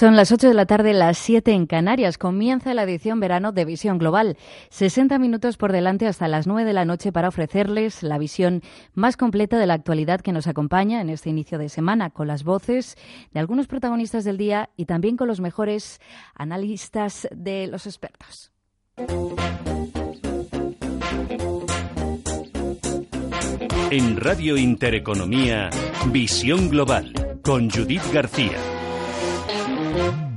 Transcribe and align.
Son 0.00 0.16
las 0.16 0.32
8 0.32 0.48
de 0.48 0.54
la 0.54 0.64
tarde, 0.64 0.94
las 0.94 1.18
7 1.18 1.52
en 1.52 1.66
Canarias. 1.66 2.16
Comienza 2.16 2.72
la 2.72 2.84
edición 2.84 3.20
verano 3.20 3.52
de 3.52 3.66
Visión 3.66 3.98
Global. 3.98 4.38
60 4.70 5.18
minutos 5.18 5.58
por 5.58 5.72
delante 5.72 6.06
hasta 6.06 6.26
las 6.26 6.46
9 6.46 6.64
de 6.64 6.72
la 6.72 6.86
noche 6.86 7.12
para 7.12 7.28
ofrecerles 7.28 8.02
la 8.02 8.16
visión 8.16 8.62
más 8.94 9.18
completa 9.18 9.58
de 9.58 9.66
la 9.66 9.74
actualidad 9.74 10.22
que 10.22 10.32
nos 10.32 10.46
acompaña 10.46 11.02
en 11.02 11.10
este 11.10 11.28
inicio 11.28 11.58
de 11.58 11.68
semana, 11.68 12.08
con 12.08 12.28
las 12.28 12.44
voces 12.44 12.96
de 13.32 13.40
algunos 13.40 13.66
protagonistas 13.66 14.24
del 14.24 14.38
día 14.38 14.70
y 14.74 14.86
también 14.86 15.18
con 15.18 15.28
los 15.28 15.40
mejores 15.40 16.00
analistas 16.34 17.28
de 17.30 17.66
los 17.66 17.86
expertos. 17.86 18.52
En 23.90 24.16
Radio 24.16 24.56
Intereconomía, 24.56 25.68
Visión 26.06 26.70
Global, 26.70 27.12
con 27.42 27.68
Judith 27.68 28.10
García. 28.14 28.79
Thank 29.92 30.20
you. 30.20 30.29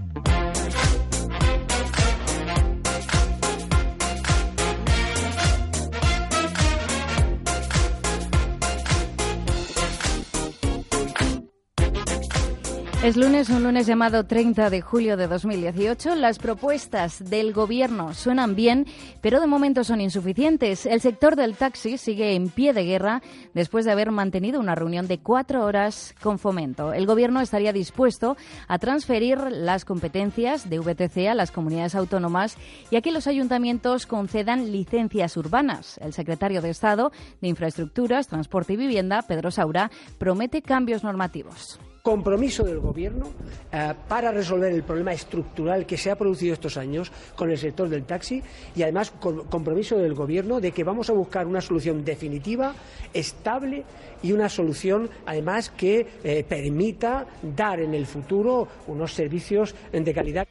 Es 13.03 13.17
lunes, 13.17 13.49
un 13.49 13.63
lunes 13.63 13.85
llamado 13.85 14.25
30 14.25 14.69
de 14.69 14.79
julio 14.79 15.17
de 15.17 15.27
2018. 15.27 16.15
Las 16.15 16.39
propuestas 16.39 17.29
del 17.29 17.51
Gobierno 17.51 18.13
suenan 18.13 18.55
bien, 18.55 18.85
pero 19.19 19.41
de 19.41 19.45
momento 19.45 19.83
son 19.83 19.99
insuficientes. 19.99 20.85
El 20.85 21.01
sector 21.01 21.35
del 21.35 21.57
taxi 21.57 21.97
sigue 21.97 22.33
en 22.33 22.47
pie 22.47 22.71
de 22.71 22.85
guerra 22.85 23.21
después 23.53 23.83
de 23.83 23.91
haber 23.91 24.11
mantenido 24.11 24.57
una 24.61 24.73
reunión 24.73 25.07
de 25.07 25.19
cuatro 25.19 25.65
horas 25.65 26.15
con 26.21 26.39
Fomento. 26.39 26.93
El 26.93 27.05
Gobierno 27.05 27.41
estaría 27.41 27.73
dispuesto 27.73 28.37
a 28.69 28.79
transferir 28.79 29.37
las 29.51 29.83
competencias 29.83 30.69
de 30.69 30.79
VTC 30.79 31.27
a 31.27 31.35
las 31.35 31.51
comunidades 31.51 31.95
autónomas 31.95 32.55
y 32.89 32.95
a 32.95 33.01
que 33.01 33.11
los 33.11 33.27
ayuntamientos 33.27 34.07
concedan 34.07 34.71
licencias 34.71 35.35
urbanas. 35.35 35.97
El 35.97 36.13
secretario 36.13 36.61
de 36.61 36.69
Estado 36.69 37.11
de 37.41 37.49
Infraestructuras, 37.49 38.29
Transporte 38.29 38.71
y 38.71 38.77
Vivienda, 38.77 39.23
Pedro 39.23 39.51
Saura, 39.51 39.91
promete 40.17 40.61
cambios 40.61 41.03
normativos 41.03 41.81
compromiso 42.03 42.65
del 42.65 42.81
Gobierno 42.81 43.31
eh, 43.71 43.93
para 44.09 44.29
resolver 44.29 44.73
el 44.73 44.83
problema 44.83 45.13
estructural 45.13 45.85
que 45.85 45.97
se 45.97 46.11
ha 46.11 46.17
producido 46.17 46.53
estos 46.53 46.75
años 46.75 47.09
con 47.33 47.49
el 47.49 47.57
sector 47.57 47.87
del 47.87 48.03
taxi 48.03 48.43
y 48.75 48.83
además 48.83 49.13
compromiso 49.49 49.97
del 49.97 50.13
Gobierno 50.13 50.59
de 50.59 50.73
que 50.73 50.83
vamos 50.83 51.09
a 51.09 51.13
buscar 51.13 51.47
una 51.47 51.61
solución 51.61 52.03
definitiva, 52.03 52.75
estable 53.13 53.85
y 54.21 54.33
una 54.33 54.49
solución 54.49 55.09
además 55.25 55.69
que 55.69 56.05
eh, 56.25 56.43
permita 56.43 57.25
dar 57.41 57.79
en 57.79 57.93
el 57.93 58.05
futuro 58.05 58.67
unos 58.87 59.13
servicios 59.13 59.73
de 59.93 60.13
calidad. 60.13 60.45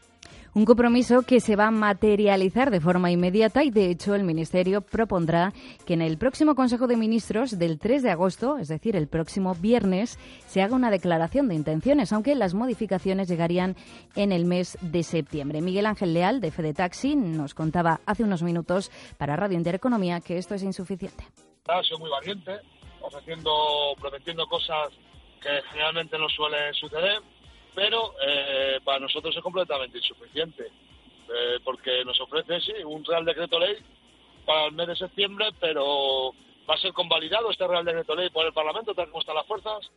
Un 0.54 0.66
compromiso 0.66 1.22
que 1.22 1.40
se 1.40 1.56
va 1.56 1.68
a 1.68 1.70
materializar 1.70 2.70
de 2.70 2.82
forma 2.82 3.10
inmediata 3.10 3.64
y, 3.64 3.70
de 3.70 3.90
hecho, 3.90 4.14
el 4.14 4.22
Ministerio 4.22 4.82
propondrá 4.82 5.50
que 5.86 5.94
en 5.94 6.02
el 6.02 6.18
próximo 6.18 6.54
Consejo 6.54 6.86
de 6.86 6.98
Ministros 6.98 7.58
del 7.58 7.78
3 7.78 8.02
de 8.02 8.10
agosto, 8.10 8.58
es 8.58 8.68
decir, 8.68 8.94
el 8.94 9.08
próximo 9.08 9.54
viernes, 9.54 10.18
se 10.46 10.60
haga 10.60 10.76
una 10.76 10.90
declaración 10.90 11.48
de 11.48 11.54
intenciones, 11.54 12.12
aunque 12.12 12.34
las 12.34 12.52
modificaciones 12.52 13.28
llegarían 13.28 13.76
en 14.14 14.30
el 14.30 14.44
mes 14.44 14.76
de 14.82 15.02
septiembre. 15.02 15.62
Miguel 15.62 15.86
Ángel 15.86 16.12
Leal, 16.12 16.42
de 16.42 16.50
Fede 16.50 16.74
Taxi, 16.74 17.16
nos 17.16 17.54
contaba 17.54 18.00
hace 18.04 18.22
unos 18.22 18.42
minutos 18.42 18.90
para 19.16 19.36
Radio 19.36 19.56
Intereconomía 19.56 20.20
que 20.20 20.36
esto 20.36 20.54
es 20.54 20.62
insuficiente. 20.62 21.24
Ha 21.66 21.82
sido 21.82 21.98
muy 21.98 22.10
valiente, 22.10 22.60
ofreciendo, 23.00 23.50
prometiendo 23.98 24.46
cosas 24.48 24.90
que 25.40 25.48
generalmente 25.70 26.18
no 26.18 26.28
suelen 26.28 26.74
suceder 26.74 27.22
pero 27.74 28.14
eh, 28.24 28.80
para 28.84 29.00
nosotros 29.00 29.34
es 29.36 29.42
completamente 29.42 29.98
insuficiente, 29.98 30.64
eh, 30.66 31.58
porque 31.64 32.04
nos 32.04 32.20
ofrece, 32.20 32.60
sí, 32.60 32.72
un 32.84 33.04
Real 33.04 33.24
Decreto 33.24 33.58
Ley 33.58 33.76
para 34.44 34.66
el 34.66 34.72
mes 34.72 34.88
de 34.88 34.96
septiembre, 34.96 35.46
pero 35.60 36.32
va 36.68 36.74
a 36.74 36.78
ser 36.78 36.92
convalidado 36.92 37.50
este 37.50 37.66
Real 37.66 37.84
Decreto 37.84 38.14
Ley 38.14 38.30
por 38.30 38.46
el 38.46 38.52
Parlamento, 38.52 38.94
tal 38.94 39.06
como 39.08 39.20
están 39.20 39.36
las 39.36 39.46
fuerzas. 39.46 39.90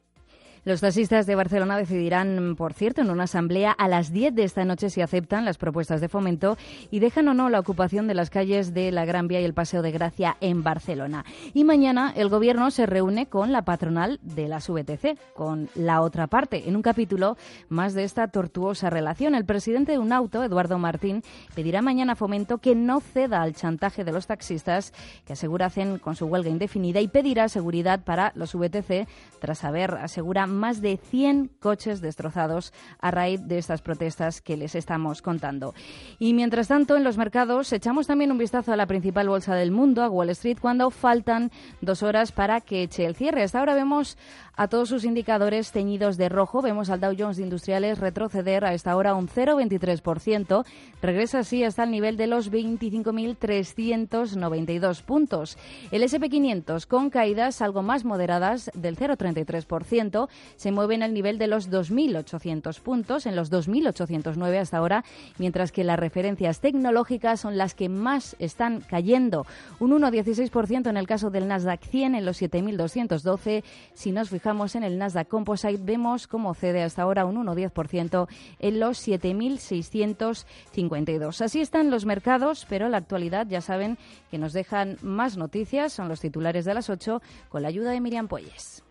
Los 0.66 0.82
taxistas 0.82 1.28
de 1.28 1.36
Barcelona 1.36 1.78
decidirán, 1.78 2.56
por 2.58 2.74
cierto, 2.74 3.02
en 3.02 3.12
una 3.12 3.26
asamblea 3.26 3.72
a 3.72 3.88
las 3.88 4.12
10 4.12 4.34
de 4.34 4.44
esta 4.44 4.66
noche 4.66 4.90
si 4.90 5.00
aceptan 5.00 5.46
las 5.46 5.60
propuestas 5.60 6.02
de 6.02 6.10
fomento 6.10 6.58
y 6.90 7.02
dejan 7.02 7.28
o 7.28 7.36
no 7.36 7.50
la 7.50 7.60
ocupación 7.60 8.08
de 8.08 8.16
las 8.16 8.32
calles 8.32 8.74
de 8.74 8.92
la 8.92 9.06
Gran 9.06 9.28
Vía 9.28 9.40
y 9.42 9.46
el 9.46 9.54
Paseo 9.54 9.84
de 9.84 9.92
Gracia 9.92 10.38
en 10.42 10.64
Barcelona. 10.64 11.24
Y 11.54 11.66
mañana 11.66 12.12
el 12.16 12.30
Gobierno 12.30 12.72
se 12.72 12.88
reúne 12.88 13.28
con 13.28 13.52
la 13.52 13.62
patronal 13.62 14.20
de 14.24 14.48
las 14.48 14.68
VTC, 14.68 15.20
con 15.36 15.70
la 15.76 16.02
otra 16.02 16.26
parte, 16.26 16.68
en 16.68 16.76
un 16.76 16.82
capítulo 16.82 17.38
más 17.70 17.94
de 17.94 18.04
esta 18.04 18.30
tortuosa 18.30 18.90
relación. 18.90 19.36
El 19.36 19.46
presidente 19.46 19.92
de 19.92 20.00
un 20.00 20.12
auto, 20.12 20.44
Eduardo 20.44 20.80
Martín, 20.80 21.22
pedirá 21.54 21.84
mañana 21.84 22.16
fomento 22.16 22.58
que 22.58 22.74
no 22.74 23.02
ceda 23.02 23.44
al 23.44 23.54
chantaje 23.54 24.04
de 24.04 24.12
los 24.12 24.26
taxistas 24.26 24.94
que 25.28 25.34
asegura 25.34 25.68
hacen 25.68 26.00
con 26.00 26.16
su 26.16 26.26
huelga 26.26 26.50
indefinida 26.50 27.02
y 27.02 27.08
pedirá 27.08 27.50
seguridad 27.50 28.04
para 28.04 28.32
los 28.34 28.56
VTC 28.56 29.08
tras 29.40 29.64
haber 29.64 29.94
asegura 29.94 30.48
más 30.56 30.82
de 30.82 30.98
100 30.98 31.52
coches 31.60 32.02
destrozados 32.02 32.74
a 33.00 33.12
raíz 33.12 33.48
de 33.48 33.58
estas 33.58 33.82
protestas 33.82 34.42
que 34.42 34.58
les 34.58 34.76
estamos 34.76 35.22
contando. 35.22 35.74
Y 36.20 36.34
mientras 36.34 36.68
tanto, 36.68 36.96
en 36.96 37.04
los 37.04 37.18
mercados 37.18 37.72
echamos 37.74 38.08
también 38.08 38.32
un 38.32 38.38
vistazo 38.38 38.74
a 38.74 38.76
la 38.76 38.88
principal 38.88 39.30
bolsa 39.30 39.56
del 39.56 39.72
mundo, 39.72 40.04
a 40.04 40.10
Wall 40.10 40.30
Street, 40.32 40.58
cuando 40.60 40.90
faltan 40.90 41.52
dos 41.82 42.04
horas 42.04 42.32
para 42.32 42.62
que 42.62 42.84
eche 42.84 43.06
el 43.06 43.16
cierre. 43.16 43.44
Hasta 43.44 43.60
ahora 43.60 43.76
vemos 43.76 44.18
a 44.58 44.68
todos 44.68 44.90
sus 44.90 45.04
indicadores 45.04 45.72
teñidos 45.72 46.18
de 46.18 46.30
rojo. 46.30 46.62
Vemos 46.62 46.90
al 46.90 47.02
Dow 47.02 47.14
Jones 47.18 47.38
de 47.38 47.44
Industriales 47.44 48.00
retroceder 48.00 48.66
a 48.66 48.74
esta 48.74 48.96
hora 48.96 49.14
un 49.16 49.28
0,23%. 49.28 50.66
Regresa 51.02 51.40
así 51.40 51.64
hasta 51.64 51.84
el 51.84 51.90
nivel 51.92 52.18
de 52.18 52.28
los 52.28 52.52
25.392 52.52 55.02
puntos. 55.04 55.58
El 55.92 56.04
SP500 56.04 56.86
con 56.88 57.10
caídas 57.10 57.62
algo 57.62 57.82
más 57.82 58.04
moderadas 58.06 58.72
del 58.74 58.96
0,33% 58.98 60.30
se 60.56 60.72
mueve 60.72 60.96
en 60.96 61.04
el 61.04 61.14
nivel 61.14 61.38
de 61.38 61.48
los 61.48 61.70
2.800 61.70 62.80
puntos, 62.80 63.26
en 63.26 63.36
los 63.36 63.52
2.809 63.52 64.60
hasta 64.60 64.78
ahora, 64.78 65.04
mientras 65.38 65.74
que 65.74 65.84
las 65.84 66.00
referencias 66.00 66.62
tecnológicas 66.62 67.42
son 67.42 67.58
las 67.58 67.76
que 67.76 67.90
más 67.90 68.38
están 68.40 68.80
cayendo. 68.82 69.46
Un 69.80 69.92
1,16% 69.92 70.90
en 70.90 70.98
el 70.98 71.08
caso 71.08 71.30
del 71.30 71.48
Nasdaq 71.48 71.84
100 71.84 72.16
en 72.16 72.26
los 72.26 72.42
7.212. 72.42 73.64
Si 73.94 74.12
nos 74.12 74.30
fijamos 74.30 74.45
en 74.46 74.84
el 74.84 75.00
Nasdaq 75.00 75.28
Composite, 75.28 75.80
vemos 75.82 76.28
cómo 76.28 76.54
cede 76.54 76.84
hasta 76.84 77.02
ahora 77.02 77.26
un 77.26 77.44
1,10% 77.44 78.28
en 78.60 78.80
los 78.80 79.08
7.652. 79.08 81.42
Así 81.42 81.62
están 81.62 81.90
los 81.90 82.06
mercados, 82.06 82.68
pero 82.70 82.88
la 82.88 82.98
actualidad 82.98 83.48
ya 83.48 83.62
saben 83.62 83.98
que 84.30 84.38
nos 84.38 84.54
dejan 84.54 85.00
más 85.02 85.36
noticias. 85.36 85.94
Son 85.94 86.10
los 86.10 86.20
titulares 86.20 86.64
de 86.66 86.76
las 86.76 86.92
8 86.92 87.24
con 87.50 87.64
la 87.64 87.70
ayuda 87.70 87.90
de 87.90 88.02
Miriam 88.02 88.28
Puelles. 88.28 88.84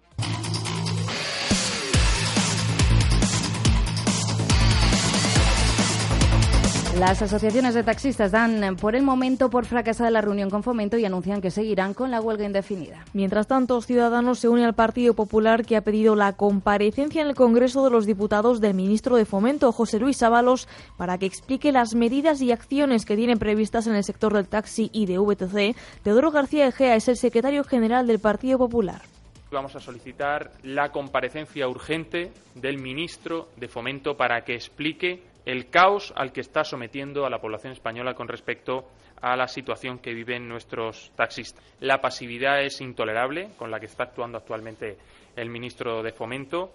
Las 6.98 7.20
asociaciones 7.22 7.74
de 7.74 7.82
taxistas 7.82 8.30
dan 8.30 8.76
por 8.76 8.94
el 8.94 9.02
momento 9.02 9.50
por 9.50 9.64
fracasada 9.64 10.10
la 10.10 10.20
reunión 10.20 10.48
con 10.48 10.62
Fomento 10.62 10.96
y 10.96 11.04
anuncian 11.04 11.40
que 11.40 11.50
seguirán 11.50 11.92
con 11.92 12.12
la 12.12 12.20
huelga 12.20 12.44
indefinida. 12.44 13.04
Mientras 13.12 13.48
tanto, 13.48 13.80
Ciudadanos 13.82 14.38
se 14.38 14.48
une 14.48 14.64
al 14.64 14.74
Partido 14.74 15.14
Popular 15.14 15.64
que 15.64 15.76
ha 15.76 15.80
pedido 15.80 16.14
la 16.14 16.34
comparecencia 16.34 17.20
en 17.22 17.28
el 17.28 17.34
Congreso 17.34 17.82
de 17.82 17.90
los 17.90 18.06
Diputados 18.06 18.60
del 18.60 18.74
ministro 18.74 19.16
de 19.16 19.24
Fomento, 19.24 19.72
José 19.72 19.98
Luis 19.98 20.22
Ábalos, 20.22 20.68
para 20.96 21.18
que 21.18 21.26
explique 21.26 21.72
las 21.72 21.96
medidas 21.96 22.40
y 22.40 22.52
acciones 22.52 23.04
que 23.04 23.16
tienen 23.16 23.40
previstas 23.40 23.88
en 23.88 23.96
el 23.96 24.04
sector 24.04 24.32
del 24.32 24.46
taxi 24.46 24.88
y 24.92 25.06
de 25.06 25.18
VTC. 25.18 25.76
Teodoro 26.04 26.30
García 26.30 26.68
Egea 26.68 26.94
es 26.94 27.08
el 27.08 27.16
secretario 27.16 27.64
general 27.64 28.06
del 28.06 28.20
Partido 28.20 28.56
Popular 28.58 29.02
vamos 29.50 29.76
a 29.76 29.80
solicitar 29.80 30.50
la 30.64 30.90
comparecencia 30.90 31.68
urgente 31.68 32.32
del 32.56 32.76
ministro 32.76 33.50
de 33.56 33.68
Fomento 33.68 34.16
para 34.16 34.42
que 34.44 34.56
explique 34.56 35.22
el 35.44 35.68
caos 35.68 36.12
al 36.16 36.32
que 36.32 36.40
está 36.40 36.64
sometiendo 36.64 37.26
a 37.26 37.30
la 37.30 37.40
población 37.40 37.72
española 37.72 38.14
con 38.14 38.28
respecto 38.28 38.88
a 39.20 39.36
la 39.36 39.48
situación 39.48 39.98
que 39.98 40.14
viven 40.14 40.48
nuestros 40.48 41.12
taxistas. 41.16 41.64
La 41.80 42.00
pasividad 42.00 42.62
es 42.62 42.80
intolerable 42.80 43.50
con 43.56 43.70
la 43.70 43.80
que 43.80 43.86
está 43.86 44.04
actuando 44.04 44.38
actualmente 44.38 44.96
el 45.36 45.50
ministro 45.50 46.02
de 46.02 46.12
Fomento 46.12 46.72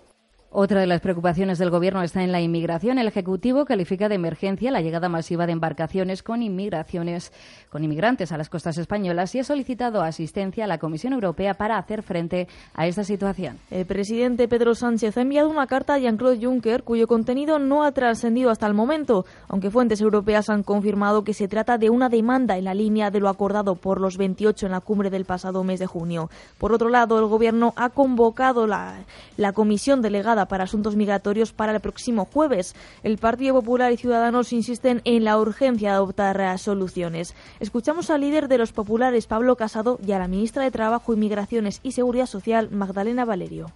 otra 0.52 0.80
de 0.80 0.88
las 0.88 1.02
preocupaciones 1.02 1.60
del 1.60 1.70
Gobierno 1.70 2.02
está 2.02 2.24
en 2.24 2.32
la 2.32 2.42
inmigración. 2.42 2.98
El 2.98 3.08
Ejecutivo 3.08 3.66
califica 3.66 4.10
de 4.10 4.16
emergencia 4.16 4.72
la 4.72 4.82
llegada 4.82 5.08
masiva 5.08 5.46
de 5.46 5.52
embarcaciones 5.52 6.24
con 6.24 6.42
inmigrantes 6.42 8.32
a 8.32 8.38
las 8.38 8.50
costas 8.50 8.80
españolas 8.80 9.36
y 9.36 9.40
ha 9.40 9.44
solicitado 9.44 10.02
asistencia 10.02 10.64
a 10.64 10.68
la 10.68 10.80
Comisión 10.80 11.14
Europea 11.14 11.54
para 11.54 11.78
hacer 11.78 12.02
frente 12.02 12.48
a 12.74 12.88
esta 12.88 13.04
situación. 13.04 13.60
El 13.70 13.86
presidente 13.86 14.48
Pedro 14.48 14.74
Sánchez 14.74 15.18
ha 15.18 15.22
enviado 15.22 15.50
una 15.50 15.68
carta 15.68 15.94
a 15.94 16.00
Jean-Claude 16.00 16.44
Juncker 16.44 16.82
cuyo 16.84 17.08
contenido 17.08 17.60
no 17.60 17.84
ha 17.84 17.92
trascendido 17.92 18.50
hasta 18.50 18.66
el 18.66 18.74
momento, 18.74 19.26
aunque 19.50 19.70
fuentes 19.70 20.02
europeas 20.02 20.50
han 20.50 20.64
confirmado 20.64 21.24
que 21.24 21.36
se 21.36 21.48
trata 21.48 21.78
de 21.78 21.92
una 21.92 22.10
demanda 22.10 22.58
en 22.58 22.64
la 22.64 22.74
línea 22.74 23.12
de 23.12 23.20
lo 23.20 23.30
acordado 23.30 23.76
por 23.76 24.02
los 24.02 24.18
28 24.18 24.66
en 24.66 24.72
la 24.72 24.82
cumbre 24.82 25.12
del 25.12 25.26
pasado 25.26 25.64
mes 25.64 25.80
de 25.80 25.86
junio. 25.86 26.32
Por 26.58 26.74
otro 26.74 26.90
lado, 26.90 27.20
el 27.20 27.28
Gobierno 27.28 27.74
ha 27.76 27.90
convocado 27.90 28.66
la 28.66 29.06
comisión 29.54 30.02
delegada 30.02 30.39
delegada 30.40 30.48
para 30.48 30.64
asuntos 30.64 30.96
migratorios 30.96 31.54
para 31.54 31.74
el 31.74 31.80
próximo 31.80 32.26
jueves. 32.26 32.76
El 33.04 33.18
Partido 33.18 33.56
Popular 33.56 33.92
y 33.92 33.98
Ciudadanos 33.98 34.54
insisten 34.54 35.02
en 35.06 35.24
la 35.24 35.38
urgencia 35.38 35.90
de 35.90 35.96
adoptar 35.96 36.60
soluciones. 36.60 37.36
Escuchamos 37.60 38.10
al 38.10 38.22
líder 38.22 38.48
de 38.48 38.58
los 38.58 38.72
populares, 38.72 39.28
Pablo 39.28 39.56
Casado, 39.56 40.00
y 40.06 40.12
a 40.12 40.20
la 40.20 40.28
ministra 40.28 40.64
de 40.64 40.72
Trabajo, 40.72 41.14
Inmigraciones 41.14 41.80
y 41.84 41.92
Seguridad 41.92 42.26
Social, 42.26 42.70
Magdalena 42.72 43.26
Valerio. 43.26 43.72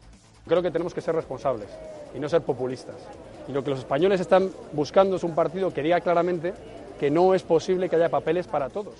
Creo 0.47 0.61
que 0.61 0.71
tenemos 0.71 0.93
que 0.93 1.01
ser 1.01 1.15
responsables 1.15 1.69
y 2.15 2.19
no 2.19 2.29
ser 2.29 2.41
populistas. 2.41 2.95
Y 3.47 3.51
lo 3.51 3.63
que 3.63 3.71
los 3.71 3.79
españoles 3.79 4.21
están 4.21 4.49
buscando 4.73 5.15
es 5.15 5.23
un 5.23 5.35
partido 5.35 5.73
que 5.73 5.83
diga 5.83 6.01
claramente 6.01 6.53
que 6.99 7.09
no 7.09 7.33
es 7.33 7.43
posible 7.43 7.89
que 7.89 7.95
haya 7.95 8.09
papeles 8.09 8.47
para 8.47 8.69
todos. 8.69 8.95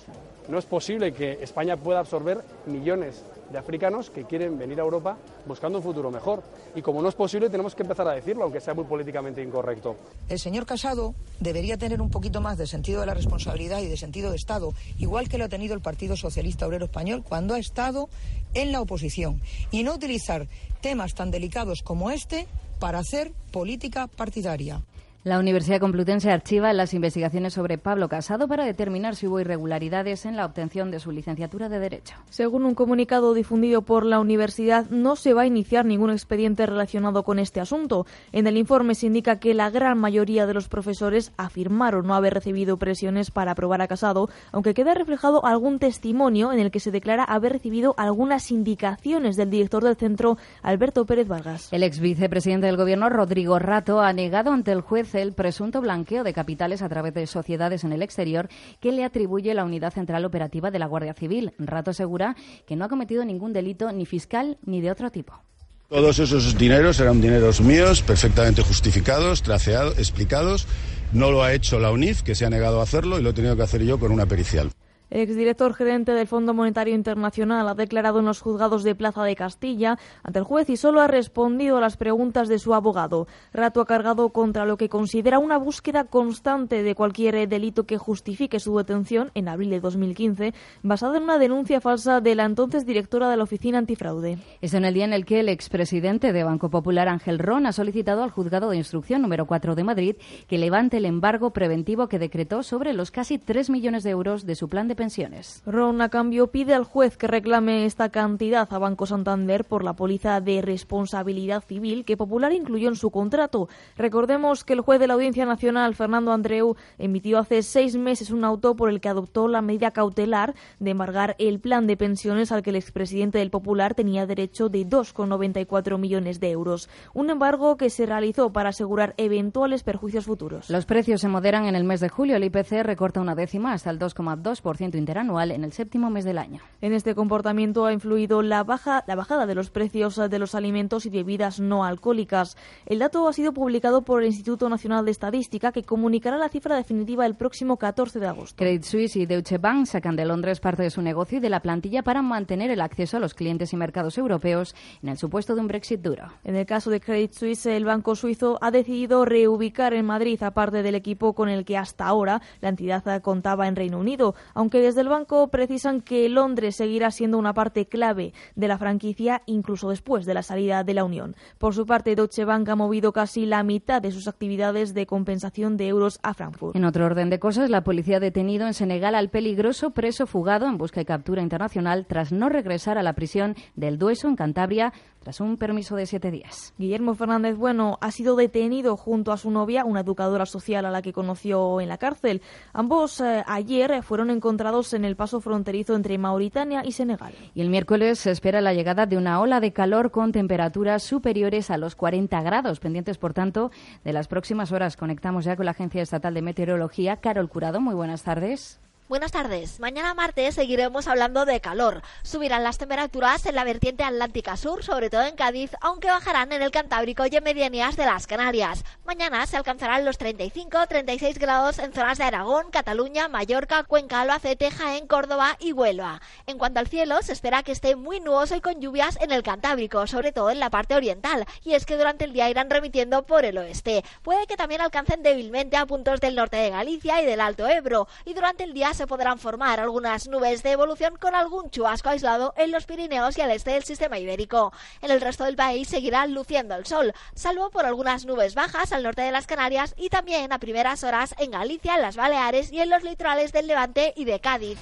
No 0.48 0.58
es 0.58 0.66
posible 0.66 1.12
que 1.12 1.38
España 1.42 1.76
pueda 1.76 2.00
absorber 2.00 2.44
millones 2.66 3.22
de 3.50 3.58
africanos 3.58 4.10
que 4.10 4.24
quieren 4.24 4.58
venir 4.58 4.78
a 4.78 4.82
Europa 4.82 5.16
buscando 5.46 5.78
un 5.78 5.84
futuro 5.84 6.10
mejor. 6.10 6.42
Y 6.74 6.82
como 6.82 7.00
no 7.00 7.08
es 7.08 7.14
posible, 7.14 7.48
tenemos 7.48 7.74
que 7.74 7.82
empezar 7.82 8.06
a 8.08 8.12
decirlo, 8.12 8.44
aunque 8.44 8.60
sea 8.60 8.74
muy 8.74 8.84
políticamente 8.84 9.42
incorrecto. 9.42 9.96
El 10.28 10.38
señor 10.38 10.66
Casado 10.66 11.14
debería 11.40 11.78
tener 11.78 12.02
un 12.02 12.10
poquito 12.10 12.40
más 12.40 12.58
de 12.58 12.66
sentido 12.66 13.00
de 13.00 13.06
la 13.06 13.14
responsabilidad 13.14 13.80
y 13.80 13.86
de 13.86 13.96
sentido 13.96 14.30
de 14.30 14.36
Estado, 14.36 14.74
igual 14.98 15.28
que 15.28 15.38
lo 15.38 15.44
ha 15.44 15.48
tenido 15.48 15.74
el 15.74 15.80
Partido 15.80 16.16
Socialista 16.16 16.66
Obrero 16.66 16.86
Español 16.86 17.24
cuando 17.26 17.54
ha 17.54 17.58
estado 17.58 18.08
en 18.54 18.70
la 18.70 18.80
oposición, 18.80 19.40
y 19.70 19.82
no 19.82 19.94
utilizar 19.94 20.46
temas 20.80 21.14
tan 21.14 21.30
delicados 21.30 21.82
como 21.82 22.10
este 22.10 22.46
para 22.78 22.98
hacer 22.98 23.32
política 23.50 24.06
partidaria. 24.06 24.82
La 25.24 25.38
Universidad 25.38 25.80
Complutense 25.80 26.30
archiva 26.30 26.70
las 26.74 26.92
investigaciones 26.92 27.54
sobre 27.54 27.78
Pablo 27.78 28.10
Casado 28.10 28.46
para 28.46 28.66
determinar 28.66 29.16
si 29.16 29.26
hubo 29.26 29.40
irregularidades 29.40 30.26
en 30.26 30.36
la 30.36 30.44
obtención 30.44 30.90
de 30.90 31.00
su 31.00 31.12
licenciatura 31.12 31.70
de 31.70 31.78
Derecho. 31.78 32.14
Según 32.28 32.66
un 32.66 32.74
comunicado 32.74 33.32
difundido 33.32 33.80
por 33.80 34.04
la 34.04 34.20
universidad, 34.20 34.90
no 34.90 35.16
se 35.16 35.32
va 35.32 35.40
a 35.40 35.46
iniciar 35.46 35.86
ningún 35.86 36.10
expediente 36.10 36.66
relacionado 36.66 37.22
con 37.22 37.38
este 37.38 37.58
asunto. 37.58 38.04
En 38.32 38.46
el 38.46 38.58
informe 38.58 38.94
se 38.94 39.06
indica 39.06 39.38
que 39.38 39.54
la 39.54 39.70
gran 39.70 39.96
mayoría 39.96 40.44
de 40.44 40.52
los 40.52 40.68
profesores 40.68 41.32
afirmaron 41.38 42.06
no 42.06 42.14
haber 42.14 42.34
recibido 42.34 42.76
presiones 42.76 43.30
para 43.30 43.52
aprobar 43.52 43.80
a 43.80 43.88
Casado, 43.88 44.28
aunque 44.52 44.74
queda 44.74 44.92
reflejado 44.92 45.46
algún 45.46 45.78
testimonio 45.78 46.52
en 46.52 46.58
el 46.58 46.70
que 46.70 46.80
se 46.80 46.90
declara 46.90 47.24
haber 47.24 47.52
recibido 47.52 47.94
algunas 47.96 48.50
indicaciones 48.50 49.36
del 49.36 49.48
director 49.48 49.84
del 49.84 49.96
centro, 49.96 50.36
Alberto 50.60 51.06
Pérez 51.06 51.28
Vargas. 51.28 51.72
El 51.72 51.82
ex 51.82 51.98
vicepresidente 51.98 52.66
del 52.66 52.76
Gobierno, 52.76 53.08
Rodrigo 53.08 53.58
Rato, 53.58 54.02
ha 54.02 54.12
negado 54.12 54.52
ante 54.52 54.70
el 54.70 54.82
juez 54.82 55.13
el 55.22 55.32
presunto 55.32 55.80
blanqueo 55.80 56.24
de 56.24 56.32
capitales 56.32 56.82
a 56.82 56.88
través 56.88 57.14
de 57.14 57.26
sociedades 57.26 57.84
en 57.84 57.92
el 57.92 58.02
exterior 58.02 58.48
que 58.80 58.92
le 58.92 59.04
atribuye 59.04 59.54
la 59.54 59.64
Unidad 59.64 59.92
Central 59.92 60.24
Operativa 60.24 60.70
de 60.70 60.78
la 60.78 60.86
Guardia 60.86 61.14
Civil. 61.14 61.52
Rato 61.58 61.90
asegura 61.90 62.36
que 62.66 62.76
no 62.76 62.84
ha 62.84 62.88
cometido 62.88 63.24
ningún 63.24 63.52
delito 63.52 63.90
ni 63.92 64.06
fiscal 64.06 64.58
ni 64.64 64.80
de 64.80 64.90
otro 64.90 65.10
tipo. 65.10 65.40
Todos 65.88 66.18
esos 66.18 66.56
dineros 66.56 66.98
eran 66.98 67.20
dineros 67.20 67.60
míos, 67.60 68.02
perfectamente 68.02 68.62
justificados, 68.62 69.42
traceados, 69.42 69.98
explicados. 69.98 70.66
No 71.12 71.30
lo 71.30 71.42
ha 71.42 71.52
hecho 71.52 71.78
la 71.78 71.92
UNIF, 71.92 72.22
que 72.22 72.34
se 72.34 72.46
ha 72.46 72.50
negado 72.50 72.80
a 72.80 72.82
hacerlo, 72.82 73.18
y 73.18 73.22
lo 73.22 73.30
he 73.30 73.34
tenido 73.34 73.56
que 73.56 73.62
hacer 73.62 73.84
yo 73.84 74.00
con 74.00 74.10
una 74.10 74.26
pericial. 74.26 74.70
Exdirector 75.14 75.74
gerente 75.74 76.10
del 76.10 76.26
Fondo 76.26 76.54
Monetario 76.54 76.92
Internacional 76.92 77.68
ha 77.68 77.74
declarado 77.74 78.18
en 78.18 78.24
los 78.24 78.40
juzgados 78.40 78.82
de 78.82 78.96
Plaza 78.96 79.22
de 79.22 79.36
Castilla 79.36 79.96
ante 80.24 80.40
el 80.40 80.44
juez 80.44 80.68
y 80.68 80.76
solo 80.76 81.00
ha 81.00 81.06
respondido 81.06 81.76
a 81.76 81.80
las 81.80 81.96
preguntas 81.96 82.48
de 82.48 82.58
su 82.58 82.74
abogado. 82.74 83.28
Rato 83.52 83.80
ha 83.80 83.86
cargado 83.86 84.30
contra 84.30 84.64
lo 84.64 84.76
que 84.76 84.88
considera 84.88 85.38
una 85.38 85.56
búsqueda 85.56 86.02
constante 86.02 86.82
de 86.82 86.94
cualquier 86.96 87.48
delito 87.48 87.84
que 87.84 87.96
justifique 87.96 88.58
su 88.58 88.76
detención 88.76 89.30
en 89.34 89.48
abril 89.48 89.70
de 89.70 89.78
2015, 89.78 90.52
basada 90.82 91.18
en 91.18 91.22
una 91.22 91.38
denuncia 91.38 91.80
falsa 91.80 92.20
de 92.20 92.34
la 92.34 92.44
entonces 92.44 92.84
directora 92.84 93.30
de 93.30 93.36
la 93.36 93.44
Oficina 93.44 93.78
Antifraude. 93.78 94.38
Es 94.62 94.74
en 94.74 94.84
el 94.84 94.94
día 94.94 95.04
en 95.04 95.12
el 95.12 95.24
que 95.24 95.38
el 95.38 95.48
expresidente 95.48 96.32
de 96.32 96.42
Banco 96.42 96.70
Popular, 96.70 97.06
Ángel 97.06 97.38
Ron, 97.38 97.66
ha 97.66 97.72
solicitado 97.72 98.24
al 98.24 98.30
juzgado 98.30 98.70
de 98.70 98.78
instrucción 98.78 99.22
número 99.22 99.46
4 99.46 99.76
de 99.76 99.84
Madrid 99.84 100.16
que 100.48 100.58
levante 100.58 100.96
el 100.96 101.04
embargo 101.04 101.52
preventivo 101.52 102.08
que 102.08 102.18
decretó 102.18 102.64
sobre 102.64 102.94
los 102.94 103.12
casi 103.12 103.38
3 103.38 103.70
millones 103.70 104.02
de 104.02 104.10
euros 104.10 104.44
de 104.44 104.56
su 104.56 104.68
plan 104.68 104.88
de 104.88 105.03
pensiones. 105.04 105.62
Ron, 105.66 106.00
a 106.00 106.08
cambio, 106.08 106.46
pide 106.46 106.72
al 106.72 106.84
juez 106.84 107.18
que 107.18 107.26
reclame 107.26 107.84
esta 107.84 108.08
cantidad 108.08 108.66
a 108.72 108.78
Banco 108.78 109.04
Santander 109.04 109.66
por 109.66 109.84
la 109.84 109.92
póliza 109.92 110.40
de 110.40 110.62
responsabilidad 110.62 111.62
civil 111.62 112.06
que 112.06 112.16
Popular 112.16 112.54
incluyó 112.54 112.88
en 112.88 112.96
su 112.96 113.10
contrato. 113.10 113.68
Recordemos 113.98 114.64
que 114.64 114.72
el 114.72 114.80
juez 114.80 114.98
de 114.98 115.06
la 115.06 115.12
Audiencia 115.12 115.44
Nacional, 115.44 115.94
Fernando 115.94 116.32
Andreu, 116.32 116.76
emitió 116.96 117.38
hace 117.38 117.62
seis 117.62 117.96
meses 117.96 118.30
un 118.30 118.44
auto 118.44 118.76
por 118.76 118.88
el 118.88 119.02
que 119.02 119.10
adoptó 119.10 119.46
la 119.46 119.60
medida 119.60 119.90
cautelar 119.90 120.54
de 120.80 120.92
embargar 120.92 121.36
el 121.38 121.60
plan 121.60 121.86
de 121.86 121.98
pensiones 121.98 122.50
al 122.50 122.62
que 122.62 122.70
el 122.70 122.76
expresidente 122.76 123.36
del 123.36 123.50
Popular 123.50 123.94
tenía 123.94 124.24
derecho 124.24 124.70
de 124.70 124.86
2,94 124.86 125.98
millones 125.98 126.40
de 126.40 126.50
euros. 126.50 126.88
Un 127.12 127.28
embargo 127.28 127.76
que 127.76 127.90
se 127.90 128.06
realizó 128.06 128.54
para 128.54 128.70
asegurar 128.70 129.12
eventuales 129.18 129.82
perjuicios 129.82 130.24
futuros. 130.24 130.70
Los 130.70 130.86
precios 130.86 131.20
se 131.20 131.28
moderan 131.28 131.66
en 131.66 131.76
el 131.76 131.84
mes 131.84 132.00
de 132.00 132.08
julio. 132.08 132.36
El 132.36 132.44
IPC 132.44 132.82
recorta 132.84 133.20
una 133.20 133.34
décima 133.34 133.74
hasta 133.74 133.90
el 133.90 133.98
2,2% 133.98 134.83
interanual 134.92 135.50
en 135.50 135.64
el 135.64 135.72
séptimo 135.72 136.10
mes 136.10 136.24
del 136.24 136.38
año. 136.38 136.60
En 136.80 136.92
este 136.92 137.14
comportamiento 137.14 137.86
ha 137.86 137.92
influido 137.92 138.42
la, 138.42 138.62
baja, 138.64 139.04
la 139.06 139.14
bajada 139.14 139.46
de 139.46 139.54
los 139.54 139.70
precios 139.70 140.16
de 140.16 140.38
los 140.38 140.54
alimentos 140.54 141.06
y 141.06 141.10
bebidas 141.10 141.60
no 141.60 141.84
alcohólicas. 141.84 142.56
El 142.84 142.98
dato 142.98 143.26
ha 143.26 143.32
sido 143.32 143.52
publicado 143.52 144.02
por 144.02 144.22
el 144.22 144.28
Instituto 144.28 144.68
Nacional 144.68 145.04
de 145.04 145.10
Estadística, 145.10 145.72
que 145.72 145.84
comunicará 145.84 146.36
la 146.36 146.48
cifra 146.48 146.76
definitiva 146.76 147.24
el 147.24 147.34
próximo 147.34 147.78
14 147.78 148.20
de 148.20 148.26
agosto. 148.26 148.56
Credit 148.56 148.82
Suisse 148.82 149.16
y 149.16 149.26
Deutsche 149.26 149.58
Bank 149.58 149.86
sacan 149.86 150.16
de 150.16 150.24
Londres 150.24 150.60
parte 150.60 150.82
de 150.82 150.90
su 150.90 151.00
negocio 151.00 151.38
y 151.38 151.40
de 151.40 151.48
la 151.48 151.60
plantilla 151.60 152.02
para 152.02 152.20
mantener 152.22 152.70
el 152.70 152.80
acceso 152.80 153.16
a 153.16 153.20
los 153.20 153.34
clientes 153.34 153.72
y 153.72 153.76
mercados 153.76 154.18
europeos 154.18 154.74
en 155.02 155.08
el 155.08 155.18
supuesto 155.18 155.54
de 155.54 155.60
un 155.60 155.68
Brexit 155.68 156.00
duro. 156.00 156.28
En 156.44 156.56
el 156.56 156.66
caso 156.66 156.90
de 156.90 157.00
Credit 157.00 157.32
Suisse, 157.32 157.66
el 157.66 157.84
banco 157.84 158.16
suizo 158.16 158.58
ha 158.60 158.70
decidido 158.70 159.24
reubicar 159.24 159.94
en 159.94 160.06
Madrid 160.06 160.42
a 160.42 160.52
parte 160.52 160.82
del 160.82 160.94
equipo 160.94 161.34
con 161.34 161.48
el 161.48 161.64
que 161.64 161.76
hasta 161.76 162.06
ahora 162.06 162.42
la 162.60 162.68
entidad 162.68 163.22
contaba 163.22 163.68
en 163.68 163.76
Reino 163.76 163.98
Unido, 163.98 164.34
aunque 164.54 164.73
desde 164.80 165.00
el 165.00 165.08
banco 165.08 165.48
precisan 165.48 166.00
que 166.00 166.28
Londres 166.28 166.76
seguirá 166.76 167.10
siendo 167.10 167.38
una 167.38 167.54
parte 167.54 167.86
clave 167.86 168.32
de 168.54 168.68
la 168.68 168.78
franquicia 168.78 169.42
incluso 169.46 169.90
después 169.90 170.26
de 170.26 170.34
la 170.34 170.42
salida 170.42 170.84
de 170.84 170.94
la 170.94 171.04
Unión. 171.04 171.36
Por 171.58 171.74
su 171.74 171.86
parte, 171.86 172.14
Deutsche 172.14 172.44
Bank 172.44 172.68
ha 172.68 172.76
movido 172.76 173.12
casi 173.12 173.46
la 173.46 173.62
mitad 173.62 174.02
de 174.02 174.10
sus 174.10 174.28
actividades 174.28 174.94
de 174.94 175.06
compensación 175.06 175.76
de 175.76 175.88
euros 175.88 176.18
a 176.22 176.34
Frankfurt. 176.34 176.76
En 176.76 176.84
otro 176.84 177.06
orden 177.06 177.30
de 177.30 177.38
cosas, 177.38 177.70
la 177.70 177.84
policía 177.84 178.16
ha 178.16 178.20
detenido 178.20 178.66
en 178.66 178.74
Senegal 178.74 179.14
al 179.14 179.30
peligroso 179.30 179.90
preso 179.90 180.26
fugado 180.26 180.66
en 180.66 180.78
busca 180.78 181.00
y 181.00 181.04
captura 181.04 181.42
internacional 181.42 182.06
tras 182.06 182.32
no 182.32 182.48
regresar 182.48 182.98
a 182.98 183.02
la 183.02 183.14
prisión 183.14 183.54
del 183.76 183.98
Dueso 183.98 184.28
en 184.28 184.36
Cantabria 184.36 184.92
tras 185.24 185.40
un 185.40 185.56
permiso 185.56 185.96
de 185.96 186.04
siete 186.04 186.30
días. 186.30 186.74
Guillermo 186.76 187.14
Fernández 187.14 187.56
Bueno 187.56 187.98
ha 188.02 188.10
sido 188.10 188.36
detenido 188.36 188.96
junto 188.96 189.32
a 189.32 189.38
su 189.38 189.50
novia, 189.50 189.86
una 189.86 190.00
educadora 190.00 190.44
social 190.44 190.84
a 190.84 190.90
la 190.90 191.00
que 191.00 191.14
conoció 191.14 191.80
en 191.80 191.88
la 191.88 191.96
cárcel. 191.96 192.42
Ambos 192.74 193.20
eh, 193.20 193.42
ayer 193.46 194.02
fueron 194.02 194.30
encontrados 194.30 194.92
en 194.92 195.06
el 195.06 195.16
paso 195.16 195.40
fronterizo 195.40 195.96
entre 195.96 196.18
Mauritania 196.18 196.82
y 196.84 196.92
Senegal. 196.92 197.34
Y 197.54 197.62
el 197.62 197.70
miércoles 197.70 198.18
se 198.18 198.30
espera 198.30 198.60
la 198.60 198.74
llegada 198.74 199.06
de 199.06 199.16
una 199.16 199.40
ola 199.40 199.60
de 199.60 199.72
calor 199.72 200.10
con 200.10 200.30
temperaturas 200.30 201.02
superiores 201.02 201.70
a 201.70 201.78
los 201.78 201.96
40 201.96 202.42
grados, 202.42 202.78
pendientes, 202.78 203.16
por 203.16 203.32
tanto, 203.32 203.70
de 204.04 204.12
las 204.12 204.28
próximas 204.28 204.72
horas. 204.72 204.98
Conectamos 204.98 205.46
ya 205.46 205.56
con 205.56 205.64
la 205.64 205.70
Agencia 205.70 206.02
Estatal 206.02 206.34
de 206.34 206.42
Meteorología. 206.42 207.16
Carol 207.16 207.48
Curado, 207.48 207.80
muy 207.80 207.94
buenas 207.94 208.24
tardes. 208.24 208.78
Buenas 209.06 209.32
tardes. 209.32 209.80
Mañana 209.80 210.14
martes 210.14 210.54
seguiremos 210.54 211.08
hablando 211.08 211.44
de 211.44 211.60
calor. 211.60 212.00
Subirán 212.22 212.64
las 212.64 212.78
temperaturas 212.78 213.44
en 213.44 213.54
la 213.54 213.62
vertiente 213.62 214.02
atlántica 214.02 214.56
sur, 214.56 214.82
sobre 214.82 215.10
todo 215.10 215.24
en 215.24 215.36
Cádiz, 215.36 215.72
aunque 215.82 216.08
bajarán 216.08 216.52
en 216.52 216.62
el 216.62 216.70
Cantábrico 216.70 217.26
y 217.26 217.36
en 217.36 217.44
medianías 217.44 217.98
de 217.98 218.06
las 218.06 218.26
Canarias. 218.26 218.82
Mañana 219.04 219.44
se 219.46 219.58
alcanzarán 219.58 220.06
los 220.06 220.18
35-36 220.18 221.38
grados 221.38 221.80
en 221.80 221.92
zonas 221.92 222.16
de 222.16 222.24
Aragón, 222.24 222.70
Cataluña, 222.70 223.28
Mallorca, 223.28 223.84
Cuenca, 223.84 224.22
Albacete, 224.22 224.70
Jaén, 224.70 225.06
Córdoba 225.06 225.58
y 225.60 225.72
Huelva. 225.72 226.22
En 226.46 226.56
cuanto 226.56 226.80
al 226.80 226.88
cielo, 226.88 227.20
se 227.20 227.34
espera 227.34 227.62
que 227.62 227.72
esté 227.72 227.96
muy 227.96 228.20
nuboso 228.20 228.56
y 228.56 228.62
con 228.62 228.80
lluvias 228.80 229.18
en 229.20 229.32
el 229.32 229.42
Cantábrico, 229.42 230.06
sobre 230.06 230.32
todo 230.32 230.48
en 230.48 230.60
la 230.60 230.70
parte 230.70 230.94
oriental, 230.94 231.44
y 231.62 231.74
es 231.74 231.84
que 231.84 231.98
durante 231.98 232.24
el 232.24 232.32
día 232.32 232.48
irán 232.48 232.70
remitiendo 232.70 233.26
por 233.26 233.44
el 233.44 233.58
oeste. 233.58 234.02
Puede 234.22 234.46
que 234.46 234.56
también 234.56 234.80
alcancen 234.80 235.22
débilmente 235.22 235.76
a 235.76 235.84
puntos 235.84 236.20
del 236.20 236.36
norte 236.36 236.56
de 236.56 236.70
Galicia 236.70 237.20
y 237.20 237.26
del 237.26 237.42
Alto 237.42 237.68
Ebro, 237.68 238.08
y 238.24 238.32
durante 238.32 238.64
el 238.64 238.72
día 238.72 238.93
se 238.94 239.06
podrán 239.06 239.38
formar 239.38 239.80
algunas 239.80 240.28
nubes 240.28 240.62
de 240.62 240.70
evolución 240.70 241.16
con 241.16 241.34
algún 241.34 241.70
chubasco 241.70 242.08
aislado 242.08 242.54
en 242.56 242.70
los 242.70 242.86
Pirineos 242.86 243.36
y 243.36 243.40
al 243.40 243.50
este 243.50 243.72
del 243.72 243.84
sistema 243.84 244.18
ibérico. 244.18 244.72
En 245.02 245.10
el 245.10 245.20
resto 245.20 245.44
del 245.44 245.56
país 245.56 245.88
seguirá 245.88 246.26
luciendo 246.26 246.74
el 246.74 246.86
sol, 246.86 247.12
salvo 247.34 247.70
por 247.70 247.86
algunas 247.86 248.24
nubes 248.24 248.54
bajas 248.54 248.92
al 248.92 249.02
norte 249.02 249.22
de 249.22 249.32
las 249.32 249.46
Canarias 249.46 249.94
y 249.96 250.08
también 250.10 250.52
a 250.52 250.58
primeras 250.58 251.02
horas 251.02 251.34
en 251.38 251.50
Galicia, 251.50 251.96
en 251.96 252.02
las 252.02 252.16
Baleares 252.16 252.72
y 252.72 252.80
en 252.80 252.90
los 252.90 253.02
litorales 253.02 253.52
del 253.52 253.66
Levante 253.66 254.14
y 254.16 254.24
de 254.24 254.40
Cádiz. 254.40 254.78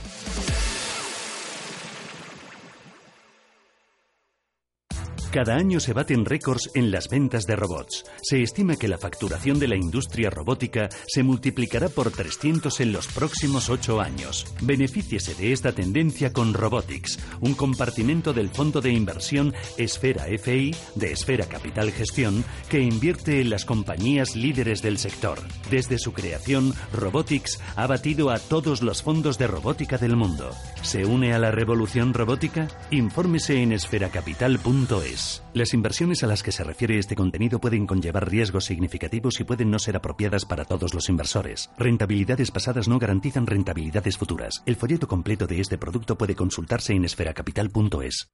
Cada 5.33 5.55
año 5.55 5.81
se 5.81 5.95
baten 5.95 6.27
récords 6.27 6.71
en 6.75 6.91
las 6.91 7.09
ventas 7.09 7.47
de 7.47 7.57
robots. 7.57 8.05
Se 8.21 8.43
estima 8.43 8.77
que 8.77 8.87
la 8.87 8.99
facturación 8.99 9.59
de 9.59 9.67
la 9.67 9.77
industria 9.77 10.29
robótica 10.29 10.91
se 11.07 11.23
multiplicará 11.23 11.89
por 11.89 12.11
300 12.11 12.81
en 12.81 12.93
los 12.93 13.07
próximos 13.07 13.71
8 13.71 14.03
años. 14.03 14.47
Benefíciese 14.61 15.35
de 15.35 15.53
esta 15.53 15.73
tendencia 15.73 16.35
con 16.35 16.53
Robotics, 16.53 17.19
un 17.41 17.55
compartimento 17.55 18.35
del 18.35 18.51
fondo 18.51 18.83
de 18.83 18.93
inversión 18.93 19.55
Esfera 19.79 20.27
FI 20.27 20.77
de 20.97 21.13
Esfera 21.13 21.47
Capital 21.47 21.93
Gestión 21.93 22.45
que 22.69 22.81
invierte 22.81 23.41
en 23.41 23.49
las 23.49 23.65
compañías 23.65 24.37
líderes 24.37 24.83
del 24.83 24.99
sector. 24.99 25.39
Desde 25.71 25.99
su 25.99 26.13
creación, 26.13 26.75
Robotics 26.93 27.59
ha 27.77 27.87
batido 27.87 28.29
a 28.29 28.39
todos 28.39 28.83
los 28.83 29.03
fondos 29.03 29.39
de 29.39 29.47
robótica 29.47 29.97
del 29.97 30.15
mundo. 30.15 30.51
¿Se 30.83 31.07
une 31.07 31.33
a 31.33 31.39
la 31.39 31.51
revolución 31.51 32.13
robótica? 32.13 32.69
Infórmese 32.91 33.63
en 33.63 33.73
esferacapital.es. 33.73 35.22
Las 35.55 35.75
inversiones 35.75 36.23
a 36.23 36.27
las 36.27 36.43
que 36.43 36.53
se 36.53 36.65
refiere 36.65 36.99
este 36.99 37.15
contenido 37.15 37.61
pueden 37.61 37.87
conllevar 37.87 38.31
riesgos 38.31 38.65
significativos 38.65 39.41
y 39.41 39.45
pueden 39.45 39.71
no 39.71 39.79
ser 39.79 39.97
apropiadas 39.97 40.45
para 40.45 40.65
todos 40.65 40.95
los 40.95 41.09
inversores. 41.09 41.71
Rentabilidades 41.79 42.51
pasadas 42.51 42.89
no 42.89 42.99
garantizan 42.99 43.47
rentabilidades 43.47 44.17
futuras. 44.19 44.63
El 44.67 44.77
folleto 44.77 45.09
completo 45.09 45.47
de 45.47 45.61
este 45.61 45.79
producto 45.79 46.17
puede 46.17 46.35
consultarse 46.35 46.93
en 46.93 47.05
esferacapital.es. 47.05 48.29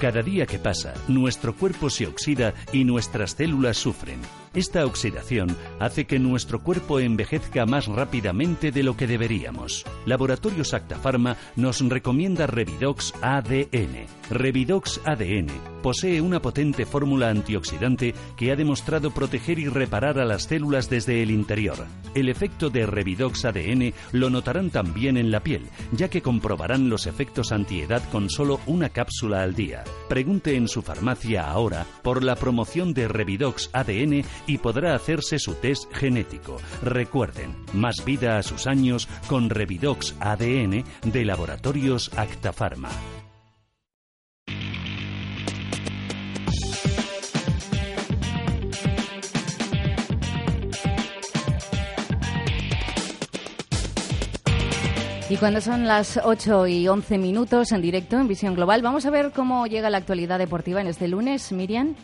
Cada 0.00 0.22
día 0.22 0.44
que 0.44 0.58
pasa, 0.58 0.92
nuestro 1.08 1.54
cuerpo 1.54 1.88
se 1.88 2.06
oxida 2.06 2.52
y 2.72 2.84
nuestras 2.84 3.30
células 3.30 3.78
sufren. 3.78 4.20
Esta 4.56 4.86
oxidación 4.86 5.54
hace 5.78 6.06
que 6.06 6.18
nuestro 6.18 6.60
cuerpo 6.60 6.98
envejezca 6.98 7.66
más 7.66 7.86
rápidamente 7.88 8.72
de 8.72 8.82
lo 8.82 8.96
que 8.96 9.06
deberíamos. 9.06 9.84
Laboratorios 10.06 10.72
Acta 10.72 10.96
Pharma 10.96 11.36
nos 11.56 11.86
recomienda 11.86 12.46
Revidox 12.46 13.12
ADN. 13.20 14.06
Revidox 14.30 14.98
ADN 15.04 15.75
posee 15.86 16.20
una 16.20 16.42
potente 16.42 16.84
fórmula 16.84 17.30
antioxidante 17.30 18.12
que 18.36 18.50
ha 18.50 18.56
demostrado 18.56 19.12
proteger 19.12 19.60
y 19.60 19.68
reparar 19.68 20.18
a 20.18 20.24
las 20.24 20.42
células 20.42 20.90
desde 20.90 21.22
el 21.22 21.30
interior. 21.30 21.86
El 22.12 22.28
efecto 22.28 22.70
de 22.70 22.86
Revidox 22.86 23.44
ADN 23.44 23.94
lo 24.10 24.28
notarán 24.28 24.70
también 24.70 25.16
en 25.16 25.30
la 25.30 25.44
piel, 25.44 25.68
ya 25.92 26.10
que 26.10 26.22
comprobarán 26.22 26.88
los 26.88 27.06
efectos 27.06 27.52
antiedad 27.52 28.02
con 28.10 28.30
solo 28.30 28.58
una 28.66 28.88
cápsula 28.88 29.44
al 29.44 29.54
día. 29.54 29.84
Pregunte 30.08 30.56
en 30.56 30.66
su 30.66 30.82
farmacia 30.82 31.48
ahora 31.48 31.86
por 32.02 32.24
la 32.24 32.34
promoción 32.34 32.92
de 32.92 33.06
Revidox 33.06 33.70
ADN 33.72 34.24
y 34.48 34.58
podrá 34.58 34.96
hacerse 34.96 35.38
su 35.38 35.54
test 35.54 35.84
genético. 35.94 36.56
Recuerden, 36.82 37.54
más 37.74 38.04
vida 38.04 38.38
a 38.38 38.42
sus 38.42 38.66
años 38.66 39.08
con 39.28 39.50
Revidox 39.50 40.16
ADN 40.18 40.82
de 41.04 41.24
Laboratorios 41.24 42.10
Acta 42.16 42.52
Y 55.28 55.38
cuando 55.38 55.60
son 55.60 55.88
las 55.88 56.20
8 56.22 56.68
y 56.68 56.86
11 56.86 57.18
minutos 57.18 57.72
en 57.72 57.82
directo 57.82 58.16
en 58.16 58.28
Visión 58.28 58.54
Global, 58.54 58.80
vamos 58.80 59.06
a 59.06 59.10
ver 59.10 59.32
cómo 59.32 59.66
llega 59.66 59.90
la 59.90 59.98
actualidad 59.98 60.38
deportiva 60.38 60.80
en 60.80 60.86
este 60.86 61.08
lunes, 61.08 61.50
Miriam. 61.50 61.96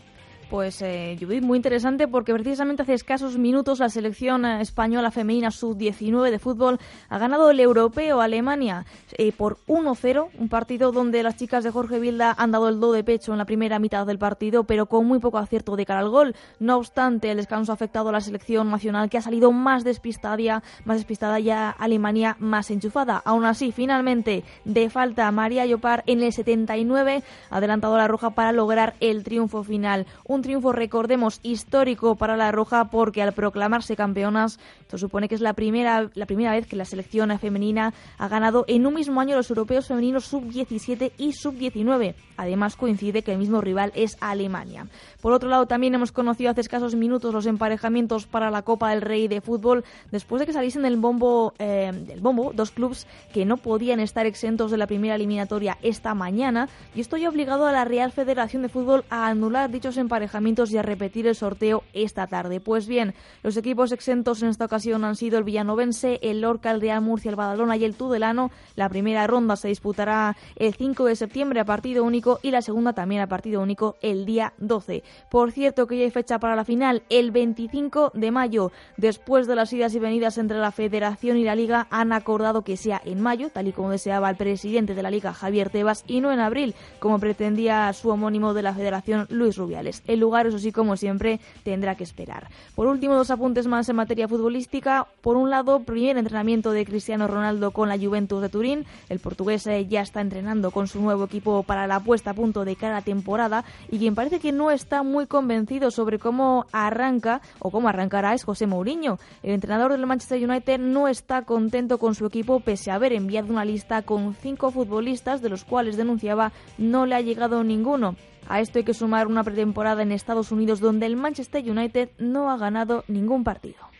Pues 0.52 0.82
eh, 0.82 1.16
Judith, 1.18 1.42
muy 1.42 1.56
interesante 1.56 2.06
porque 2.06 2.35
precisamente 2.35 2.82
hace 2.82 2.92
escasos 2.92 3.38
minutos 3.38 3.78
la 3.78 3.88
selección 3.88 4.44
eh, 4.44 4.61
española 4.61 5.11
femenina 5.11 5.50
sub-19 5.50 6.30
de 6.30 6.38
fútbol 6.38 6.78
ha 7.09 7.16
ganado 7.16 7.49
el 7.49 7.59
europeo 7.59 8.21
Alemania 8.21 8.85
eh, 9.16 9.32
por 9.32 9.56
1-0, 9.66 10.28
un 10.38 10.49
partido 10.50 10.92
donde 10.92 11.23
las 11.23 11.37
chicas 11.37 11.64
de 11.64 11.71
Jorge 11.71 11.99
Vilda 11.99 12.35
han 12.37 12.50
dado 12.50 12.68
el 12.68 12.80
do 12.80 12.92
de 12.92 13.02
pecho 13.02 13.32
en 13.32 13.38
la 13.38 13.47
primera 13.47 13.78
mitad 13.78 14.06
del 14.06 14.18
partido, 14.18 14.64
pero 14.64 14.85
con 14.85 15.06
muy 15.06 15.21
poco 15.21 15.38
acierto 15.38 15.75
de 15.75 15.87
cara 15.87 16.00
al 16.00 16.11
gol. 16.11 16.37
No 16.61 16.76
obstante, 16.76 17.30
el 17.30 17.38
descanso 17.38 17.73
ha 17.73 17.76
afectado 17.76 18.11
a 18.11 18.12
la 18.12 18.21
selección 18.21 18.71
nacional 18.71 19.09
que 19.09 19.16
ha 19.16 19.23
salido 19.23 19.52
más 19.52 19.85
despistada, 19.85 20.62
más 20.85 20.99
despistada 20.99 21.40
ya 21.40 21.71
Alemania 21.71 22.37
más 22.40 22.71
enchufada. 22.71 23.23
Aún 23.25 23.47
así, 23.47 23.73
finalmente, 23.73 24.44
de 24.66 24.90
falta 24.90 25.32
María 25.32 25.64
Llopar 25.64 26.04
en 26.06 26.23
el 26.23 26.30
79 26.30 27.23
ha 27.49 27.56
adelantado 27.56 27.97
la 27.97 28.06
roja 28.06 28.35
para 28.35 28.52
lograr 28.52 28.97
el 29.00 29.25
triunfo 29.25 29.64
final. 29.64 30.06
Un 30.26 30.42
triunfo, 30.43 30.73
recordemos, 30.73 31.41
histórico 31.43 32.17
para 32.17 32.37
la 32.37 32.53
Roja 32.53 32.87
porque 32.87 33.23
al 33.23 33.33
proclamarse 33.33 33.97
campeonas, 33.97 34.59
esto 34.81 34.99
supone 34.99 35.29
que 35.29 35.35
es 35.35 35.41
la 35.41 35.55
primera, 35.55 36.11
la 36.15 36.27
primera 36.27 36.53
vez 36.53 36.67
que 36.67 36.77
la 36.77 36.85
selección 36.85 37.39
femenina 37.39 37.95
ha 38.19 38.29
ganado 38.29 38.65
en 38.69 38.87
un 38.87 38.95
mismo 38.95 39.21
año 39.21 39.37
los 39.37 39.51
europeos 39.51 39.87
femeninos 39.87 40.25
sub-17 40.25 41.13
y 41.19 41.33
sub-19. 41.33 42.15
Además 42.37 42.77
coincide 42.77 43.23
que 43.23 43.33
el 43.33 43.39
mismo 43.39 43.61
rival 43.61 43.93
es 43.95 44.17
Alemania. 44.21 44.87
Por 45.21 45.33
otro 45.33 45.49
lado, 45.49 45.67
también 45.67 45.95
hemos 45.95 46.13
conocido 46.13 46.51
hace 46.51 46.63
escasos 46.63 46.95
minutos 46.95 47.33
los 47.33 47.47
emparejamientos 47.47 48.27
para 48.27 48.51
la 48.51 48.63
Copa 48.63 48.91
del 48.91 49.03
Rey 49.03 49.29
de 49.29 49.41
Fútbol 49.41 49.85
después 50.11 50.41
de 50.41 50.47
que 50.47 50.53
saliesen 50.53 50.83
del 50.83 50.97
bombo, 50.97 51.55
eh, 51.59 51.93
del 51.93 52.21
bombo 52.21 52.53
dos 52.55 52.71
clubes 52.71 53.07
que 53.33 53.45
no 53.45 53.59
podían 53.59 54.01
estar 54.01 54.27
exentos 54.27 54.71
de 54.71 54.77
la 54.77 54.87
primera 54.87 55.15
eliminatoria 55.15 55.79
esta 55.83 56.15
mañana 56.15 56.69
y 56.95 57.01
esto 57.01 57.17
ya 57.17 57.29
ha 57.29 57.31
obligado 57.31 57.67
a 57.67 57.73
la 57.73 57.85
Real 57.85 58.11
Federación 58.11 58.63
de 58.63 58.69
Fútbol 58.69 59.05
a 59.09 59.29
anular 59.29 59.71
dichos 59.71 59.97
emparejamientos 59.97 60.22
y 60.71 60.76
a 60.76 60.83
repetir 60.83 61.26
el 61.26 61.35
sorteo 61.35 61.83
esta 61.93 62.26
tarde. 62.26 62.61
Pues 62.61 62.87
bien, 62.87 63.14
los 63.43 63.57
equipos 63.57 63.93
exentos 63.93 64.43
en 64.43 64.49
esta 64.49 64.67
ocasión 64.67 65.05
han 65.05 65.17
sido 65.17 65.38
el 65.38 65.45
Villanovense, 65.45 66.19
el 66.23 66.41
Lorca, 66.41 66.71
el 66.71 66.81
Real 66.81 67.00
Murcia, 67.00 67.31
el 67.31 67.37
Badalona 67.37 67.76
y 67.76 67.85
el 67.85 67.95
Tudelano. 67.95 68.50
La 68.76 68.88
primera 68.88 69.26
ronda 69.26 69.57
se 69.57 69.69
disputará 69.69 70.37
el 70.57 70.75
5 70.75 71.05
de 71.05 71.17
septiembre 71.17 71.61
a 71.61 71.64
partido 71.64 72.05
único 72.05 72.38
y 72.43 72.50
la 72.50 72.62
segunda 72.62 72.93
también 72.93 73.23
a 73.23 73.26
partido 73.26 73.61
único 73.61 73.97
el 74.02 74.25
día 74.26 74.52
12. 74.59 75.02
Por 75.31 75.52
cierto 75.52 75.87
que 75.87 75.99
ya 75.99 76.05
hay 76.05 76.11
fecha 76.11 76.38
para 76.38 76.57
la 76.57 76.64
final, 76.64 77.02
el 77.09 77.31
25 77.31 78.12
de 78.14 78.31
mayo. 78.31 78.73
Después 78.97 79.47
de 79.47 79.57
las 79.57 79.73
idas 79.73 79.95
y 79.95 79.99
venidas 79.99 80.38
entre 80.38 80.59
la 80.59 80.71
Federación 80.71 81.37
y 81.37 81.45
la 81.45 81.55
Liga, 81.55 81.87
han 81.91 82.12
acordado 82.12 82.62
que 82.62 82.76
sea 82.76 83.00
en 83.05 83.21
mayo, 83.21 83.50
tal 83.50 83.69
y 83.69 83.73
como 83.73 83.91
deseaba 83.91 84.31
el 84.31 84.37
presidente 84.37 84.95
de 84.95 85.02
la 85.02 85.11
Liga, 85.11 85.33
Javier 85.33 85.71
Tebas, 85.71 86.05
y 86.07 86.21
no 86.21 86.33
en 86.33 86.41
abril, 86.41 86.75
como 86.99 87.19
pretendía 87.19 87.93
su 87.93 88.11
homónimo 88.11 88.55
de 88.55 88.62
la 88.62 88.75
Federación, 88.75 89.26
Luis 89.31 89.57
Rubiales. 89.57 90.02
El 90.12 90.21
lugar, 90.21 90.47
eso 90.47 90.59
sí, 90.59 90.73
como 90.73 90.97
siempre, 90.97 91.40
tendrá 91.64 91.95
que 91.95 92.04
esperar. 92.04 92.49
Por 92.75 92.87
último, 92.87 93.14
dos 93.14 93.31
apuntes 93.31 93.66
más 93.66 93.88
en 93.88 93.97
materia 93.97 94.28
futbolística. 94.28 95.07
Por 95.23 95.37
un 95.37 95.49
lado, 95.49 95.81
primer 95.81 96.19
entrenamiento 96.19 96.71
de 96.73 96.85
Cristiano 96.85 97.26
Ronaldo 97.26 97.71
con 97.71 97.88
la 97.88 97.99
Juventus 97.99 98.42
de 98.42 98.49
Turín. 98.49 98.85
El 99.09 99.21
portugués 99.21 99.66
eh, 99.66 99.87
ya 99.87 100.02
está 100.02 100.21
entrenando 100.21 100.71
con 100.71 100.87
su 100.87 101.00
nuevo 101.00 101.25
equipo 101.25 101.62
para 101.62 101.87
la 101.87 102.00
puesta 102.00 102.31
a 102.31 102.35
punto 102.35 102.64
de 102.64 102.76
cara 102.76 102.99
a 102.99 103.02
temporada 103.02 103.64
y 103.90 103.99
quien 103.99 104.14
parece 104.14 104.38
que 104.38 104.52
no 104.52 104.71
está 104.71 105.02
muy 105.02 105.26
convencido 105.26 105.90
sobre 105.90 106.19
cómo 106.19 106.66
arranca 106.73 107.40
o 107.59 107.71
cómo 107.71 107.88
arrancará 107.88 108.35
es 108.35 108.45
José 108.45 108.66
Mourinho. 108.66 109.19
El 109.42 109.52
entrenador 109.52 109.92
del 109.92 110.07
Manchester 110.07 110.49
United 110.49 110.78
no 110.78 111.09
está 111.09 111.42
contento 111.42 111.99
con 111.99 112.14
su 112.14 112.26
equipo 112.26 112.61
pese 112.61 112.90
a 112.90 112.97
haber 112.97 113.12
enviado 113.12 113.49
una 113.49 113.64
lista 113.64 114.02
con 114.02 114.35
cinco 114.35 114.71
futbolistas 114.71 115.40
de 115.40 115.49
los 115.49 115.64
cuales 115.64 115.97
denunciaba 115.97 116.52
no 116.78 117.07
le 117.07 117.14
ha 117.14 117.21
llegado 117.21 117.64
ninguno. 117.64 118.16
A 118.49 118.61
esto 118.61 118.79
hay 118.79 118.85
que 118.85 118.95
sumar 118.95 119.27
una 119.27 119.45
pretemporada 119.45 120.03
en 120.03 120.13
Estados 120.13 120.53
Unidos 120.53 120.81
donde 120.81 121.07
el 121.07 121.17
Manchester 121.17 121.69
United 121.69 122.11
no 122.19 122.51
ha 122.51 122.57
ganado 122.57 123.05
ningún 123.09 123.45
partido. 123.45 123.92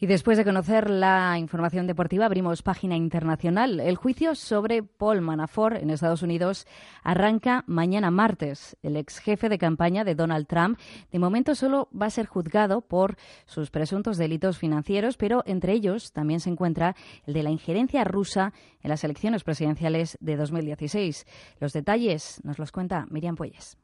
Y 0.00 0.06
después 0.06 0.36
de 0.36 0.44
conocer 0.44 0.90
la 0.90 1.38
información 1.38 1.86
deportiva, 1.86 2.26
abrimos 2.26 2.62
página 2.62 2.96
internacional. 2.96 3.78
El 3.78 3.94
juicio 3.94 4.34
sobre 4.34 4.82
Paul 4.82 5.20
Manafort 5.20 5.76
en 5.76 5.90
Estados 5.90 6.22
Unidos 6.22 6.66
arranca 7.04 7.62
mañana 7.68 8.10
martes. 8.10 8.76
El 8.82 8.96
ex 8.96 9.18
jefe 9.18 9.48
de 9.48 9.56
campaña 9.56 10.02
de 10.02 10.16
Donald 10.16 10.48
Trump, 10.48 10.78
de 11.12 11.18
momento 11.20 11.54
solo 11.54 11.88
va 11.98 12.06
a 12.06 12.10
ser 12.10 12.26
juzgado 12.26 12.80
por 12.80 13.16
sus 13.46 13.70
presuntos 13.70 14.18
delitos 14.18 14.58
financieros, 14.58 15.16
pero 15.16 15.44
entre 15.46 15.72
ellos 15.72 16.12
también 16.12 16.40
se 16.40 16.50
encuentra 16.50 16.96
el 17.24 17.34
de 17.34 17.44
la 17.44 17.50
injerencia 17.50 18.02
rusa 18.02 18.52
en 18.82 18.90
las 18.90 19.04
elecciones 19.04 19.44
presidenciales 19.44 20.18
de 20.20 20.36
2016. 20.36 21.24
Los 21.60 21.72
detalles 21.72 22.40
nos 22.42 22.58
los 22.58 22.72
cuenta 22.72 23.06
Miriam 23.10 23.36
Puelles. 23.36 23.78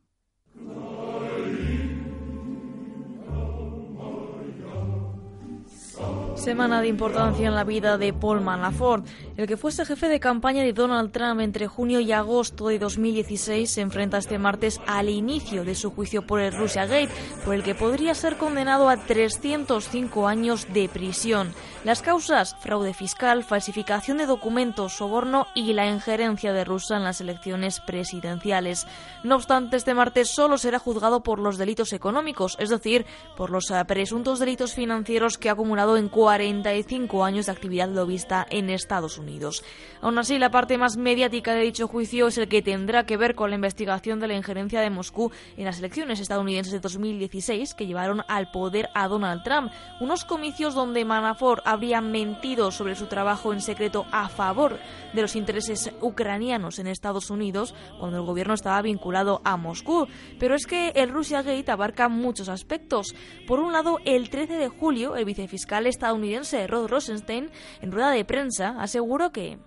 Semana 6.41 6.81
de 6.81 6.89
importancia 6.89 7.49
en 7.49 7.55
la 7.55 7.65
vida 7.65 7.99
de 7.99 8.15
Paul 8.15 8.41
Manafort. 8.41 9.07
El 9.37 9.47
que 9.47 9.59
fuese 9.59 9.85
jefe 9.85 10.09
de 10.09 10.21
campaña 10.21 10.63
de 10.63 10.73
Donald 10.73 11.13
Trump 11.13 11.43
entre 11.43 11.67
junio 11.67 12.01
y 12.01 12.13
agosto 12.13 12.69
de 12.69 12.79
2016 12.79 13.71
se 13.71 13.83
enfrenta 13.83 14.17
este 14.17 14.39
martes 14.39 14.81
al 14.87 15.11
inicio 15.11 15.65
de 15.65 15.75
su 15.75 15.91
juicio 15.91 16.27
por 16.27 16.41
el 16.41 16.57
Russia 16.57 16.87
Gate, 16.87 17.11
por 17.45 17.55
el 17.55 17.63
que 17.63 17.75
podría 17.75 18.15
ser 18.15 18.39
condenado 18.39 18.89
a 18.89 18.97
305 18.97 20.29
años 20.29 20.67
de 20.73 20.89
prisión. 20.89 21.53
Las 21.85 22.01
causas, 22.01 22.57
fraude 22.61 22.95
fiscal, 22.95 23.45
falsificación 23.45 24.17
de 24.17 24.27
documentos, 24.27 24.95
soborno 24.95 25.47
y 25.55 25.75
la 25.75 25.87
injerencia 25.87 26.55
de 26.55 26.65
Rusia 26.65 26.97
en 26.97 27.05
las 27.05 27.21
elecciones 27.21 27.81
presidenciales. 27.81 28.87
No 29.25 29.37
obstante, 29.37 29.77
este 29.77 29.95
martes 29.95 30.31
solo 30.31 30.57
será 30.57 30.79
juzgado 30.79 31.23
por 31.23 31.39
los 31.39 31.59
delitos 31.59 31.93
económicos, 31.93 32.57
es 32.59 32.71
decir, 32.71 33.05
por 33.37 33.51
los 33.51 33.71
eh, 33.71 33.83
presuntos 33.87 34.39
delitos 34.39 34.75
financieros 34.75 35.37
que 35.37 35.49
ha 35.51 35.53
acumulado 35.53 35.99
en 35.99 36.09
cuatro 36.09 36.30
45 36.31 37.25
años 37.25 37.47
de 37.47 37.53
actividad 37.53 37.89
lobista 37.89 38.47
en 38.51 38.71
Estados 38.71 39.19
Unidos. 39.19 39.65
Aún 40.01 40.17
así, 40.17 40.39
la 40.39 40.53
parte 40.53 40.79
más 40.79 40.97
mediática 40.97 41.55
de 41.55 41.63
dicho 41.63 41.89
juicio 41.89 42.29
es 42.29 42.39
el 42.39 42.47
que 42.47 42.63
tendrá 42.63 43.05
que 43.05 43.17
ver 43.17 43.35
con 43.35 43.51
la 43.51 43.57
investigación 43.57 44.21
de 44.21 44.29
la 44.29 44.35
injerencia 44.35 44.81
de 44.81 44.91
Moscú 44.91 45.33
en 45.57 45.65
las 45.65 45.81
elecciones 45.81 46.21
estadounidenses 46.21 46.73
de 46.73 46.79
2016 46.79 47.75
que 47.75 47.87
llevaron 47.87 48.23
al 48.29 48.53
poder 48.53 48.91
a 48.95 49.09
Donald 49.09 49.43
Trump, 49.43 49.73
unos 50.01 50.25
comicios 50.25 50.77
donde 50.77 51.05
Manafort 51.05 51.67
habría 51.67 52.01
mentido 52.01 52.71
sobre 52.71 52.95
su 52.95 53.07
trabajo 53.07 53.53
en 53.53 53.61
secreto 53.61 54.07
a 54.13 54.29
favor 54.29 54.79
de 55.13 55.23
los 55.23 55.35
intereses 55.35 55.91
ucranianos 56.01 56.79
en 56.79 56.87
Estados 56.87 57.29
Unidos 57.29 57.75
cuando 57.99 58.19
el 58.19 58.25
gobierno 58.25 58.55
estaba 58.55 58.81
vinculado 58.83 59.41
a 59.43 59.57
Moscú. 59.57 60.07
Pero 60.39 60.55
es 60.55 60.65
que 60.67 60.91
el 60.91 61.11
Russia 61.11 61.43
Gate 61.43 61.73
abarca 61.73 62.09
muchos 62.09 62.49
aspectos. 62.49 63.17
Por 63.49 63.59
un 63.59 63.73
lado, 63.73 63.99
el 64.05 64.31
13 64.31 64.55
de 64.59 64.69
julio, 64.69 65.17
el 65.17 65.25
vicefiscal 65.25 65.89
estadounidense 65.89 66.20
Rod 66.67 66.89
Rosenstein, 66.89 67.51
en 67.81 67.93
rueda 67.93 68.11
de 68.11 68.25
prensa, 68.25 68.77
aseguró 68.81 69.33
que 69.33 69.59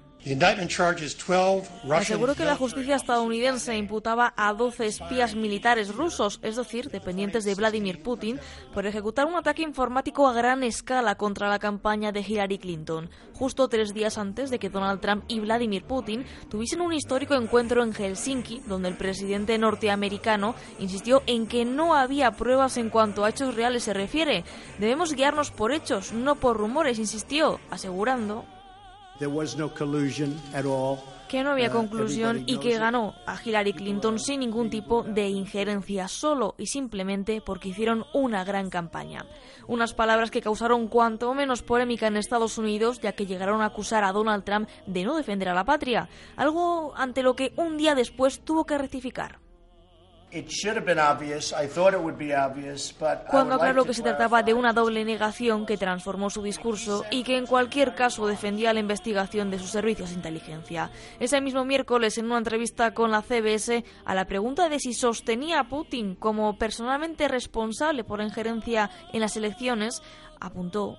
Aseguró 1.92 2.34
que 2.34 2.46
la 2.46 2.56
justicia 2.56 2.96
estadounidense 2.96 3.76
imputaba 3.76 4.34
a 4.38 4.54
12 4.54 4.86
espías 4.86 5.36
militares 5.36 5.94
rusos, 5.94 6.40
es 6.42 6.56
decir, 6.56 6.90
dependientes 6.90 7.44
de 7.44 7.56
Vladimir 7.56 8.02
Putin, 8.02 8.40
por 8.74 8.86
ejecutar 8.86 9.26
un 9.26 9.36
ataque 9.36 9.64
informático 9.64 10.28
a 10.28 10.34
gran 10.34 10.64
escala 10.64 11.16
contra 11.16 11.50
la 11.50 11.60
campaña 11.60 12.14
de 12.14 12.22
Hillary 12.22 12.58
Clinton, 12.58 13.10
justo 13.34 13.68
tres 13.68 13.94
días 13.94 14.18
antes 14.18 14.50
de 14.50 14.60
que 14.60 14.70
Donald 14.70 15.02
Trump 15.02 15.26
y 15.28 15.42
Vladimir 15.42 15.84
Putin 15.84 16.26
tuviesen 16.50 16.80
un 16.80 16.94
histórico 16.94 17.36
encuentro 17.36 17.84
en 17.84 17.94
Helsinki, 17.94 18.62
donde 18.66 18.90
el 18.90 18.98
presidente 18.98 19.58
norteamericano 19.58 20.56
insistió 20.80 21.22
en 21.28 21.48
que 21.48 21.66
no 21.66 21.96
había 21.96 22.32
pruebas 22.32 22.78
en 22.78 22.90
cuanto 22.90 23.26
a 23.26 23.30
hechos 23.30 23.56
reales 23.56 23.84
se 23.84 23.94
refiere. 23.94 24.46
Debemos 24.80 25.14
guiarnos 25.14 25.52
por 25.52 25.74
hechos, 25.74 26.14
no 26.14 26.36
por 26.36 26.56
rumores, 26.56 26.98
insistió, 26.98 27.60
asegurando 27.70 28.46
que 31.34 31.44
no 31.44 31.50
había 31.50 31.70
uh, 31.70 31.72
conclusión 31.72 32.44
y 32.46 32.60
que 32.60 32.78
ganó 32.78 33.16
a 33.26 33.36
Hillary 33.44 33.74
Clinton 33.74 34.20
sin 34.20 34.42
ningún 34.42 34.70
tipo 34.70 35.02
de 35.02 35.30
injerencia, 35.30 36.08
solo 36.08 36.54
y 36.60 36.68
simplemente 36.68 37.42
porque 37.42 37.70
hicieron 37.70 38.06
una 38.14 38.44
gran 38.44 38.70
campaña. 38.70 39.26
Unas 39.66 39.96
palabras 39.96 40.30
que 40.30 40.44
causaron 40.44 40.88
cuanto 40.88 41.34
menos 41.34 41.64
polémica 41.64 42.06
en 42.06 42.18
Estados 42.18 42.60
Unidos, 42.60 43.02
ya 43.02 43.14
que 43.14 43.26
llegaron 43.26 43.64
a 43.64 43.66
acusar 43.66 44.04
a 44.04 44.12
Donald 44.12 44.44
Trump 44.44 44.70
de 44.86 45.06
no 45.06 45.16
defender 45.16 45.50
a 45.50 45.56
la 45.56 45.66
patria, 45.66 46.08
algo 46.36 46.94
ante 46.96 47.24
lo 47.24 47.36
que 47.36 47.52
un 47.58 47.78
día 47.78 47.96
después 47.96 48.42
tuvo 48.42 48.66
que 48.66 48.78
rectificar. 48.78 49.43
Cuando 53.30 53.56
aclaró 53.56 53.86
que 53.86 53.94
se 53.94 54.02
trataba 54.02 54.42
de 54.44 54.54
una 54.54 54.74
doble 54.74 55.06
negación 55.06 55.66
que 55.66 55.78
transformó 55.78 56.30
su 56.30 56.42
discurso 56.42 57.06
y 57.12 57.24
que 57.24 57.38
en 57.38 57.46
cualquier 57.46 57.96
caso 57.96 58.26
defendía 58.26 58.74
la 58.74 58.80
investigación 58.80 59.52
de 59.52 59.60
sus 59.60 59.70
servicios 59.70 60.10
de 60.10 60.16
inteligencia. 60.16 60.90
Ese 61.20 61.40
mismo 61.42 61.66
miércoles, 61.66 62.18
en 62.18 62.26
una 62.26 62.38
entrevista 62.38 62.94
con 62.94 63.12
la 63.12 63.22
CBS, 63.22 63.84
a 64.06 64.16
la 64.16 64.26
pregunta 64.26 64.70
de 64.70 64.80
si 64.80 64.94
sostenía 64.94 65.60
a 65.60 65.70
Putin 65.70 66.16
como 66.16 66.58
personalmente 66.58 67.28
responsable 67.28 68.04
por 68.04 68.20
la 68.20 68.26
injerencia 68.26 68.90
en 69.12 69.22
las 69.22 69.38
elecciones, 69.38 70.02
apuntó 70.40 70.98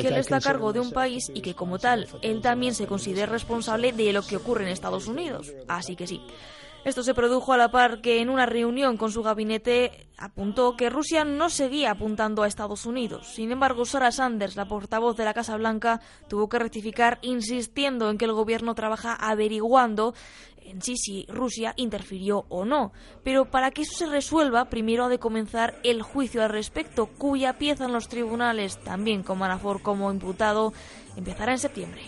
que 0.00 0.08
él 0.08 0.14
está 0.14 0.36
a 0.36 0.40
cargo 0.40 0.72
de 0.72 0.80
un 0.80 0.90
país 0.90 1.30
y 1.34 1.40
que 1.40 1.54
como 1.54 1.78
tal, 1.78 2.06
él 2.22 2.40
también 2.40 2.74
se 2.74 2.86
considera 2.86 3.26
responsable 3.26 3.92
de 3.92 4.12
lo 4.12 4.22
que 4.22 4.36
ocurre 4.36 4.64
en 4.64 4.70
Estados 4.70 5.06
Unidos. 5.06 5.52
Así 5.68 5.96
que 5.96 6.06
sí. 6.06 6.20
Esto 6.86 7.02
se 7.02 7.14
produjo 7.14 7.52
a 7.52 7.56
la 7.56 7.72
par 7.72 8.00
que 8.00 8.20
en 8.20 8.30
una 8.30 8.46
reunión 8.46 8.96
con 8.96 9.10
su 9.10 9.20
gabinete 9.20 10.06
apuntó 10.16 10.76
que 10.76 10.88
Rusia 10.88 11.24
no 11.24 11.50
seguía 11.50 11.90
apuntando 11.90 12.44
a 12.44 12.46
Estados 12.46 12.86
Unidos. 12.86 13.26
Sin 13.26 13.50
embargo, 13.50 13.84
Sarah 13.84 14.12
Sanders, 14.12 14.54
la 14.54 14.68
portavoz 14.68 15.16
de 15.16 15.24
la 15.24 15.34
Casa 15.34 15.56
Blanca, 15.56 16.00
tuvo 16.28 16.48
que 16.48 16.60
rectificar 16.60 17.18
insistiendo 17.22 18.08
en 18.08 18.18
que 18.18 18.26
el 18.26 18.34
gobierno 18.34 18.76
trabaja 18.76 19.14
averiguando 19.14 20.14
en 20.58 20.80
sí 20.80 20.96
si 20.96 21.26
Rusia 21.28 21.74
interfirió 21.76 22.46
o 22.50 22.64
no. 22.64 22.92
Pero 23.24 23.46
para 23.46 23.72
que 23.72 23.82
eso 23.82 23.96
se 23.96 24.06
resuelva, 24.06 24.66
primero 24.66 25.06
ha 25.06 25.08
de 25.08 25.18
comenzar 25.18 25.80
el 25.82 26.02
juicio 26.02 26.44
al 26.44 26.50
respecto, 26.50 27.06
cuya 27.06 27.58
pieza 27.58 27.86
en 27.86 27.92
los 27.94 28.06
tribunales, 28.06 28.78
también 28.78 29.24
con 29.24 29.38
Manafort 29.38 29.82
como 29.82 30.12
imputado, 30.12 30.72
empezará 31.16 31.50
en 31.50 31.58
septiembre. 31.58 32.02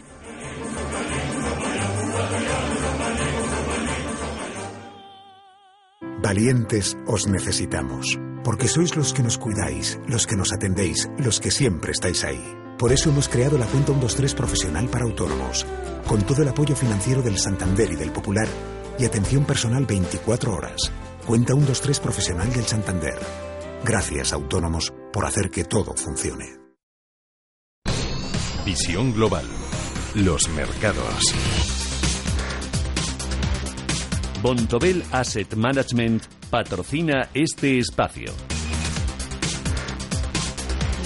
Valientes 6.20 6.96
os 7.07 7.28
necesitamos, 7.28 8.18
porque 8.42 8.66
sois 8.66 8.96
los 8.96 9.14
que 9.14 9.22
nos 9.22 9.38
cuidáis, 9.38 10.00
los 10.09 10.26
que 10.26 10.35
nos 10.35 10.52
atendéis, 10.52 11.09
los 11.16 11.38
que 11.38 11.52
siempre 11.52 11.92
estáis 11.92 12.24
ahí. 12.24 12.42
Por 12.76 12.90
eso 12.90 13.11
hemos 13.11 13.28
creado 13.28 13.57
la 13.57 13.66
cuenta 13.66 13.92
123 13.92 14.35
profesional 14.35 14.88
para 14.88 15.04
autónomos, 15.04 15.64
con 16.09 16.22
todo 16.22 16.42
el 16.42 16.48
apoyo 16.48 16.74
financiero 16.74 17.22
del 17.22 17.38
Santander 17.38 17.92
y 17.92 17.96
del 17.96 18.11
Popular 18.11 18.48
y 18.98 19.04
atención 19.04 19.44
personal 19.44 19.87
24 19.87 20.52
horas. 20.52 20.90
Cuenta 21.24 21.52
123 21.52 22.00
profesional 22.00 22.52
del 22.52 22.66
Santander. 22.66 23.18
Gracias, 23.85 24.33
autónomos, 24.33 24.92
por 25.12 25.24
hacer 25.24 25.50
que 25.50 25.62
todo 25.62 25.94
funcione. 25.94 26.59
Visión 28.66 29.14
global. 29.14 29.46
Los 30.14 30.48
mercados. 30.48 31.88
Bontobel 34.42 35.03
Asset 35.11 35.57
Management 35.57 36.22
patrocina 36.48 37.29
este 37.35 37.81
espacio. 37.81 38.33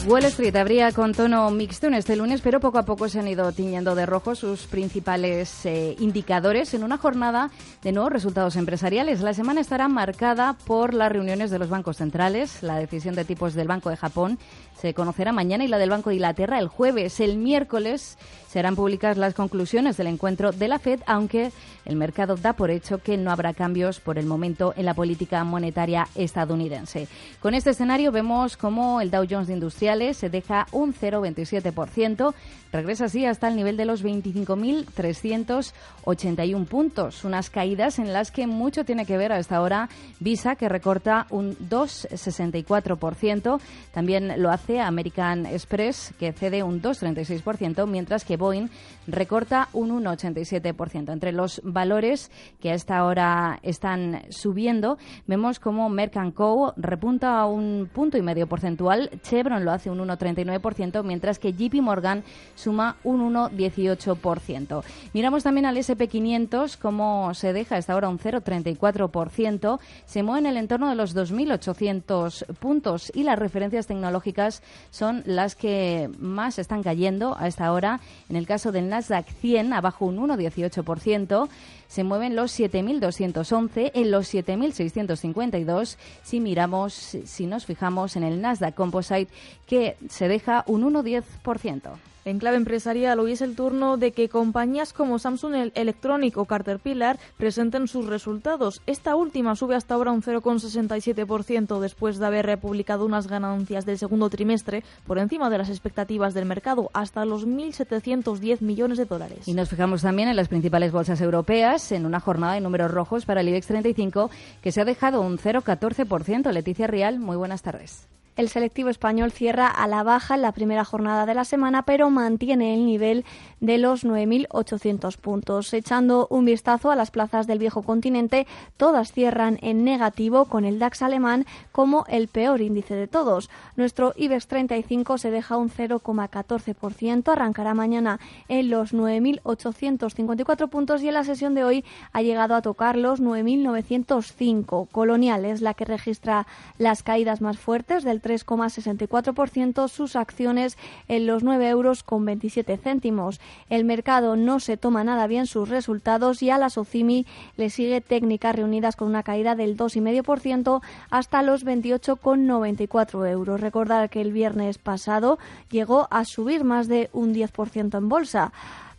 Wall 0.04 0.24
Street 0.24 0.56
abría 0.56 0.90
con 0.90 1.12
tono 1.14 1.48
mixto 1.50 1.86
en 1.86 1.94
este 1.94 2.16
lunes, 2.16 2.40
pero 2.42 2.58
poco 2.58 2.78
a 2.78 2.84
poco 2.84 3.08
se 3.08 3.20
han 3.20 3.28
ido 3.28 3.52
tiñendo 3.52 3.94
de 3.94 4.04
rojo 4.04 4.34
sus 4.34 4.66
principales 4.66 5.64
eh, 5.64 5.94
indicadores 6.00 6.74
en 6.74 6.82
una 6.82 6.98
jornada 6.98 7.50
de 7.82 7.92
nuevos 7.92 8.12
resultados 8.12 8.56
empresariales. 8.56 9.20
La 9.20 9.32
semana 9.32 9.60
estará 9.60 9.86
marcada 9.86 10.56
por 10.66 10.92
las 10.92 11.12
reuniones 11.12 11.52
de 11.52 11.60
los 11.60 11.68
bancos 11.68 11.98
centrales, 11.98 12.62
la 12.62 12.78
decisión 12.78 13.14
de 13.14 13.24
tipos 13.24 13.54
del 13.54 13.68
Banco 13.68 13.90
de 13.90 13.96
Japón 13.96 14.38
se 14.82 14.92
conocerá 14.94 15.30
mañana 15.30 15.64
y 15.64 15.68
la 15.68 15.78
del 15.78 15.90
Banco 15.90 16.10
de 16.10 16.16
Inglaterra 16.16 16.58
el 16.58 16.66
jueves. 16.66 17.20
El 17.20 17.36
miércoles 17.36 18.18
serán 18.48 18.74
públicas 18.74 19.16
las 19.16 19.32
conclusiones 19.32 19.96
del 19.96 20.08
encuentro 20.08 20.50
de 20.50 20.66
la 20.66 20.80
Fed, 20.80 20.98
aunque 21.06 21.52
el 21.84 21.94
mercado 21.94 22.34
da 22.36 22.52
por 22.52 22.70
hecho 22.70 22.98
que 22.98 23.16
no 23.16 23.30
habrá 23.30 23.54
cambios 23.54 24.00
por 24.00 24.18
el 24.18 24.26
momento 24.26 24.74
en 24.76 24.84
la 24.84 24.94
política 24.94 25.44
monetaria 25.44 26.08
estadounidense. 26.16 27.06
Con 27.40 27.54
este 27.54 27.70
escenario 27.70 28.10
vemos 28.10 28.56
cómo 28.56 29.00
el 29.00 29.08
Dow 29.10 29.24
Jones 29.28 29.46
de 29.46 29.54
Industriales 29.54 30.16
se 30.16 30.30
deja 30.30 30.66
un 30.72 30.92
0,27%, 30.92 32.34
regresa 32.72 33.04
así 33.04 33.24
hasta 33.24 33.46
el 33.48 33.54
nivel 33.56 33.76
de 33.76 33.84
los 33.84 34.04
25.381 34.04 36.66
puntos, 36.66 37.22
unas 37.24 37.50
caídas 37.50 38.00
en 38.00 38.12
las 38.12 38.32
que 38.32 38.46
mucho 38.46 38.84
tiene 38.84 39.06
que 39.06 39.16
ver 39.16 39.32
a 39.32 39.38
esta 39.38 39.62
hora 39.62 39.88
Visa, 40.20 40.56
que 40.56 40.68
recorta 40.68 41.26
un 41.30 41.56
2,64%, 41.56 43.60
también 43.92 44.42
lo 44.42 44.50
hace 44.50 44.71
American 44.80 45.46
Express, 45.46 46.14
que 46.18 46.32
cede 46.32 46.62
un 46.62 46.80
2,36%, 46.80 47.86
mientras 47.86 48.24
que 48.24 48.36
Boeing 48.36 48.68
recorta 49.06 49.68
un 49.72 49.90
1,87%. 50.02 51.12
Entre 51.12 51.32
los 51.32 51.60
valores 51.64 52.30
que 52.60 52.70
a 52.70 52.74
esta 52.74 53.04
hora 53.04 53.58
están 53.62 54.22
subiendo, 54.30 54.98
vemos 55.26 55.58
como 55.58 55.88
Merck 55.88 56.34
Co. 56.34 56.74
repunta 56.76 57.44
un 57.46 57.90
punto 57.92 58.18
y 58.18 58.22
medio 58.22 58.46
porcentual, 58.46 59.10
Chevron 59.22 59.64
lo 59.64 59.72
hace 59.72 59.90
un 59.90 59.98
1,39%, 59.98 61.02
mientras 61.02 61.38
que 61.38 61.52
JP 61.52 61.82
Morgan 61.82 62.22
suma 62.54 62.96
un 63.04 63.34
1,18%. 63.34 64.82
Miramos 65.12 65.42
también 65.42 65.66
al 65.66 65.76
SP500, 65.76 66.78
como 66.78 67.34
se 67.34 67.52
deja 67.52 67.76
a 67.76 67.78
esta 67.78 67.96
hora 67.96 68.08
un 68.08 68.18
0,34%, 68.18 69.80
se 70.04 70.22
mueve 70.22 70.40
en 70.40 70.46
el 70.46 70.56
entorno 70.56 70.88
de 70.88 70.94
los 70.94 71.16
2.800 71.16 72.46
puntos 72.56 73.12
y 73.14 73.22
las 73.22 73.38
referencias 73.38 73.86
tecnológicas 73.86 74.61
son 74.90 75.22
las 75.26 75.54
que 75.54 76.10
más 76.18 76.58
están 76.58 76.82
cayendo 76.82 77.36
a 77.38 77.46
esta 77.46 77.72
hora. 77.72 78.00
En 78.28 78.36
el 78.36 78.46
caso 78.46 78.72
del 78.72 78.88
Nasdaq 78.88 79.26
100, 79.28 79.72
abajo 79.72 80.06
un 80.06 80.18
1,18%, 80.18 81.48
se 81.92 82.04
mueven 82.04 82.34
los 82.34 82.58
7.211 82.58 83.90
en 83.92 84.10
los 84.10 84.32
7.652 84.32 85.98
si 86.22 86.40
miramos, 86.40 86.94
si 86.94 87.44
nos 87.44 87.66
fijamos 87.66 88.16
en 88.16 88.22
el 88.22 88.40
Nasdaq 88.40 88.74
Composite, 88.74 89.30
que 89.66 89.98
se 90.08 90.26
deja 90.26 90.64
un 90.66 90.90
1,10%. 90.90 91.98
En 92.24 92.38
clave 92.38 92.56
empresarial, 92.56 93.18
hoy 93.18 93.32
es 93.32 93.40
el 93.42 93.56
turno 93.56 93.96
de 93.96 94.12
que 94.12 94.28
compañías 94.28 94.92
como 94.92 95.18
Samsung 95.18 95.72
Electronic 95.74 96.38
o 96.38 96.44
Caterpillar 96.44 97.18
presenten 97.36 97.88
sus 97.88 98.06
resultados. 98.06 98.80
Esta 98.86 99.16
última 99.16 99.56
sube 99.56 99.74
hasta 99.74 99.94
ahora 99.94 100.12
un 100.12 100.22
0,67% 100.22 101.80
después 101.80 102.18
de 102.18 102.26
haber 102.26 102.46
republicado 102.46 103.04
unas 103.06 103.26
ganancias 103.26 103.86
del 103.86 103.98
segundo 103.98 104.30
trimestre 104.30 104.84
por 105.04 105.18
encima 105.18 105.50
de 105.50 105.58
las 105.58 105.68
expectativas 105.68 106.32
del 106.32 106.44
mercado, 106.44 106.90
hasta 106.94 107.24
los 107.24 107.44
1.710 107.44 108.60
millones 108.60 108.98
de 108.98 109.04
dólares. 109.04 109.48
Y 109.48 109.54
nos 109.54 109.68
fijamos 109.68 110.02
también 110.02 110.28
en 110.28 110.36
las 110.36 110.46
principales 110.46 110.92
bolsas 110.92 111.20
europeas, 111.20 111.81
en 111.90 112.06
una 112.06 112.20
jornada 112.20 112.54
de 112.54 112.60
números 112.60 112.92
rojos 112.92 113.24
para 113.24 113.40
el 113.40 113.48
IBEX 113.48 113.66
35, 113.66 114.30
que 114.62 114.70
se 114.70 114.80
ha 114.80 114.84
dejado 114.84 115.22
un 115.22 115.38
0,14%. 115.38 116.52
Leticia 116.52 116.86
Real, 116.86 117.18
muy 117.18 117.36
buenas 117.36 117.62
tardes. 117.62 118.06
El 118.34 118.48
selectivo 118.48 118.88
español 118.88 119.30
cierra 119.30 119.66
a 119.66 119.86
la 119.86 120.02
baja 120.02 120.36
en 120.36 120.42
la 120.42 120.52
primera 120.52 120.86
jornada 120.86 121.26
de 121.26 121.34
la 121.34 121.44
semana, 121.44 121.82
pero 121.82 122.08
mantiene 122.08 122.72
el 122.72 122.86
nivel 122.86 123.26
de 123.60 123.76
los 123.76 124.06
9.800 124.06 125.18
puntos. 125.18 125.74
Echando 125.74 126.28
un 126.30 126.46
vistazo 126.46 126.90
a 126.90 126.96
las 126.96 127.10
plazas 127.10 127.46
del 127.46 127.58
viejo 127.58 127.82
continente, 127.82 128.46
todas 128.78 129.12
cierran 129.12 129.58
en 129.60 129.84
negativo, 129.84 130.46
con 130.46 130.64
el 130.64 130.78
DAX 130.78 131.02
alemán 131.02 131.44
como 131.72 132.06
el 132.08 132.26
peor 132.28 132.62
índice 132.62 132.94
de 132.94 133.06
todos. 133.06 133.50
Nuestro 133.76 134.14
IBEX 134.16 134.46
35 134.46 135.18
se 135.18 135.30
deja 135.30 135.58
un 135.58 135.68
0,14%, 135.68 137.30
arrancará 137.30 137.74
mañana 137.74 138.18
en 138.48 138.70
los 138.70 138.94
9.854 138.94 140.70
puntos 140.70 141.02
y 141.02 141.08
en 141.08 141.14
la 141.14 141.24
sesión 141.24 141.54
de 141.54 141.64
hoy 141.64 141.84
ha 142.12 142.22
llegado 142.22 142.54
a 142.54 142.62
tocar 142.62 142.96
los 142.96 143.20
9.905. 143.20 144.88
Colonial 144.90 145.44
es 145.44 145.60
la 145.60 145.74
que 145.74 145.84
registra 145.84 146.46
las 146.78 147.02
caídas 147.02 147.42
más 147.42 147.58
fuertes 147.58 148.04
del 148.04 148.21
3,64%, 148.22 149.88
sus 149.88 150.16
acciones 150.16 150.78
en 151.08 151.26
los 151.26 151.42
9 151.42 151.68
euros 151.68 152.02
con 152.02 152.24
27 152.24 152.76
céntimos. 152.76 153.40
El 153.68 153.84
mercado 153.84 154.36
no 154.36 154.60
se 154.60 154.76
toma 154.76 155.04
nada 155.04 155.26
bien 155.26 155.46
sus 155.46 155.68
resultados 155.68 156.42
y 156.42 156.50
a 156.50 156.58
la 156.58 156.70
Socimi 156.70 157.26
le 157.56 157.70
sigue 157.70 158.00
técnicas 158.00 158.54
reunidas 158.54 158.96
con 158.96 159.08
una 159.08 159.22
caída 159.22 159.54
del 159.54 159.76
2,5% 159.76 160.80
hasta 161.10 161.42
los 161.42 161.64
28,94 161.64 163.28
euros. 163.28 163.60
Recordar 163.60 164.10
que 164.10 164.20
el 164.20 164.32
viernes 164.32 164.78
pasado 164.78 165.38
llegó 165.70 166.08
a 166.10 166.24
subir 166.24 166.64
más 166.64 166.88
de 166.88 167.10
un 167.12 167.34
10% 167.34 167.98
en 167.98 168.08
bolsa. 168.08 168.52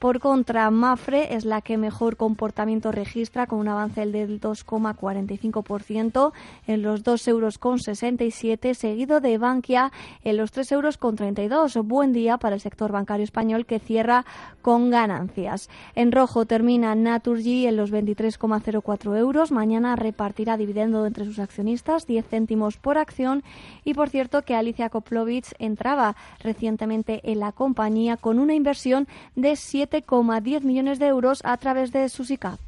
Por 0.04 0.20
contra, 0.20 0.70
Mafre 0.70 1.34
es 1.34 1.46
la 1.46 1.62
que 1.62 1.78
mejor 1.78 2.18
comportamiento 2.18 2.92
registra 2.92 3.48
con 3.48 3.60
un 3.60 3.70
avance 3.70 4.06
del 4.06 4.42
2,45% 4.42 6.34
en 6.68 6.82
los 6.82 7.06
2,67 7.06 8.66
euros, 8.66 8.78
seguido 8.78 9.22
de 9.22 9.38
Bankia 9.38 9.94
en 10.26 10.36
los 10.36 10.52
3,32 10.54 11.54
euros. 11.54 11.78
Buen 11.88 12.12
día 12.12 12.38
para 12.38 12.56
el 12.56 12.60
sector 12.60 12.92
bancario 12.92 13.24
español 13.24 13.66
que 13.66 13.80
cierra 13.80 14.26
con 14.62 14.90
ganancias. 14.90 15.70
En 15.96 16.12
rojo 16.12 16.46
termina 16.46 16.96
Naturgy 16.96 17.66
en 17.66 17.78
los 17.78 17.90
23,04 17.90 19.18
euros. 19.18 19.54
Mañana 19.54 19.96
repartirá 19.96 20.58
dividendo 20.58 21.06
entre 21.06 21.24
sus 21.24 21.40
accionistas 21.40 22.08
10 22.08 22.28
céntimos 22.28 22.76
por 22.76 22.98
acción. 22.98 23.42
Y 23.86 23.94
por 23.94 24.10
cierto 24.10 24.42
que 24.42 24.54
Alicia 24.56 24.90
Koplovich 24.90 25.54
entraba 25.60 26.18
recientemente 26.42 27.22
en 27.24 27.40
la 27.40 27.54
compañía 27.54 28.18
con 28.18 28.38
una 28.38 28.54
inversión 28.54 29.08
de 29.38 29.56
7 29.56 29.93
7,10 29.94 30.64
millones 30.64 30.98
de 30.98 31.08
euros 31.08 31.42
a 31.44 31.56
través 31.58 31.92
de 31.92 32.10
SUSICAP. 32.10 32.60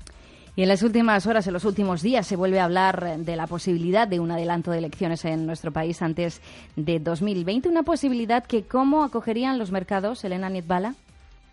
Y 0.56 0.62
en 0.62 0.70
las 0.70 0.84
últimas 0.84 1.26
horas, 1.26 1.48
en 1.48 1.54
los 1.54 1.66
últimos 1.66 2.02
días, 2.02 2.28
se 2.28 2.36
vuelve 2.36 2.60
a 2.60 2.66
hablar 2.66 3.18
de 3.18 3.36
la 3.36 3.48
posibilidad 3.48 4.08
de 4.08 4.20
un 4.20 4.32
adelanto 4.32 4.72
de 4.72 4.78
elecciones 4.78 5.26
en 5.26 5.46
nuestro 5.46 5.72
país 5.72 6.02
antes 6.02 6.40
de 6.76 7.00
2020. 7.00 7.68
Una 7.68 7.84
posibilidad 7.84 8.46
que, 8.46 8.64
¿cómo 8.64 9.04
acogerían 9.04 9.58
los 9.58 9.72
mercados, 9.72 10.24
Elena 10.24 10.50
Nietbala? 10.50 10.96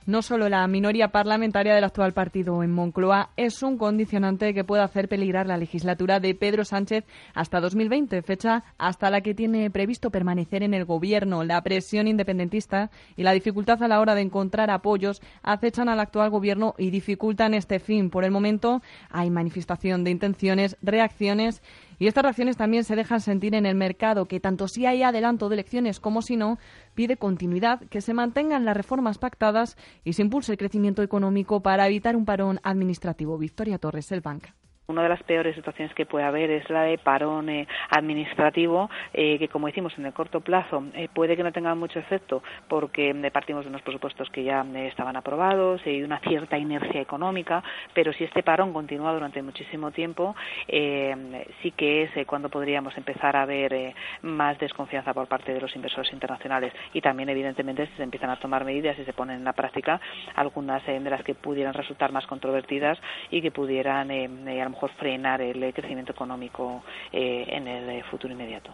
No 0.04 0.20
solo 0.20 0.48
la 0.48 0.66
minoría 0.66 1.12
parlamentaria 1.12 1.76
del 1.76 1.84
actual 1.84 2.12
partido 2.12 2.64
en 2.64 2.72
Moncloa 2.72 3.30
es 3.36 3.62
un 3.62 3.78
condicionante 3.78 4.52
que 4.52 4.64
puede 4.64 4.82
hacer 4.82 5.08
peligrar 5.08 5.46
la 5.46 5.56
legislatura 5.56 6.18
de 6.18 6.34
Pedro 6.34 6.64
Sánchez 6.64 7.04
hasta 7.34 7.60
2020, 7.60 8.20
fecha 8.22 8.64
hasta 8.78 9.10
la 9.10 9.20
que 9.20 9.32
tiene 9.32 9.70
previsto 9.70 10.10
permanecer 10.10 10.64
en 10.64 10.74
el 10.74 10.86
gobierno. 10.86 11.44
La 11.44 11.62
presión 11.62 12.08
independentista 12.08 12.90
y 13.14 13.22
la 13.22 13.30
dificultad 13.30 13.80
a 13.80 13.86
la 13.86 14.00
hora 14.00 14.16
de 14.16 14.22
encontrar 14.22 14.72
apoyos 14.72 15.22
acechan 15.44 15.88
al 15.88 16.00
actual 16.00 16.30
gobierno 16.30 16.74
y 16.78 16.90
dificultan 16.90 17.54
este 17.54 17.78
fin. 17.78 18.10
Por 18.10 18.24
el 18.24 18.32
momento 18.32 18.82
hay 19.08 19.30
manifestación 19.30 20.02
de 20.02 20.10
intenciones, 20.10 20.76
reacciones 20.82 21.62
y 22.02 22.08
estas 22.08 22.24
reacciones 22.24 22.56
también 22.56 22.82
se 22.82 22.96
dejan 22.96 23.20
sentir 23.20 23.54
en 23.54 23.64
el 23.64 23.76
mercado, 23.76 24.26
que 24.26 24.40
tanto 24.40 24.66
si 24.66 24.86
hay 24.86 25.04
adelanto 25.04 25.48
de 25.48 25.54
elecciones 25.54 26.00
como 26.00 26.20
si 26.20 26.36
no, 26.36 26.58
pide 26.96 27.16
continuidad, 27.16 27.78
que 27.90 28.00
se 28.00 28.12
mantengan 28.12 28.64
las 28.64 28.76
reformas 28.76 29.18
pactadas 29.18 29.76
y 30.02 30.14
se 30.14 30.22
impulse 30.22 30.50
el 30.50 30.58
crecimiento 30.58 31.04
económico 31.04 31.62
para 31.62 31.86
evitar 31.86 32.16
un 32.16 32.24
parón 32.24 32.58
administrativo. 32.64 33.38
Victoria 33.38 33.78
Torres, 33.78 34.10
el 34.10 34.20
Banca. 34.20 34.52
Una 34.92 35.04
de 35.04 35.08
las 35.08 35.22
peores 35.22 35.54
situaciones 35.54 35.94
que 35.94 36.04
puede 36.04 36.26
haber 36.26 36.50
es 36.50 36.68
la 36.68 36.82
de 36.82 36.98
parón 36.98 37.48
eh, 37.48 37.66
administrativo, 37.88 38.90
eh, 39.14 39.38
que 39.38 39.48
como 39.48 39.66
decimos 39.66 39.94
en 39.96 40.04
el 40.04 40.12
corto 40.12 40.42
plazo 40.42 40.84
eh, 40.92 41.08
puede 41.14 41.34
que 41.34 41.42
no 41.42 41.50
tenga 41.50 41.74
mucho 41.74 41.98
efecto 41.98 42.42
porque 42.68 43.14
partimos 43.32 43.64
de 43.64 43.70
unos 43.70 43.80
presupuestos 43.80 44.28
que 44.28 44.44
ya 44.44 44.66
estaban 44.74 45.16
aprobados 45.16 45.80
y 45.86 46.02
una 46.02 46.18
cierta 46.18 46.58
inercia 46.58 47.00
económica, 47.00 47.64
pero 47.94 48.12
si 48.12 48.24
este 48.24 48.42
parón 48.42 48.74
continúa 48.74 49.14
durante 49.14 49.40
muchísimo 49.40 49.92
tiempo, 49.92 50.36
sí 50.66 51.70
que 51.74 52.02
es 52.02 52.26
cuando 52.26 52.50
podríamos 52.50 52.94
empezar 52.98 53.34
a 53.34 53.46
ver 53.46 53.94
más 54.20 54.58
desconfianza 54.58 55.14
por 55.14 55.26
parte 55.26 55.54
de 55.54 55.60
los 55.60 55.74
inversores 55.74 56.12
internacionales. 56.12 56.74
Y 56.92 57.00
también 57.00 57.30
evidentemente 57.30 57.86
si 57.86 57.92
se 57.94 58.02
empiezan 58.02 58.28
a 58.28 58.36
tomar 58.36 58.66
medidas 58.66 58.98
y 58.98 59.04
se 59.04 59.14
ponen 59.14 59.36
en 59.36 59.44
la 59.44 59.54
práctica 59.54 60.00
algunas 60.34 60.84
de 60.84 61.00
las 61.00 61.22
que 61.22 61.34
pudieran 61.34 61.72
resultar 61.72 62.12
más 62.12 62.26
controvertidas 62.26 62.98
y 63.30 63.40
que 63.40 63.50
pudieran 63.50 64.10
a 64.10 64.64
lo 64.64 64.70
mejor 64.70 64.81
frenar 64.88 65.40
el 65.40 65.72
crecimiento 65.72 66.12
económico 66.12 66.82
eh, 67.12 67.44
en 67.48 67.66
el 67.68 67.90
eh, 67.90 68.02
futuro 68.10 68.32
inmediato. 68.32 68.72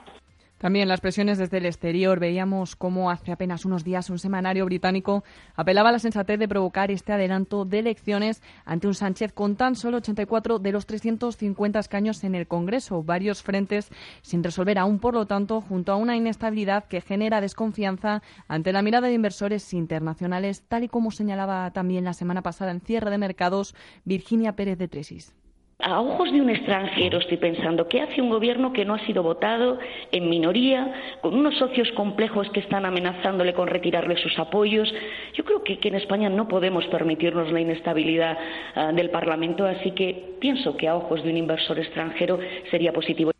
También 0.59 0.89
las 0.89 1.01
presiones 1.01 1.39
desde 1.39 1.59
el 1.59 1.67
exterior. 1.67 2.19
Veíamos 2.19 2.75
cómo 2.75 3.11
hace 3.11 3.31
apenas 3.31 3.65
unos 3.65 3.85
días 3.85 4.11
un 4.11 4.19
semanario 4.19 4.65
británico 4.65 5.23
apelaba 5.55 5.91
a 5.91 5.93
la 5.93 5.99
sensatez 6.01 6.37
de 6.37 6.49
provocar 6.49 6.91
este 6.91 7.13
adelanto 7.13 7.65
de 7.65 7.79
elecciones 7.79 8.43
ante 8.65 8.89
un 8.89 8.95
Sánchez 8.95 9.33
con 9.33 9.55
tan 9.55 9.77
solo 9.77 9.99
84 9.99 10.59
de 10.59 10.73
los 10.73 10.85
350 10.87 11.79
escaños 11.79 12.25
en 12.25 12.35
el 12.35 12.49
Congreso. 12.49 13.05
Varios 13.05 13.45
frentes 13.45 13.89
sin 14.23 14.43
resolver 14.43 14.79
aún, 14.79 14.99
por 14.99 15.15
lo 15.15 15.27
tanto, 15.27 15.61
junto 15.61 15.93
a 15.93 15.97
una 15.97 16.17
inestabilidad 16.17 16.87
que 16.89 17.01
genera 17.01 17.41
desconfianza 17.41 18.23
ante 18.49 18.73
la 18.73 18.83
mirada 18.83 19.07
de 19.07 19.15
inversores 19.15 19.73
internacionales, 19.73 20.65
tal 20.67 20.83
y 20.83 20.89
como 20.89 21.13
señalaba 21.13 21.71
también 21.71 22.05
la 22.05 22.15
semana 22.15 22.43
pasada 22.43 22.73
en 22.73 22.81
cierre 22.81 23.11
de 23.11 23.19
mercados 23.19 23.77
Virginia 24.05 24.57
Pérez 24.57 24.77
de 24.77 24.89
Tresis. 24.89 25.37
A 25.81 26.01
ojos 26.01 26.33
de 26.33 26.41
un 26.41 26.51
extranjero 26.51 27.19
estoy 27.19 27.37
pensando, 27.37 27.87
¿qué 27.87 28.01
hace 28.01 28.21
un 28.21 28.31
gobierno 28.31 28.73
que 28.73 28.85
no 28.85 28.95
ha 28.95 29.07
sido 29.07 29.23
votado 29.23 29.79
en 30.11 30.29
minoría, 30.29 30.93
con 31.21 31.35
unos 31.35 31.57
socios 31.57 31.89
complejos 31.93 32.51
que 32.51 32.59
están 32.59 32.85
amenazándole 32.85 33.55
con 33.55 33.69
retirarle 33.69 34.17
sus 34.17 34.37
apoyos? 34.41 34.93
Yo 35.35 35.45
creo 35.45 35.63
que, 35.63 35.79
en 35.81 35.95
España 35.95 36.29
no 36.31 36.49
podemos 36.49 36.85
permitirnos 36.89 37.53
la 37.53 37.61
inestabilidad 37.61 38.37
ah, 38.75 38.91
del 38.93 39.11
Parlamento, 39.11 39.67
así 39.67 39.93
que 39.93 40.35
pienso 40.41 40.77
que 40.77 40.89
a 40.89 40.97
ojos 40.97 41.23
de 41.23 41.31
un 41.31 41.37
inversor 41.37 41.79
extranjero 41.79 42.41
sería 42.73 42.93
positivo 42.93 43.31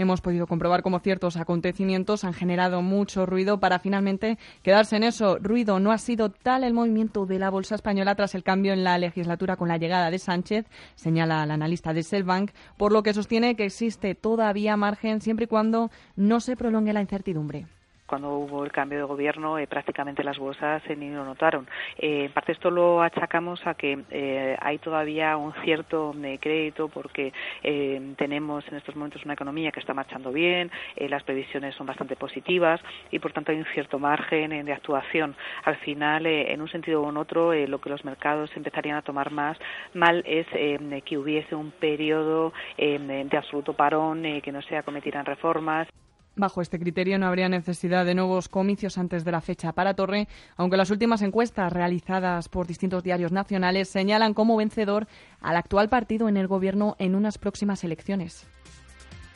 hemos 0.00 0.20
podido 0.20 0.46
comprobar 0.46 0.82
cómo 0.82 1.00
ciertos 1.00 1.36
acontecimientos 1.36 2.24
han 2.24 2.32
generado 2.32 2.82
mucho 2.82 3.26
ruido 3.26 3.60
para 3.60 3.78
finalmente 3.78 4.38
quedarse 4.62 4.96
en 4.96 5.04
eso. 5.04 5.38
Ruido 5.38 5.78
no 5.80 5.92
ha 5.92 5.98
sido 5.98 6.30
tal 6.30 6.64
el 6.64 6.74
movimiento 6.74 7.26
de 7.26 7.38
la 7.38 7.50
bolsa 7.50 7.74
española 7.74 8.14
tras 8.14 8.34
el 8.34 8.42
cambio 8.42 8.72
en 8.72 8.84
la 8.84 8.98
legislatura 8.98 9.56
con 9.56 9.68
la 9.68 9.78
llegada 9.78 10.10
de 10.10 10.18
Sánchez, 10.18 10.66
señala 10.94 11.44
el 11.44 11.50
analista 11.50 11.92
de 11.92 12.02
Selbank, 12.02 12.52
por 12.76 12.92
lo 12.92 13.02
que 13.02 13.14
sostiene 13.14 13.56
que 13.56 13.66
existe 13.66 14.14
todavía 14.14 14.76
margen 14.76 15.20
siempre 15.20 15.44
y 15.44 15.48
cuando 15.48 15.90
no 16.16 16.40
se 16.40 16.56
prolongue 16.56 16.92
la 16.92 17.02
incertidumbre 17.02 17.66
cuando 18.10 18.30
hubo 18.30 18.64
el 18.64 18.72
cambio 18.72 18.98
de 18.98 19.04
gobierno 19.04 19.56
eh, 19.56 19.68
prácticamente 19.68 20.24
las 20.24 20.36
bolsas 20.36 20.82
ni 20.96 21.10
lo 21.10 21.24
notaron. 21.24 21.68
Eh, 21.96 22.24
en 22.24 22.32
parte 22.32 22.50
esto 22.50 22.68
lo 22.68 23.02
achacamos 23.02 23.64
a 23.68 23.74
que 23.74 24.00
eh, 24.10 24.56
hay 24.60 24.78
todavía 24.78 25.36
un 25.36 25.52
cierto 25.62 26.12
crédito 26.40 26.88
porque 26.88 27.32
tenemos 28.16 28.66
en 28.68 28.78
estos 28.78 28.96
momentos 28.96 29.24
una 29.24 29.34
economía 29.34 29.70
que 29.70 29.78
está 29.78 29.94
marchando 29.94 30.32
bien, 30.32 30.70
las 30.96 31.22
previsiones 31.22 31.74
son 31.76 31.86
bastante 31.86 32.16
positivas 32.16 32.80
y 33.12 33.20
por 33.20 33.32
tanto 33.32 33.52
hay 33.52 33.58
un 33.58 33.66
cierto 33.66 33.98
margen 33.98 34.64
de 34.64 34.72
actuación. 34.72 35.36
Al 35.64 35.76
final, 35.76 36.26
en 36.26 36.60
un 36.60 36.68
sentido 36.68 37.02
u 37.02 37.18
otro, 37.18 37.54
lo 37.54 37.80
que 37.80 37.90
los 37.90 38.04
mercados 38.04 38.50
empezarían 38.56 38.96
a 38.96 39.02
tomar 39.02 39.30
más 39.30 39.56
mal 39.94 40.24
es 40.26 40.46
que 41.04 41.18
hubiese 41.18 41.54
un 41.54 41.70
periodo 41.70 42.52
de 42.76 43.36
absoluto 43.36 43.74
parón, 43.74 44.22
que 44.42 44.52
no 44.52 44.62
se 44.62 44.76
acometieran 44.76 45.24
reformas. 45.24 45.86
Bajo 46.36 46.62
este 46.62 46.78
criterio 46.78 47.18
no 47.18 47.26
habría 47.26 47.48
necesidad 47.48 48.04
de 48.04 48.14
nuevos 48.14 48.48
comicios 48.48 48.98
antes 48.98 49.24
de 49.24 49.32
la 49.32 49.40
fecha 49.40 49.72
para 49.72 49.94
Torre, 49.94 50.28
aunque 50.56 50.76
las 50.76 50.90
últimas 50.90 51.22
encuestas 51.22 51.72
realizadas 51.72 52.48
por 52.48 52.66
distintos 52.66 53.02
diarios 53.02 53.32
nacionales 53.32 53.88
señalan 53.88 54.32
como 54.32 54.56
vencedor 54.56 55.06
al 55.40 55.56
actual 55.56 55.88
partido 55.88 56.28
en 56.28 56.36
el 56.36 56.46
gobierno 56.46 56.96
en 56.98 57.14
unas 57.14 57.38
próximas 57.38 57.82
elecciones. 57.84 58.46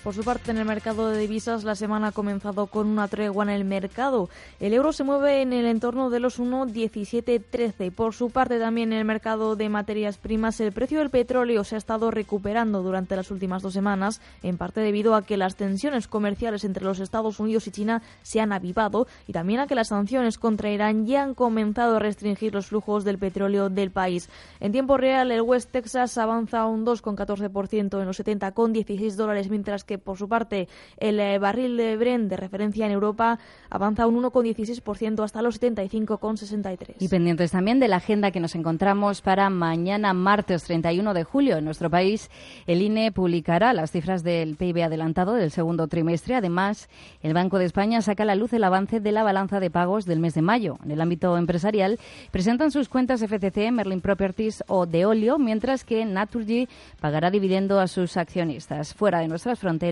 Por 0.04 0.12
su 0.12 0.22
parte, 0.22 0.50
en 0.50 0.58
el 0.58 0.66
mercado 0.66 1.08
de 1.08 1.18
divisas, 1.18 1.64
la 1.64 1.74
semana 1.74 2.08
ha 2.08 2.12
comenzado 2.12 2.66
con 2.66 2.88
una 2.88 3.08
tregua 3.08 3.42
en 3.44 3.48
el 3.48 3.64
mercado. 3.64 4.28
El 4.60 4.74
euro 4.74 4.92
se 4.92 5.02
mueve 5.02 5.40
en 5.40 5.54
el 5.54 5.64
entorno 5.64 6.10
de 6.10 6.20
los 6.20 6.38
1,1713. 6.38 7.90
Por 7.90 8.12
su 8.12 8.28
parte, 8.28 8.58
también 8.58 8.92
en 8.92 8.98
el 8.98 9.06
mercado 9.06 9.56
de 9.56 9.70
materias 9.70 10.18
primas, 10.18 10.60
el 10.60 10.72
precio 10.72 10.98
del 10.98 11.08
petróleo 11.08 11.64
se 11.64 11.76
ha 11.76 11.78
estado 11.78 12.10
recuperando 12.10 12.82
durante 12.82 13.16
las 13.16 13.30
últimas 13.30 13.62
dos 13.62 13.72
semanas, 13.72 14.20
en 14.42 14.58
parte 14.58 14.82
debido 14.82 15.14
a 15.14 15.22
que 15.22 15.38
las 15.38 15.56
tensiones 15.56 16.06
comerciales 16.06 16.64
entre 16.64 16.84
los 16.84 17.00
Estados 17.00 17.40
Unidos 17.40 17.66
y 17.66 17.70
China 17.70 18.02
se 18.22 18.42
han 18.42 18.52
avivado 18.52 19.06
y 19.26 19.32
también 19.32 19.60
a 19.60 19.66
que 19.66 19.74
las 19.74 19.88
sanciones 19.88 20.36
contra 20.36 20.70
Irán 20.70 21.06
ya 21.06 21.22
han 21.22 21.32
comenzado 21.32 21.96
a 21.96 22.00
restringir 22.00 22.52
los 22.52 22.66
flujos 22.66 23.04
del 23.04 23.16
petróleo 23.16 23.70
del 23.70 23.90
país. 23.90 24.28
En 24.60 24.70
tiempo 24.70 24.98
real, 24.98 25.32
el 25.32 25.40
West 25.40 25.70
Texas 25.70 26.18
avanza 26.18 26.66
un 26.66 26.84
2,14% 26.84 28.00
en 28.00 28.06
los 28.06 28.20
70,16 28.20 29.14
dólares, 29.14 29.48
mientras 29.48 29.82
que 29.82 29.93
que 29.94 29.98
por 29.98 30.18
su 30.18 30.28
parte 30.28 30.66
el 30.98 31.20
eh, 31.20 31.38
barril 31.38 31.76
de 31.76 31.96
Brent 31.96 32.28
de 32.28 32.36
referencia 32.36 32.84
en 32.84 32.90
Europa 32.90 33.38
avanza 33.70 34.08
un 34.08 34.20
1,16% 34.20 35.22
hasta 35.22 35.40
los 35.40 35.60
75,63. 35.60 36.96
Y 36.98 37.08
pendientes 37.08 37.52
también 37.52 37.78
de 37.78 37.86
la 37.86 37.96
agenda 37.96 38.32
que 38.32 38.40
nos 38.40 38.56
encontramos 38.56 39.20
para 39.20 39.50
mañana 39.50 40.12
martes 40.12 40.64
31 40.64 41.14
de 41.14 41.22
julio 41.22 41.58
en 41.58 41.64
nuestro 41.64 41.90
país, 41.90 42.28
el 42.66 42.82
INE 42.82 43.12
publicará 43.12 43.72
las 43.72 43.92
cifras 43.92 44.24
del 44.24 44.56
PIB 44.56 44.82
adelantado 44.82 45.34
del 45.34 45.52
segundo 45.52 45.86
trimestre. 45.86 46.34
Además, 46.34 46.88
el 47.22 47.34
Banco 47.34 47.58
de 47.58 47.66
España 47.66 48.02
saca 48.02 48.24
a 48.24 48.26
la 48.26 48.34
luz 48.34 48.52
el 48.52 48.64
avance 48.64 48.98
de 48.98 49.12
la 49.12 49.22
balanza 49.22 49.60
de 49.60 49.70
pagos 49.70 50.06
del 50.06 50.18
mes 50.18 50.34
de 50.34 50.42
mayo. 50.42 50.78
En 50.84 50.90
el 50.90 51.00
ámbito 51.00 51.36
empresarial, 51.36 52.00
presentan 52.32 52.72
sus 52.72 52.88
cuentas 52.88 53.22
FCC, 53.22 53.70
Merlin 53.70 54.00
Properties 54.00 54.64
o 54.66 54.86
Deolio, 54.86 55.38
mientras 55.38 55.84
que 55.84 56.04
Naturgy 56.04 56.68
pagará 57.00 57.30
dividendo 57.30 57.78
a 57.78 57.86
sus 57.86 58.16
accionistas. 58.16 58.94
Fuera 58.94 59.20
de 59.20 59.28
nuestras 59.28 59.58
fronteras, 59.58 59.83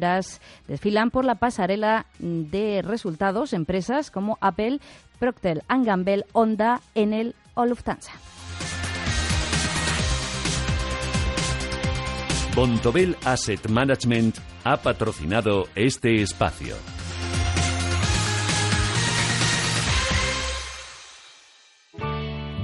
desfilan 0.68 1.11
por 1.11 1.24
la 1.24 1.37
pasarela 1.37 2.07
de 2.18 2.83
resultados 2.83 3.52
empresas 3.52 4.11
como 4.11 4.38
Apple, 4.40 4.81
Procter 5.18 5.62
Gamble, 5.68 6.24
Honda, 6.33 6.81
Enel 6.94 7.35
o 7.55 7.66
Lufthansa. 7.66 8.12
Bontobel 12.55 13.16
Asset 13.24 13.66
Management 13.70 14.37
ha 14.64 14.76
patrocinado 14.76 15.68
este 15.74 16.20
espacio. 16.20 16.76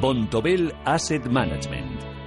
Bontobel 0.01 0.75
Asset 0.85 1.25
Management. 1.27 1.98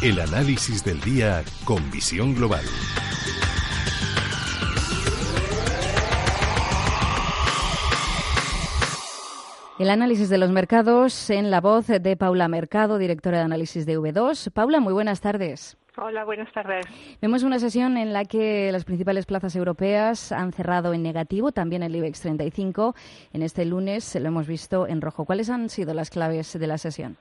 El 0.00 0.20
análisis 0.20 0.84
del 0.84 1.00
día 1.00 1.42
con 1.64 1.90
visión 1.90 2.32
global. 2.32 2.62
El 9.80 9.90
análisis 9.90 10.28
de 10.28 10.38
los 10.38 10.50
mercados 10.50 11.30
en 11.30 11.50
la 11.50 11.60
voz 11.60 11.88
de 11.88 12.16
Paula 12.16 12.46
Mercado, 12.46 12.98
directora 12.98 13.38
de 13.38 13.44
análisis 13.44 13.86
de 13.86 13.98
V2. 13.98 14.52
Paula, 14.52 14.78
muy 14.78 14.92
buenas 14.92 15.20
tardes. 15.20 15.76
Hola, 15.96 16.24
buenas 16.24 16.52
tardes. 16.52 16.86
Vemos 17.20 17.42
una 17.42 17.58
sesión 17.58 17.96
en 17.96 18.12
la 18.12 18.24
que 18.24 18.70
las 18.70 18.84
principales 18.84 19.26
plazas 19.26 19.56
europeas 19.56 20.30
han 20.30 20.52
cerrado 20.52 20.94
en 20.94 21.02
negativo, 21.02 21.50
también 21.50 21.82
el 21.82 21.96
IBEX 21.96 22.20
35. 22.20 22.94
En 23.32 23.42
este 23.42 23.64
lunes 23.64 24.14
lo 24.14 24.28
hemos 24.28 24.46
visto 24.46 24.86
en 24.86 25.00
rojo. 25.00 25.24
¿Cuáles 25.24 25.50
han 25.50 25.68
sido 25.68 25.92
las 25.92 26.10
claves 26.10 26.56
de 26.56 26.66
la 26.68 26.78
sesión? 26.78 27.16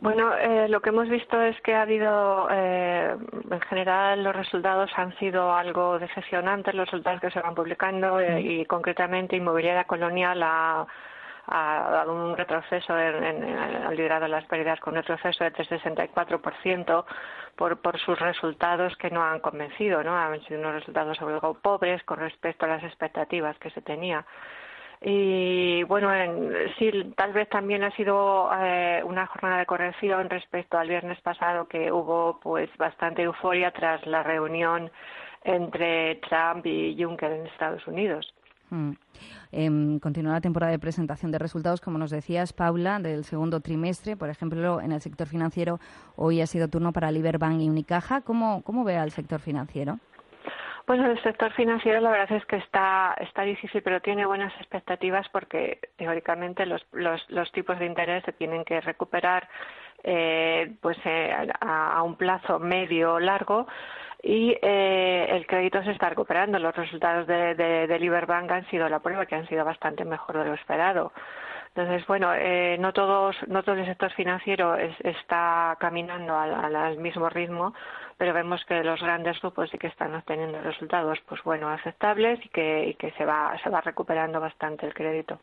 Bueno, 0.00 0.34
eh, 0.34 0.66
lo 0.68 0.80
que 0.80 0.88
hemos 0.88 1.10
visto 1.10 1.40
es 1.42 1.60
que 1.60 1.74
ha 1.74 1.82
habido, 1.82 2.48
eh, 2.50 3.14
en 3.50 3.60
general, 3.60 4.24
los 4.24 4.34
resultados 4.34 4.90
han 4.96 5.14
sido 5.18 5.54
algo 5.54 5.98
decepcionantes, 5.98 6.74
los 6.74 6.90
resultados 6.90 7.20
que 7.20 7.30
se 7.30 7.40
van 7.40 7.54
publicando 7.54 8.18
eh, 8.18 8.40
y 8.40 8.64
concretamente 8.64 9.36
Inmobiliaria 9.36 9.84
Colonial 9.84 10.42
ha, 10.42 10.86
dado 11.46 12.14
un 12.14 12.34
retroceso, 12.34 12.98
en, 12.98 13.24
en, 13.24 13.58
ha 13.58 13.90
liderado 13.90 14.26
las 14.26 14.46
pérdidas 14.46 14.80
con 14.80 14.94
un 14.94 15.02
retroceso 15.02 15.44
de 15.44 15.52
364% 15.52 17.04
por, 17.56 17.78
por 17.82 17.98
sus 17.98 18.18
resultados 18.18 18.96
que 18.96 19.10
no 19.10 19.22
han 19.22 19.40
convencido, 19.40 20.02
¿no? 20.02 20.16
Han 20.16 20.40
sido 20.44 20.60
unos 20.60 20.76
resultados 20.76 21.20
algo 21.20 21.54
pobres 21.54 22.02
con 22.04 22.20
respecto 22.20 22.64
a 22.64 22.68
las 22.68 22.84
expectativas 22.84 23.58
que 23.58 23.70
se 23.70 23.82
tenía. 23.82 24.24
Y 25.02 25.82
bueno, 25.84 26.10
sí, 26.78 26.90
tal 27.16 27.32
vez 27.32 27.48
también 27.48 27.82
ha 27.82 27.90
sido 27.96 28.50
eh, 28.52 29.02
una 29.02 29.26
jornada 29.26 29.58
de 29.58 29.66
corrección 29.66 30.28
respecto 30.28 30.76
al 30.76 30.88
viernes 30.88 31.18
pasado 31.22 31.66
que 31.66 31.90
hubo 31.90 32.38
pues 32.40 32.68
bastante 32.76 33.22
euforia 33.22 33.70
tras 33.70 34.06
la 34.06 34.22
reunión 34.22 34.90
entre 35.42 36.16
Trump 36.16 36.66
y 36.66 37.02
Juncker 37.02 37.32
en 37.32 37.46
Estados 37.46 37.86
Unidos. 37.86 38.34
Mm. 38.68 38.92
Eh, 39.52 39.98
continúa 40.00 40.34
la 40.34 40.40
temporada 40.40 40.70
de 40.70 40.78
presentación 40.78 41.32
de 41.32 41.38
resultados, 41.38 41.80
como 41.80 41.98
nos 41.98 42.10
decías, 42.10 42.52
Paula, 42.52 43.00
del 43.00 43.24
segundo 43.24 43.60
trimestre. 43.60 44.16
Por 44.16 44.28
ejemplo, 44.28 44.80
en 44.80 44.92
el 44.92 45.00
sector 45.00 45.26
financiero, 45.26 45.80
hoy 46.16 46.40
ha 46.40 46.46
sido 46.46 46.68
turno 46.68 46.92
para 46.92 47.10
Liberbank 47.10 47.60
y 47.60 47.68
Unicaja. 47.68 48.20
¿Cómo, 48.20 48.62
cómo 48.62 48.84
ve 48.84 48.96
al 48.96 49.10
sector 49.10 49.40
financiero? 49.40 49.98
Bueno, 50.86 51.10
el 51.10 51.22
sector 51.22 51.52
financiero 51.52 52.00
la 52.00 52.10
verdad 52.10 52.32
es 52.32 52.44
que 52.46 52.56
está, 52.56 53.14
está 53.20 53.42
difícil, 53.42 53.82
pero 53.82 54.00
tiene 54.00 54.26
buenas 54.26 54.52
expectativas 54.56 55.28
porque 55.28 55.78
teóricamente 55.96 56.66
los, 56.66 56.84
los, 56.92 57.28
los 57.30 57.50
tipos 57.52 57.78
de 57.78 57.86
interés 57.86 58.24
se 58.24 58.32
tienen 58.32 58.64
que 58.64 58.80
recuperar 58.80 59.48
eh, 60.02 60.72
pues 60.80 60.96
eh, 61.04 61.32
a, 61.60 62.02
un 62.02 62.16
plazo 62.16 62.58
medio 62.58 63.14
o 63.14 63.20
largo 63.20 63.66
y 64.22 64.56
eh, 64.62 65.26
el 65.30 65.46
crédito 65.46 65.82
se 65.82 65.92
está 65.92 66.08
recuperando. 66.08 66.58
Los 66.58 66.74
resultados 66.74 67.26
de, 67.26 67.54
de, 67.54 67.86
de 67.86 67.98
Liberbank 67.98 68.50
han 68.50 68.68
sido 68.70 68.88
la 68.88 69.00
prueba, 69.00 69.26
que 69.26 69.34
han 69.34 69.48
sido 69.48 69.64
bastante 69.64 70.04
mejor 70.04 70.38
de 70.38 70.44
lo 70.46 70.54
esperado. 70.54 71.12
Entonces, 71.74 72.04
bueno, 72.08 72.34
eh, 72.34 72.76
no 72.80 72.92
todos, 72.92 73.36
no 73.46 73.62
todo 73.62 73.76
el 73.76 73.86
sector 73.86 74.12
financiero 74.12 74.76
está 74.76 75.76
caminando 75.78 76.36
al, 76.36 76.74
al, 76.74 76.98
mismo 76.98 77.28
ritmo, 77.30 77.72
pero 78.18 78.34
vemos 78.34 78.64
que 78.64 78.82
los 78.82 79.00
grandes 79.00 79.40
grupos 79.40 79.70
sí 79.70 79.78
que 79.78 79.86
están 79.86 80.12
obteniendo 80.16 80.60
resultados, 80.62 81.18
pues 81.28 81.40
bueno, 81.44 81.68
aceptables 81.68 82.44
y 82.44 82.48
que, 82.48 82.88
y 82.88 82.94
que 82.94 83.12
se 83.12 83.24
va, 83.24 83.56
se 83.62 83.70
va 83.70 83.80
recuperando 83.82 84.40
bastante 84.40 84.84
el 84.84 84.94
crédito. 84.94 85.38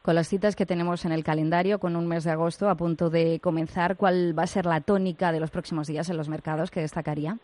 Con 0.00 0.14
las 0.14 0.28
citas 0.28 0.56
que 0.56 0.64
tenemos 0.64 1.04
en 1.04 1.12
el 1.12 1.22
calendario, 1.22 1.78
con 1.78 1.96
un 1.96 2.08
mes 2.08 2.24
de 2.24 2.30
agosto 2.30 2.70
a 2.70 2.74
punto 2.74 3.10
de 3.10 3.38
comenzar, 3.40 3.96
¿cuál 3.96 4.36
va 4.36 4.44
a 4.44 4.46
ser 4.46 4.64
la 4.64 4.80
tónica 4.80 5.32
de 5.32 5.40
los 5.40 5.50
próximos 5.50 5.86
días 5.86 6.08
en 6.08 6.16
los 6.16 6.30
mercados 6.30 6.70
que 6.70 6.80
destacaría? 6.80 7.36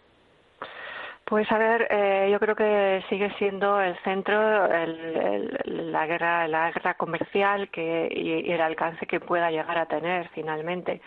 Pues 1.29 1.51
a 1.53 1.59
ver, 1.59 1.87
eh, 1.91 2.31
yo 2.33 2.41
creo 2.41 2.57
que 2.57 3.05
sigue 3.11 3.31
siendo 3.37 3.79
el 3.83 3.95
centro 3.99 4.65
el, 4.65 4.99
el, 4.99 5.61
la 5.93 6.07
guerra, 6.07 6.49
la 6.49 6.71
guerra 6.71 6.95
comercial 6.95 7.69
que, 7.71 8.09
y, 8.11 8.51
el 8.51 8.61
alcance 8.61 9.07
que 9.07 9.21
pueda 9.21 9.51
llegar 9.51 9.79
a 9.79 9.87
tener 9.87 10.29
finalmente. 10.35 11.01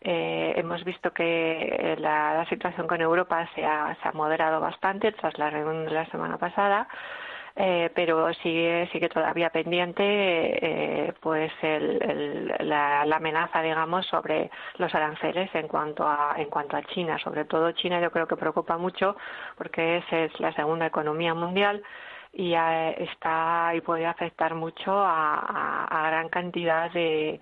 Eh, 0.00 0.54
hemos 0.56 0.84
visto 0.84 1.12
que 1.12 1.96
la, 1.98 2.34
la, 2.34 2.46
situación 2.48 2.86
con 2.86 3.00
Europa 3.00 3.48
se 3.54 3.64
ha, 3.64 3.96
moderado 4.14 4.60
bastante 4.60 5.10
tras 5.12 5.36
la 5.38 5.50
reunión 5.50 5.86
de 5.86 5.90
la 5.90 6.06
semana 6.06 6.38
pasada 6.38 6.86
eh, 7.56 7.90
pero 7.92 8.32
sigue 8.34 8.88
sigue 8.92 9.08
todavía 9.08 9.50
pendiente 9.50 10.04
eh, 10.04 11.12
pues 11.20 11.50
el, 11.62 12.46
la, 12.60 13.04
la, 13.04 13.16
amenaza 13.16 13.60
digamos 13.60 14.06
sobre 14.06 14.48
los 14.76 14.94
aranceles 14.94 15.52
en 15.56 15.66
cuanto 15.66 16.06
a 16.06 16.36
en 16.38 16.48
cuanto 16.48 16.76
a 16.76 16.82
China 16.84 17.18
sobre 17.18 17.44
todo 17.44 17.72
China 17.72 18.00
yo 18.00 18.12
creo 18.12 18.28
que 18.28 18.36
preocupa 18.36 18.78
mucho 18.78 19.16
porque 19.56 19.96
es, 19.96 20.04
es 20.12 20.38
la 20.38 20.52
segunda 20.52 20.86
economía 20.86 21.34
mundial 21.34 21.82
y 22.32 22.54
eh, 22.54 23.04
está 23.04 23.72
y 23.74 23.80
puede 23.80 24.06
afectar 24.06 24.54
mucho 24.54 24.92
a, 24.92 26.06
gran 26.08 26.28
cantidad 26.28 26.90
de 26.92 27.40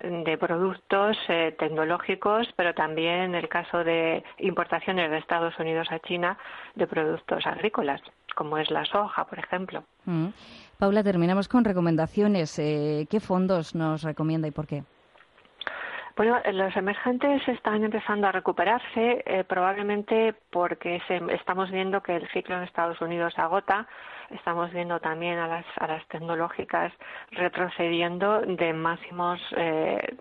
de 0.00 0.38
productos 0.38 1.16
eh, 1.28 1.56
tecnológicos, 1.58 2.46
pero 2.54 2.72
también 2.72 3.20
en 3.20 3.34
el 3.34 3.48
caso 3.48 3.82
de 3.82 4.22
importaciones 4.38 5.10
de 5.10 5.18
Estados 5.18 5.58
Unidos 5.58 5.88
a 5.90 5.98
China 5.98 6.38
de 6.76 6.86
productos 6.86 7.44
agrícolas, 7.46 8.00
como 8.36 8.58
es 8.58 8.70
la 8.70 8.84
soja, 8.84 9.24
por 9.24 9.40
ejemplo. 9.40 9.82
Mm. 10.04 10.28
Paula, 10.78 11.02
terminamos 11.02 11.48
con 11.48 11.64
recomendaciones. 11.64 12.56
Eh, 12.60 13.08
¿Qué 13.10 13.18
fondos 13.18 13.74
nos 13.74 14.02
recomienda 14.02 14.46
y 14.46 14.52
por 14.52 14.68
qué? 14.68 14.84
Bueno, 16.18 16.40
los 16.52 16.76
emergentes 16.76 17.46
están 17.46 17.84
empezando 17.84 18.26
a 18.26 18.32
recuperarse, 18.32 19.22
eh, 19.24 19.44
probablemente 19.44 20.34
porque 20.50 21.00
se, 21.06 21.22
estamos 21.32 21.70
viendo 21.70 22.02
que 22.02 22.16
el 22.16 22.28
ciclo 22.30 22.56
en 22.56 22.64
Estados 22.64 23.00
Unidos 23.00 23.34
agota. 23.36 23.86
Estamos 24.30 24.72
viendo 24.72 24.98
también 24.98 25.38
a 25.38 25.46
las, 25.46 25.64
a 25.76 25.86
las 25.86 26.04
tecnológicas 26.08 26.92
retrocediendo 27.30 28.40
de 28.40 28.72
máximos 28.72 29.40
eh, 29.56 30.16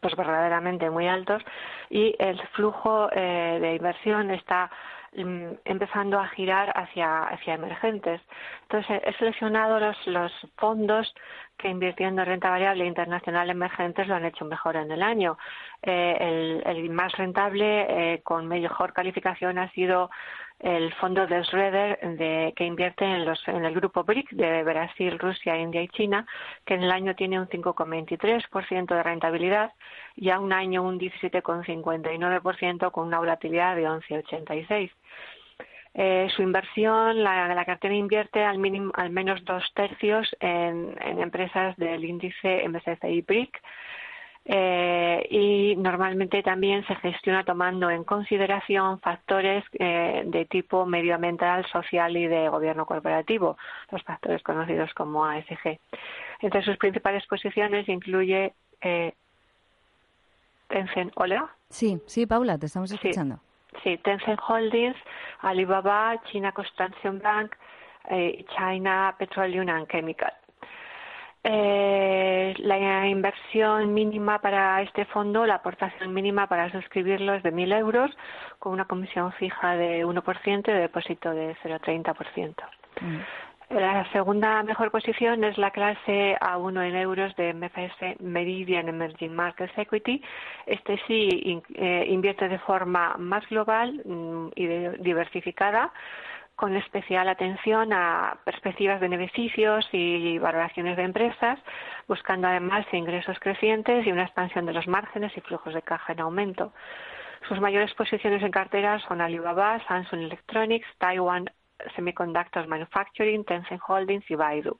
pues 0.00 0.16
verdaderamente 0.16 0.88
muy 0.88 1.06
altos. 1.06 1.42
Y 1.90 2.16
el 2.18 2.40
flujo 2.54 3.10
eh, 3.12 3.58
de 3.60 3.74
inversión 3.74 4.30
está 4.30 4.70
empezando 5.14 6.18
a 6.18 6.28
girar 6.28 6.72
hacia, 6.74 7.24
hacia 7.24 7.54
emergentes. 7.54 8.20
Entonces, 8.62 9.02
he 9.04 9.12
seleccionado 9.14 9.78
los, 9.78 10.06
los 10.06 10.32
fondos 10.56 11.12
que 11.58 11.68
invirtiendo 11.68 12.22
en 12.22 12.28
renta 12.28 12.50
variable 12.50 12.86
internacional 12.86 13.50
emergentes 13.50 14.08
lo 14.08 14.14
han 14.14 14.24
hecho 14.24 14.44
mejor 14.44 14.76
en 14.76 14.90
el 14.90 15.02
año. 15.02 15.36
Eh, 15.82 16.62
el, 16.64 16.90
más 16.90 17.12
rentable, 17.12 18.14
eh, 18.14 18.22
con 18.22 18.48
mejor 18.48 18.92
calificación, 18.92 19.58
ha 19.58 19.70
sido 19.72 20.10
el 20.62 20.92
fondo 20.94 21.26
de 21.26 21.42
Schroeder 21.44 21.98
de, 22.16 22.52
que 22.56 22.64
invierte 22.64 23.04
en, 23.04 23.24
los, 23.24 23.46
en 23.48 23.64
el 23.64 23.74
grupo 23.74 24.04
BRIC 24.04 24.30
de 24.30 24.62
Brasil, 24.62 25.18
Rusia, 25.18 25.58
India 25.58 25.82
y 25.82 25.88
China, 25.88 26.24
que 26.64 26.74
en 26.74 26.84
el 26.84 26.92
año 26.92 27.16
tiene 27.16 27.40
un 27.40 27.48
5,23% 27.48 28.94
de 28.94 29.02
rentabilidad 29.02 29.72
y 30.14 30.30
a 30.30 30.38
un 30.38 30.52
año 30.52 30.84
un 30.84 31.00
17,59% 31.00 32.92
con 32.92 33.08
una 33.08 33.18
volatilidad 33.18 33.74
de 33.74 33.88
11,86%. 33.88 34.92
Eh, 35.94 36.28
su 36.34 36.40
inversión, 36.42 37.22
la, 37.22 37.54
la 37.54 37.64
cartera 37.66 37.94
invierte 37.94 38.42
al, 38.42 38.58
mínimo, 38.58 38.92
al 38.94 39.10
menos 39.10 39.44
dos 39.44 39.62
tercios 39.74 40.34
en, 40.40 40.96
en 41.02 41.20
empresas 41.20 41.76
del 41.76 42.02
índice 42.04 42.66
MSCI 42.66 43.20
BRIC, 43.22 43.60
eh, 44.44 45.26
y 45.30 45.76
normalmente 45.76 46.42
también 46.42 46.84
se 46.86 46.96
gestiona 46.96 47.44
tomando 47.44 47.90
en 47.90 48.02
consideración 48.02 48.98
factores 49.00 49.64
eh, 49.78 50.24
de 50.26 50.44
tipo 50.46 50.84
medioambiental, 50.84 51.64
social 51.66 52.16
y 52.16 52.26
de 52.26 52.48
gobierno 52.48 52.84
corporativo, 52.84 53.56
los 53.90 54.02
factores 54.02 54.42
conocidos 54.42 54.92
como 54.94 55.24
ASG. 55.24 55.78
Entre 56.40 56.62
sus 56.62 56.76
principales 56.76 57.24
posiciones 57.26 57.88
incluye 57.88 58.52
eh, 58.80 59.12
Tencent. 60.68 61.12
¿Hola? 61.16 61.48
Sí, 61.68 62.00
sí, 62.06 62.26
Paula, 62.26 62.58
te 62.58 62.66
estamos 62.66 62.90
escuchando. 62.90 63.38
Sí, 63.82 63.96
Tencent 63.98 64.40
Holdings, 64.46 64.96
Alibaba, 65.40 66.20
China 66.30 66.52
Construction 66.52 67.20
Bank, 67.20 67.54
eh, 68.10 68.44
China 68.56 69.14
Petroleum 69.18 69.68
and 69.68 69.86
Chemical. 69.88 70.32
Eh, 71.44 72.54
la 72.58 73.08
inversión 73.08 73.92
mínima 73.94 74.40
para 74.40 74.80
este 74.82 75.04
fondo, 75.06 75.44
la 75.44 75.56
aportación 75.56 76.14
mínima 76.14 76.46
para 76.46 76.70
suscribirlo 76.70 77.34
es 77.34 77.42
de 77.42 77.52
1.000 77.52 77.78
euros, 77.78 78.10
con 78.60 78.72
una 78.72 78.84
comisión 78.84 79.32
fija 79.32 79.74
de 79.76 80.06
1% 80.06 80.68
y 80.68 80.72
de 80.72 80.78
depósito 80.78 81.30
de 81.32 81.56
0,30%. 81.62 82.54
Mm. 83.00 83.18
La 83.70 84.04
segunda 84.12 84.62
mejor 84.62 84.90
posición 84.90 85.44
es 85.44 85.56
la 85.56 85.70
clase 85.70 86.36
A1 86.40 86.88
en 86.88 86.94
euros 86.94 87.34
de 87.36 87.54
MFS 87.54 88.20
Meridian 88.20 88.88
Emerging 88.88 89.34
Markets 89.34 89.72
Equity. 89.78 90.22
Este 90.66 91.00
sí 91.06 91.62
eh, 91.74 92.04
invierte 92.06 92.48
de 92.48 92.58
forma 92.58 93.16
más 93.18 93.48
global 93.48 94.02
mm, 94.04 94.48
y 94.56 94.66
diversificada 94.98 95.90
con 96.56 96.76
especial 96.76 97.28
atención 97.28 97.92
a 97.92 98.38
perspectivas 98.44 99.00
de 99.00 99.08
beneficios 99.08 99.88
y 99.92 100.38
valoraciones 100.38 100.96
de 100.96 101.02
empresas, 101.02 101.58
buscando 102.06 102.48
además 102.48 102.86
ingresos 102.92 103.38
crecientes 103.40 104.06
y 104.06 104.12
una 104.12 104.24
expansión 104.24 104.66
de 104.66 104.72
los 104.72 104.86
márgenes 104.86 105.36
y 105.36 105.40
flujos 105.40 105.74
de 105.74 105.82
caja 105.82 106.12
en 106.12 106.20
aumento. 106.20 106.72
Sus 107.48 107.60
mayores 107.60 107.92
posiciones 107.94 108.42
en 108.42 108.50
cartera 108.50 109.00
son 109.08 109.20
Alibaba, 109.20 109.80
Samsung 109.88 110.22
Electronics, 110.22 110.86
Taiwan 110.98 111.50
Semiconductors 111.96 112.68
Manufacturing, 112.68 113.44
Tencent 113.44 113.80
Holdings 113.86 114.30
y 114.30 114.34
Baidu. 114.36 114.78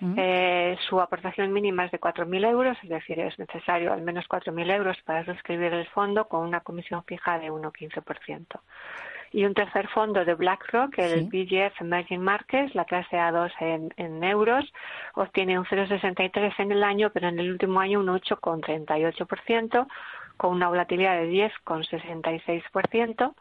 Mm. 0.00 0.14
Eh, 0.16 0.78
su 0.88 1.00
aportación 1.00 1.52
mínima 1.52 1.84
es 1.84 1.90
de 1.90 2.00
4.000 2.00 2.50
euros, 2.50 2.78
es 2.82 2.88
decir, 2.88 3.20
es 3.20 3.38
necesario 3.38 3.92
al 3.92 4.02
menos 4.02 4.26
4.000 4.28 4.70
euros 4.74 4.96
para 5.04 5.24
suscribir 5.24 5.72
el 5.72 5.86
fondo 5.88 6.26
con 6.26 6.46
una 6.46 6.60
comisión 6.60 7.04
fija 7.04 7.38
de 7.38 7.50
1,15% 7.50 8.60
y 9.32 9.44
un 9.44 9.54
tercer 9.54 9.86
fondo 9.88 10.24
de 10.24 10.34
BlackRock, 10.34 10.98
el 10.98 11.26
BGF 11.26 11.80
Emerging 11.80 12.20
Markets, 12.20 12.74
la 12.74 12.84
clase 12.84 13.16
A2 13.16 13.52
en, 13.60 13.94
en 13.96 14.24
euros, 14.24 14.72
obtiene 15.14 15.56
un 15.58 15.64
0,63 15.64 16.52
en 16.58 16.72
el 16.72 16.82
año, 16.82 17.10
pero 17.12 17.28
en 17.28 17.38
el 17.38 17.50
último 17.50 17.80
año 17.80 18.00
un 18.00 18.08
8,38%, 18.08 19.86
con 20.36 20.52
una 20.52 20.68
volatilidad 20.68 21.20
de 21.20 21.30
10,66%. 21.30 23.34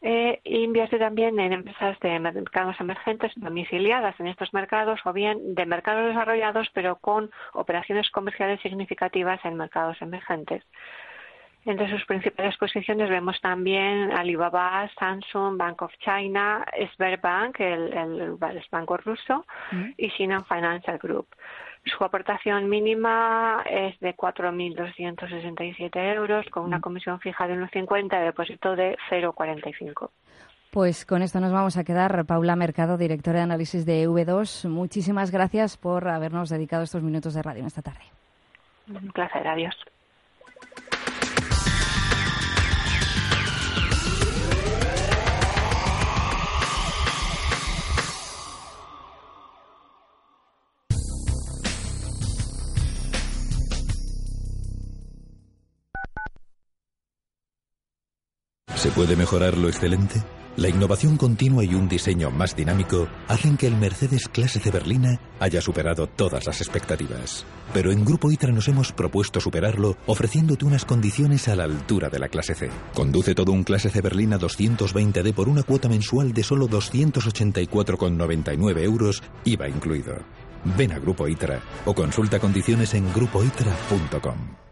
Eh, 0.00 0.40
invierte 0.44 0.96
también 0.96 1.40
en 1.40 1.52
empresas 1.52 1.98
de 1.98 2.20
mercados 2.20 2.76
emergentes 2.78 3.32
domiciliadas 3.34 4.18
en 4.20 4.28
estos 4.28 4.54
mercados 4.54 5.00
o 5.04 5.12
bien 5.12 5.56
de 5.56 5.66
mercados 5.66 6.06
desarrollados 6.06 6.68
pero 6.72 7.00
con 7.00 7.32
operaciones 7.52 8.08
comerciales 8.10 8.60
significativas 8.60 9.44
en 9.44 9.56
mercados 9.56 10.00
emergentes. 10.00 10.62
Entre 11.64 11.90
sus 11.90 12.04
principales 12.06 12.56
posiciones 12.56 13.10
vemos 13.10 13.40
también 13.40 14.12
Alibaba, 14.12 14.88
Samsung, 14.98 15.56
Bank 15.58 15.82
of 15.82 15.92
China, 15.98 16.64
Sberbank, 16.94 17.60
el, 17.60 17.92
el, 17.92 18.36
banco 18.70 18.96
ruso, 18.96 19.44
mm. 19.72 19.90
y 19.96 20.10
China 20.12 20.44
Financial 20.48 20.98
Group. 20.98 21.26
Su 21.84 22.04
aportación 22.04 22.68
mínima 22.68 23.62
es 23.68 23.98
de 24.00 24.16
4.267 24.16 26.14
euros, 26.14 26.46
con 26.50 26.64
una 26.64 26.78
mm. 26.78 26.82
comisión 26.82 27.20
fija 27.20 27.46
de 27.46 27.54
1,50 27.54 28.20
y 28.20 28.24
depósito 28.24 28.76
de 28.76 28.96
0,45. 29.10 30.10
Pues 30.70 31.06
con 31.06 31.22
esto 31.22 31.40
nos 31.40 31.52
vamos 31.52 31.76
a 31.76 31.84
quedar. 31.84 32.24
Paula 32.26 32.54
Mercado, 32.54 32.98
directora 32.98 33.38
de 33.38 33.44
análisis 33.44 33.86
de 33.86 34.06
V2, 34.08 34.68
muchísimas 34.68 35.30
gracias 35.30 35.76
por 35.76 36.08
habernos 36.08 36.50
dedicado 36.50 36.82
estos 36.82 37.02
minutos 37.02 37.34
de 37.34 37.42
radio 37.42 37.60
en 37.60 37.66
esta 37.66 37.82
tarde. 37.82 38.04
Un 38.88 39.10
placer, 39.12 39.46
adiós. 39.46 39.74
Puede 58.98 59.14
mejorar 59.14 59.56
lo 59.56 59.68
excelente? 59.68 60.24
La 60.56 60.68
innovación 60.68 61.16
continua 61.16 61.62
y 61.62 61.72
un 61.72 61.88
diseño 61.88 62.32
más 62.32 62.56
dinámico 62.56 63.06
hacen 63.28 63.56
que 63.56 63.68
el 63.68 63.76
Mercedes 63.76 64.26
Clase 64.26 64.58
C 64.58 64.72
Berlina 64.72 65.20
haya 65.38 65.60
superado 65.60 66.08
todas 66.08 66.46
las 66.46 66.60
expectativas. 66.60 67.46
Pero 67.72 67.92
en 67.92 68.04
Grupo 68.04 68.32
ITRA 68.32 68.50
nos 68.50 68.66
hemos 68.66 68.90
propuesto 68.90 69.38
superarlo 69.38 69.96
ofreciéndote 70.06 70.64
unas 70.64 70.84
condiciones 70.84 71.46
a 71.46 71.54
la 71.54 71.62
altura 71.62 72.08
de 72.08 72.18
la 72.18 72.28
Clase 72.28 72.56
C. 72.56 72.70
Conduce 72.92 73.36
todo 73.36 73.52
un 73.52 73.62
Clase 73.62 73.88
C 73.88 74.00
Berlina 74.00 74.36
220D 74.36 75.32
por 75.32 75.48
una 75.48 75.62
cuota 75.62 75.88
mensual 75.88 76.32
de 76.32 76.42
solo 76.42 76.66
284,99 76.66 78.82
euros, 78.82 79.22
IVA 79.44 79.68
incluido. 79.68 80.16
Ven 80.76 80.90
a 80.90 80.98
Grupo 80.98 81.28
ITRA 81.28 81.60
o 81.84 81.94
consulta 81.94 82.40
condiciones 82.40 82.94
en 82.94 83.12
grupoitra.com. 83.12 84.67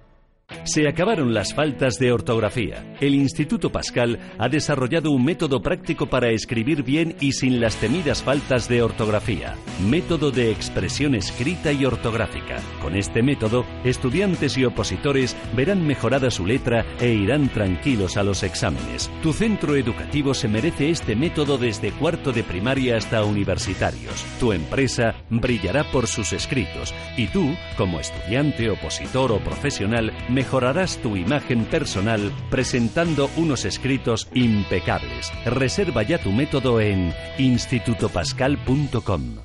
Se 0.62 0.86
acabaron 0.88 1.34
las 1.34 1.54
faltas 1.54 1.98
de 1.98 2.12
ortografía. 2.12 2.94
El 3.00 3.16
Instituto 3.16 3.70
Pascal 3.70 4.20
ha 4.38 4.48
desarrollado 4.48 5.10
un 5.10 5.24
método 5.24 5.60
práctico 5.60 6.06
para 6.06 6.30
escribir 6.30 6.84
bien 6.84 7.16
y 7.20 7.32
sin 7.32 7.60
las 7.60 7.76
temidas 7.76 8.22
faltas 8.22 8.68
de 8.68 8.80
ortografía. 8.80 9.56
Método 9.88 10.30
de 10.30 10.52
expresión 10.52 11.16
escrita 11.16 11.72
y 11.72 11.84
ortográfica. 11.84 12.60
Con 12.80 12.94
este 12.94 13.22
método, 13.24 13.64
estudiantes 13.84 14.56
y 14.56 14.64
opositores 14.64 15.36
verán 15.56 15.84
mejorada 15.84 16.30
su 16.30 16.46
letra 16.46 16.86
e 17.00 17.08
irán 17.08 17.48
tranquilos 17.48 18.16
a 18.16 18.22
los 18.22 18.44
exámenes. 18.44 19.10
Tu 19.22 19.32
centro 19.32 19.74
educativo 19.74 20.32
se 20.32 20.46
merece 20.46 20.90
este 20.90 21.16
método 21.16 21.58
desde 21.58 21.90
cuarto 21.90 22.32
de 22.32 22.44
primaria 22.44 22.96
hasta 22.96 23.24
universitarios. 23.24 24.24
Tu 24.38 24.52
empresa 24.52 25.14
brillará 25.28 25.90
por 25.90 26.06
sus 26.06 26.32
escritos 26.32 26.94
y 27.16 27.26
tú, 27.26 27.56
como 27.76 27.98
estudiante, 27.98 28.70
opositor 28.70 29.32
o 29.32 29.38
profesional, 29.40 30.12
mejorarás 30.36 30.98
tu 30.98 31.16
imagen 31.16 31.64
personal 31.64 32.30
presentando 32.50 33.30
unos 33.38 33.64
escritos 33.64 34.28
impecables. 34.34 35.32
Reserva 35.46 36.02
ya 36.02 36.18
tu 36.18 36.30
método 36.30 36.78
en 36.82 37.14
institutopascal.com. 37.38 39.36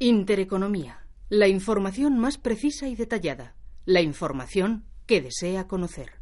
Intereconomía. 0.00 1.06
La 1.28 1.46
información 1.46 2.18
más 2.18 2.38
precisa 2.38 2.88
y 2.88 2.96
detallada. 2.96 3.54
La 3.84 4.00
información 4.00 4.84
que 5.06 5.20
desea 5.20 5.68
conocer. 5.68 6.21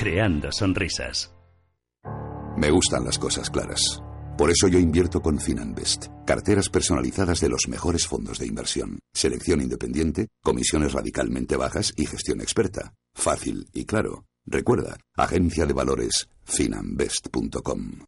creando 0.01 0.51
sonrisas. 0.51 1.31
Me 2.57 2.71
gustan 2.71 3.05
las 3.05 3.19
cosas 3.19 3.51
claras. 3.51 4.01
Por 4.35 4.49
eso 4.49 4.67
yo 4.67 4.79
invierto 4.79 5.21
con 5.21 5.39
Finanbest, 5.39 6.07
carteras 6.25 6.69
personalizadas 6.69 7.39
de 7.39 7.49
los 7.49 7.67
mejores 7.67 8.07
fondos 8.07 8.39
de 8.39 8.47
inversión, 8.47 8.97
selección 9.13 9.61
independiente, 9.61 10.29
comisiones 10.41 10.93
radicalmente 10.93 11.55
bajas 11.55 11.93
y 11.95 12.07
gestión 12.07 12.41
experta. 12.41 12.95
Fácil 13.13 13.67
y 13.73 13.85
claro. 13.85 14.25
Recuerda, 14.47 14.97
agencia 15.15 15.67
de 15.67 15.73
valores 15.73 16.29
finanbest.com. 16.45 18.05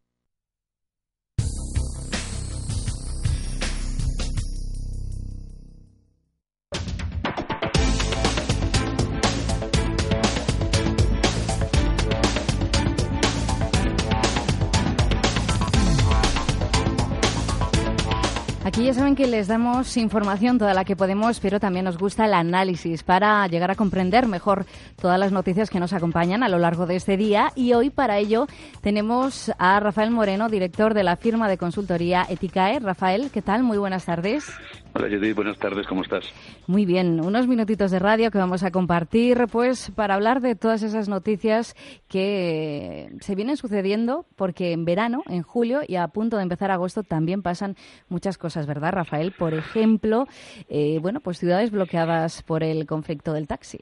Aquí 18.74 18.86
ya 18.86 18.92
saben 18.92 19.14
que 19.14 19.28
les 19.28 19.46
damos 19.46 19.96
información 19.96 20.58
toda 20.58 20.74
la 20.74 20.84
que 20.84 20.96
podemos, 20.96 21.38
pero 21.38 21.60
también 21.60 21.84
nos 21.84 21.96
gusta 21.96 22.26
el 22.26 22.34
análisis 22.34 23.04
para 23.04 23.46
llegar 23.46 23.70
a 23.70 23.76
comprender 23.76 24.26
mejor 24.26 24.66
todas 25.00 25.16
las 25.16 25.30
noticias 25.30 25.70
que 25.70 25.78
nos 25.78 25.92
acompañan 25.92 26.42
a 26.42 26.48
lo 26.48 26.58
largo 26.58 26.84
de 26.84 26.96
este 26.96 27.16
día. 27.16 27.52
Y 27.54 27.72
hoy 27.74 27.90
para 27.90 28.18
ello 28.18 28.48
tenemos 28.80 29.52
a 29.58 29.78
Rafael 29.78 30.10
Moreno, 30.10 30.48
director 30.48 30.92
de 30.92 31.04
la 31.04 31.14
firma 31.14 31.48
de 31.48 31.56
consultoría 31.56 32.26
Eticae. 32.28 32.80
Rafael, 32.80 33.30
¿qué 33.30 33.42
tal? 33.42 33.62
Muy 33.62 33.78
buenas 33.78 34.06
tardes. 34.06 34.52
Hola 34.96 35.08
Judith, 35.08 35.34
buenas 35.34 35.58
tardes, 35.58 35.88
¿cómo 35.88 36.02
estás? 36.02 36.24
Muy 36.68 36.84
bien, 36.84 37.20
unos 37.20 37.48
minutitos 37.48 37.90
de 37.90 37.98
radio 37.98 38.30
que 38.30 38.38
vamos 38.38 38.62
a 38.62 38.70
compartir 38.70 39.48
pues 39.50 39.90
para 39.90 40.14
hablar 40.14 40.40
de 40.40 40.54
todas 40.54 40.84
esas 40.84 41.08
noticias 41.08 41.74
que 42.06 43.10
se 43.18 43.34
vienen 43.34 43.56
sucediendo 43.56 44.24
porque 44.36 44.70
en 44.70 44.84
verano, 44.84 45.24
en 45.26 45.42
julio 45.42 45.80
y 45.84 45.96
a 45.96 46.06
punto 46.06 46.36
de 46.36 46.44
empezar 46.44 46.70
agosto 46.70 47.02
también 47.02 47.42
pasan 47.42 47.74
muchas 48.08 48.38
cosas, 48.38 48.63
¿verdad, 48.66 48.92
Rafael? 48.92 49.32
Por 49.32 49.54
ejemplo, 49.54 50.26
eh, 50.68 50.98
bueno, 51.00 51.20
pues 51.20 51.38
ciudades 51.38 51.70
bloqueadas 51.70 52.42
por 52.42 52.62
el 52.62 52.86
conflicto 52.86 53.32
del 53.32 53.46
taxi. 53.46 53.80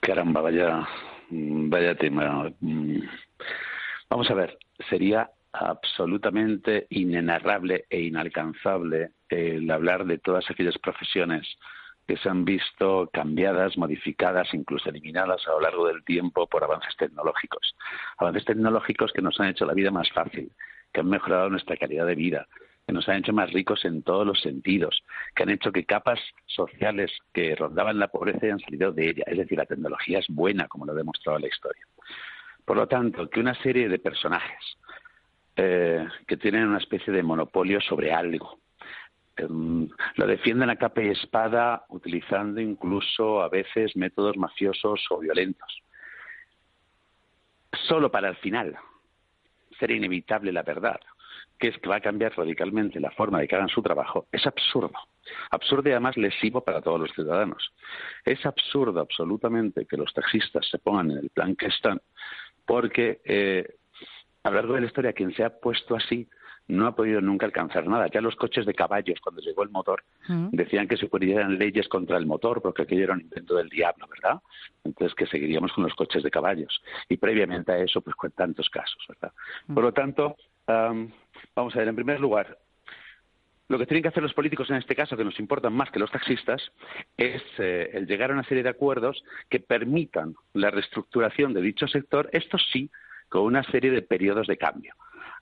Caramba, 0.00 0.40
vaya, 0.40 0.86
vaya 1.30 1.94
tema. 1.94 2.50
Mm, 2.60 3.00
vamos 4.10 4.30
a 4.30 4.34
ver, 4.34 4.58
sería 4.88 5.30
absolutamente 5.52 6.86
inenarrable 6.90 7.84
e 7.88 8.00
inalcanzable 8.00 9.12
el 9.28 9.70
hablar 9.70 10.04
de 10.04 10.18
todas 10.18 10.50
aquellas 10.50 10.76
profesiones 10.78 11.46
que 12.06 12.16
se 12.18 12.28
han 12.28 12.44
visto 12.44 13.08
cambiadas, 13.12 13.78
modificadas, 13.78 14.52
incluso 14.52 14.90
eliminadas 14.90 15.46
a 15.46 15.52
lo 15.52 15.60
largo 15.60 15.86
del 15.86 16.04
tiempo 16.04 16.46
por 16.46 16.62
avances 16.62 16.94
tecnológicos. 16.96 17.74
Avances 18.18 18.44
tecnológicos 18.44 19.12
que 19.12 19.22
nos 19.22 19.40
han 19.40 19.48
hecho 19.48 19.64
la 19.64 19.74
vida 19.74 19.90
más 19.90 20.10
fácil, 20.10 20.50
que 20.92 21.00
han 21.00 21.08
mejorado 21.08 21.48
nuestra 21.48 21.76
calidad 21.76 22.06
de 22.06 22.14
vida, 22.14 22.46
que 22.86 22.92
nos 22.92 23.08
han 23.08 23.16
hecho 23.16 23.32
más 23.32 23.52
ricos 23.52 23.84
en 23.84 24.02
todos 24.02 24.26
los 24.26 24.40
sentidos, 24.40 25.02
que 25.34 25.42
han 25.42 25.50
hecho 25.50 25.72
que 25.72 25.84
capas 25.84 26.20
sociales 26.46 27.10
que 27.32 27.54
rondaban 27.56 27.98
la 27.98 28.08
pobreza 28.08 28.40
hayan 28.46 28.60
salido 28.60 28.92
de 28.92 29.10
ella. 29.10 29.24
Es 29.26 29.38
decir, 29.38 29.58
la 29.58 29.66
tecnología 29.66 30.18
es 30.18 30.26
buena, 30.28 30.68
como 30.68 30.84
lo 30.84 30.92
ha 30.92 30.96
demostrado 30.96 31.38
la 31.38 31.48
historia. 31.48 31.82
Por 32.64 32.76
lo 32.76 32.86
tanto, 32.86 33.28
que 33.28 33.40
una 33.40 33.54
serie 33.62 33.88
de 33.88 33.98
personajes 33.98 34.78
eh, 35.56 36.06
que 36.26 36.36
tienen 36.36 36.66
una 36.66 36.78
especie 36.78 37.12
de 37.12 37.22
monopolio 37.22 37.80
sobre 37.80 38.12
algo. 38.12 38.58
Em, 39.36 39.88
lo 40.16 40.26
defienden 40.26 40.70
a 40.70 40.76
capa 40.76 41.02
y 41.02 41.08
espada 41.08 41.84
utilizando 41.88 42.60
incluso 42.60 43.40
a 43.40 43.48
veces 43.48 43.96
métodos 43.96 44.36
mafiosos 44.36 45.04
o 45.10 45.18
violentos. 45.18 45.80
Solo 47.88 48.10
para 48.10 48.28
el 48.28 48.36
final 48.36 48.76
ser 49.78 49.92
inevitable 49.92 50.52
la 50.52 50.62
verdad, 50.62 51.00
que 51.64 51.70
es 51.70 51.78
que 51.78 51.88
va 51.88 51.96
a 51.96 52.00
cambiar 52.00 52.36
radicalmente 52.36 53.00
la 53.00 53.10
forma 53.12 53.40
de 53.40 53.48
que 53.48 53.56
hagan 53.56 53.70
su 53.70 53.80
trabajo, 53.80 54.26
es 54.30 54.46
absurdo. 54.46 54.92
Absurdo 55.50 55.88
y 55.88 55.92
además 55.92 56.14
lesivo 56.18 56.62
para 56.62 56.82
todos 56.82 57.00
los 57.00 57.10
ciudadanos. 57.12 57.72
Es 58.22 58.44
absurdo 58.44 59.00
absolutamente 59.00 59.86
que 59.86 59.96
los 59.96 60.12
taxistas 60.12 60.68
se 60.70 60.78
pongan 60.78 61.12
en 61.12 61.16
el 61.16 61.30
plan 61.30 61.56
que 61.56 61.68
están, 61.68 62.02
porque 62.66 63.22
eh, 63.24 63.76
a 64.42 64.50
lo 64.50 64.56
largo 64.56 64.74
de 64.74 64.82
la 64.82 64.88
historia, 64.88 65.14
quien 65.14 65.34
se 65.34 65.42
ha 65.42 65.58
puesto 65.58 65.96
así 65.96 66.28
no 66.68 66.86
ha 66.86 66.94
podido 66.94 67.22
nunca 67.22 67.46
alcanzar 67.46 67.86
nada. 67.86 68.08
Ya 68.12 68.20
los 68.20 68.36
coches 68.36 68.66
de 68.66 68.74
caballos, 68.74 69.18
cuando 69.22 69.40
llegó 69.40 69.62
el 69.62 69.70
motor, 69.70 70.04
decían 70.52 70.86
que 70.86 70.98
se 70.98 71.08
ponían 71.08 71.58
leyes 71.58 71.88
contra 71.88 72.18
el 72.18 72.26
motor, 72.26 72.60
porque 72.60 72.82
aquello 72.82 73.04
era 73.04 73.14
un 73.14 73.22
invento 73.22 73.54
del 73.54 73.70
diablo, 73.70 74.06
¿verdad? 74.06 74.40
Entonces, 74.82 75.14
que 75.14 75.26
seguiríamos 75.26 75.72
con 75.72 75.84
los 75.84 75.94
coches 75.94 76.22
de 76.22 76.30
caballos. 76.30 76.82
Y 77.08 77.16
previamente 77.16 77.72
a 77.72 77.78
eso, 77.78 78.02
pues 78.02 78.16
con 78.16 78.30
tantos 78.32 78.68
casos, 78.68 79.02
¿verdad? 79.08 79.32
Por 79.72 79.82
lo 79.82 79.92
tanto, 79.92 80.36
vamos 80.66 81.74
a 81.74 81.78
ver, 81.78 81.88
en 81.88 81.96
primer 81.96 82.20
lugar, 82.20 82.58
lo 83.68 83.78
que 83.78 83.86
tienen 83.86 84.02
que 84.02 84.08
hacer 84.08 84.22
los 84.22 84.34
políticos 84.34 84.68
en 84.70 84.76
este 84.76 84.94
caso, 84.94 85.16
que 85.16 85.24
nos 85.24 85.40
importan 85.40 85.72
más 85.72 85.90
que 85.90 85.98
los 85.98 86.10
taxistas, 86.10 86.70
es 87.16 87.42
eh, 87.58 87.90
el 87.94 88.06
llegar 88.06 88.30
a 88.30 88.34
una 88.34 88.44
serie 88.44 88.62
de 88.62 88.68
acuerdos 88.68 89.24
que 89.48 89.60
permitan 89.60 90.34
la 90.52 90.70
reestructuración 90.70 91.54
de 91.54 91.62
dicho 91.62 91.88
sector, 91.88 92.28
esto 92.32 92.58
sí, 92.58 92.90
con 93.28 93.42
una 93.42 93.62
serie 93.64 93.90
de 93.90 94.02
periodos 94.02 94.46
de 94.46 94.58
cambio. 94.58 94.94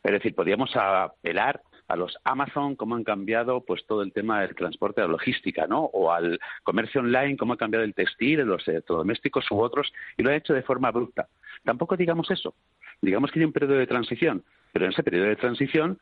Es 0.02 0.12
decir, 0.12 0.34
podríamos 0.34 0.74
apelar 0.76 1.60
a 1.88 1.96
los 1.96 2.16
Amazon, 2.24 2.76
cómo 2.76 2.94
han 2.94 3.04
cambiado 3.04 3.64
pues 3.64 3.84
todo 3.86 4.02
el 4.02 4.12
tema 4.12 4.40
del 4.40 4.54
transporte, 4.54 5.00
de 5.00 5.08
la 5.08 5.12
logística, 5.12 5.66
¿no? 5.66 5.84
O 5.92 6.10
al 6.10 6.38
comercio 6.62 7.00
online, 7.00 7.36
cómo 7.36 7.52
ha 7.52 7.58
cambiado 7.58 7.84
el 7.84 7.94
textil, 7.94 8.40
los 8.40 8.66
electrodomésticos 8.66 9.50
u 9.50 9.60
otros, 9.60 9.92
y 10.16 10.22
lo 10.22 10.30
ha 10.30 10.36
hecho 10.36 10.54
de 10.54 10.62
forma 10.62 10.88
abrupta. 10.88 11.28
Tampoco 11.64 11.96
digamos 11.96 12.30
eso. 12.30 12.54
Digamos 13.02 13.30
que 13.30 13.40
hay 13.40 13.44
un 13.44 13.52
periodo 13.52 13.74
de 13.74 13.86
transición, 13.86 14.44
pero 14.72 14.86
en 14.86 14.92
ese 14.92 15.02
periodo 15.02 15.26
de 15.26 15.36
transición 15.36 15.98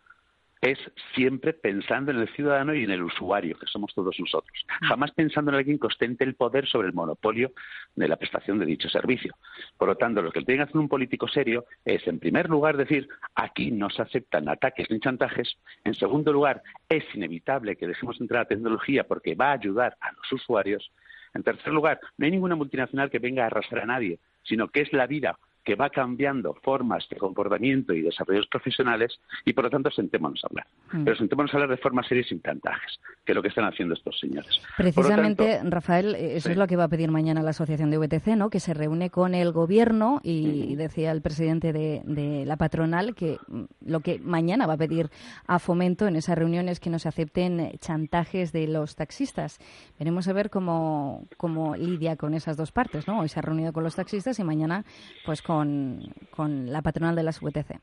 es 0.61 0.79
siempre 1.15 1.55
pensando 1.55 2.11
en 2.11 2.19
el 2.19 2.29
ciudadano 2.35 2.75
y 2.75 2.85
en 2.85 2.91
el 2.91 3.03
usuario, 3.03 3.59
que 3.59 3.67
somos 3.67 3.95
todos 3.95 4.15
nosotros. 4.19 4.67
Mm. 4.83 4.87
Jamás 4.89 5.11
pensando 5.13 5.51
en 5.51 5.57
alguien 5.57 5.79
que 5.79 5.87
ostente 5.87 6.25
el 6.25 6.35
poder 6.35 6.67
sobre 6.67 6.89
el 6.89 6.95
monopolio 6.95 7.53
de 7.97 8.09
la 8.09 8.17
prestación 8.17 8.59
de 8.59 8.67
dicho 8.67 8.89
servicio. 8.91 9.35
Por 9.79 9.89
lo 9.89 9.97
tanto, 9.97 10.21
lo 10.21 10.31
que 10.31 10.43
tiene 10.43 10.59
que 10.59 10.69
hacer 10.69 10.77
un 10.77 10.89
político 10.89 11.29
serio 11.29 11.65
es, 11.85 12.07
en 12.07 12.19
primer 12.19 12.51
lugar, 12.51 12.77
decir, 12.77 13.09
aquí 13.35 13.71
no 13.71 13.89
se 13.89 14.03
aceptan 14.03 14.49
ataques 14.49 14.91
ni 14.91 15.01
chantajes. 15.01 15.57
En 15.85 15.95
segundo 15.95 16.33
lugar, 16.33 16.63
es 16.89 17.05
inevitable 17.15 17.77
que 17.77 17.87
dejemos 17.87 18.21
entrar 18.21 18.43
la 18.43 18.49
tecnología 18.49 19.05
porque 19.05 19.35
va 19.35 19.51
a 19.51 19.55
ayudar 19.55 19.97
a 20.01 20.13
los 20.13 20.31
usuarios. 20.31 20.93
En 21.33 21.43
tercer 21.43 21.73
lugar, 21.73 22.01
no 22.19 22.27
hay 22.27 22.33
ninguna 22.33 22.57
multinacional 22.57 23.11
que 23.11 23.19
venga 23.19 23.45
a 23.45 23.47
arrasar 23.47 23.79
a 23.79 23.87
nadie, 23.87 24.19
sino 24.43 24.69
que 24.69 24.83
es 24.83 24.93
la 24.93 25.07
vida 25.07 25.39
que 25.71 25.77
va 25.77 25.89
cambiando 25.89 26.53
formas 26.65 27.07
de 27.09 27.17
comportamiento 27.17 27.93
y 27.93 28.03
desarrollos 28.03 28.49
profesionales 28.49 29.21
y 29.45 29.53
por 29.53 29.63
lo 29.63 29.71
tanto 29.71 29.89
sentémonos 29.93 30.43
a 30.43 30.49
hablar. 30.49 30.67
Mm. 30.91 31.05
Pero 31.05 31.17
sentémonos 31.17 31.55
a 31.55 31.59
hablar 31.59 31.71
de 31.71 31.77
forma 31.77 32.03
seria 32.03 32.23
y 32.23 32.25
sin 32.25 32.41
plantajes, 32.41 32.99
que 33.25 33.31
es 33.31 33.37
lo 33.37 33.41
que 33.41 33.51
están 33.51 33.67
haciendo 33.67 33.95
estos 33.95 34.19
señores. 34.19 34.61
Precisamente, 34.77 35.61
Rafael, 35.63 36.17
eso 36.17 36.51
es 36.51 36.57
lo 36.57 36.67
que 36.67 36.75
va 36.75 36.85
a 36.85 36.89
pedir 36.89 37.13
mañana 37.13 37.41
la 37.45 37.51
Asociación 37.51 37.93
de 37.93 37.99
VTC, 37.99 38.37
¿no? 38.37 38.51
que 38.51 38.59
se 38.59 38.75
reúne 38.75 39.11
con 39.11 39.33
el 39.33 39.53
Gobierno 39.53 40.21
y 40.25 40.75
decía 40.75 41.13
el 41.13 41.23
presidente 41.23 41.73
de, 41.73 42.45
la 42.45 42.57
patronal 42.57 43.15
que 43.15 43.39
mm, 43.47 43.63
lo 43.87 44.01
que 44.01 44.19
mañana 44.19 44.67
va 44.67 44.73
a 44.73 44.79
pedir 44.79 45.09
a 45.47 45.61
Fomento 45.61 46.09
en 46.09 46.17
esa 46.17 46.35
reunión 46.35 46.69
es 46.69 46.81
que 46.81 46.91
no 46.91 46.99
se 46.99 47.09
acepten 47.09 47.71
chantajes 47.79 48.51
de 48.51 48.67
los 48.67 48.97
taxistas. 48.97 49.61
Veremos 50.01 50.27
a 50.27 50.33
ver 50.33 50.51
cómo, 50.51 51.29
cómo 51.37 51.77
lidia 51.77 52.17
con 52.17 52.35
esas 52.35 52.57
dos 52.57 52.73
partes. 52.73 53.07
¿no? 53.07 53.21
Hoy 53.21 53.29
se 53.29 53.39
ha 53.39 53.43
reunido 53.43 53.73
con 53.73 53.85
los 53.85 53.95
taxistas 53.95 54.37
y 54.41 54.43
mañana 54.43 54.85
pues 55.25 55.43
con, 55.43 55.60
la 55.67 56.83
patronal 56.83 57.17
de 57.17 57.23
las 57.23 57.41
VTC? 57.41 57.81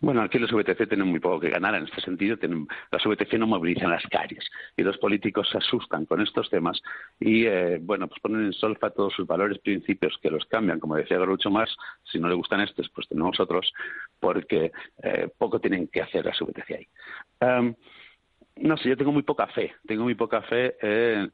Bueno, 0.00 0.22
aquí 0.22 0.38
los 0.38 0.52
VTC 0.52 0.88
tienen 0.88 1.08
muy 1.08 1.20
poco 1.20 1.40
que 1.40 1.50
ganar 1.50 1.74
en 1.74 1.84
este 1.84 2.00
sentido. 2.00 2.36
Tienen, 2.36 2.66
las 2.90 3.04
VTC 3.04 3.34
no 3.34 3.46
movilizan 3.46 3.90
las 3.90 4.04
calles 4.04 4.44
y 4.76 4.82
los 4.82 4.98
políticos 4.98 5.48
se 5.50 5.58
asustan 5.58 6.06
con 6.06 6.20
estos 6.20 6.48
temas 6.50 6.80
y, 7.20 7.46
eh, 7.46 7.78
bueno, 7.80 8.08
pues 8.08 8.20
ponen 8.20 8.46
en 8.46 8.52
solfa 8.52 8.90
todos 8.90 9.12
sus 9.14 9.26
valores, 9.26 9.58
principios 9.58 10.16
que 10.22 10.30
los 10.30 10.44
cambian. 10.46 10.80
Como 10.80 10.96
decía 10.96 11.18
Garucho 11.18 11.50
más, 11.50 11.74
si 12.04 12.18
no 12.18 12.28
le 12.28 12.34
gustan 12.34 12.60
estos, 12.60 12.88
pues 12.90 13.08
tenemos 13.08 13.38
otros, 13.40 13.72
porque 14.20 14.72
eh, 15.02 15.28
poco 15.36 15.60
tienen 15.60 15.88
que 15.88 16.02
hacer 16.02 16.24
las 16.24 16.38
VTC 16.38 16.70
ahí. 16.70 17.74
no 18.56 18.76
sé, 18.76 18.88
yo 18.88 18.96
tengo 18.96 19.12
muy 19.12 19.22
poca 19.22 19.46
fe. 19.48 19.74
Tengo 19.86 20.04
muy 20.04 20.14
poca 20.14 20.42
fe. 20.42 20.76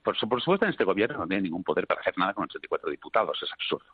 por, 0.02 0.16
por, 0.28 0.40
supuesto, 0.40 0.64
en 0.64 0.70
este 0.70 0.84
gobierno 0.84 1.18
no 1.18 1.28
tiene 1.28 1.42
ningún 1.42 1.64
poder 1.64 1.86
para 1.86 2.00
hacer 2.00 2.16
nada 2.16 2.32
con 2.34 2.44
84 2.44 2.90
diputados. 2.90 3.38
Es 3.42 3.52
absurdo 3.52 3.86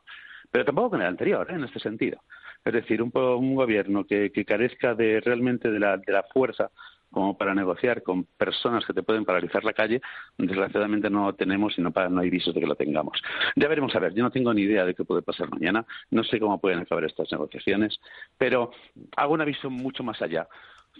pero 0.51 0.64
tampoco 0.64 0.90
con 0.90 1.01
el 1.01 1.09
anterior, 1.09 1.47
¿eh? 1.51 1.55
en 1.55 1.64
este 1.64 1.80
sentido. 1.80 2.20
Es 2.64 2.72
decir, 2.72 3.03
un, 3.03 3.12
un 3.14 3.55
gobierno 3.55 4.05
que, 4.05 4.30
carezca 4.44 4.94
de 4.94 5.20
realmente 5.20 5.70
de 5.70 5.78
la, 5.78 5.97
de 5.97 6.12
la 6.12 6.24
fuerza 6.24 6.70
como 7.11 7.36
para 7.38 7.55
negociar 7.55 8.03
con 8.03 8.24
personas 8.24 8.84
que 8.84 8.92
te 8.92 9.03
pueden 9.03 9.24
paralizar 9.24 9.64
la 9.64 9.72
calle, 9.72 10.01
desgraciadamente 10.36 11.09
no 11.09 11.32
tenemos 11.34 11.78
y 11.78 11.82
no, 11.82 11.92
no 12.11 12.20
hay 12.20 12.30
visos 12.30 12.55
de 12.55 12.61
que 12.61 12.66
lo 12.66 12.74
tengamos. 12.74 13.22
Ya 13.55 13.68
veremos 13.68 13.94
a 13.94 14.01
ver, 14.01 14.12
yo 14.12 14.22
no 14.22 14.30
tengo 14.30 14.53
ni 14.53 14.62
idea 14.62 14.84
de 14.84 14.94
qué 14.94 15.05
puede 15.05 15.22
pasar 15.22 15.49
mañana, 15.49 15.86
no 16.11 16.24
sé 16.24 16.38
cómo 16.38 16.61
pueden 16.61 16.80
acabar 16.80 17.05
estas 17.05 17.30
negociaciones, 17.32 17.99
pero 18.36 18.70
hago 19.16 19.34
un 19.34 19.40
aviso 19.40 19.70
mucho 19.70 20.03
más 20.03 20.20
allá. 20.20 20.49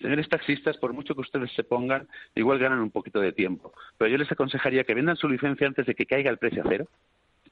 Señores 0.01 0.29
taxistas, 0.29 0.77
por 0.77 0.93
mucho 0.93 1.15
que 1.15 1.23
ustedes 1.23 1.53
se 1.53 1.65
pongan, 1.65 2.07
igual 2.35 2.59
ganan 2.59 2.81
un 2.81 2.91
poquito 2.91 3.21
de 3.21 3.33
tiempo, 3.33 3.73
pero 3.99 4.11
yo 4.11 4.19
les 4.19 4.31
aconsejaría 4.31 4.85
que 4.85 4.95
vendan 4.95 5.17
su 5.17 5.29
licencia 5.29 5.67
antes 5.67 5.87
de 5.87 5.95
que 5.95 6.07
caiga 6.07 6.31
el 6.31 6.39
precio 6.39 6.63
a 6.63 6.69
cero, 6.69 6.87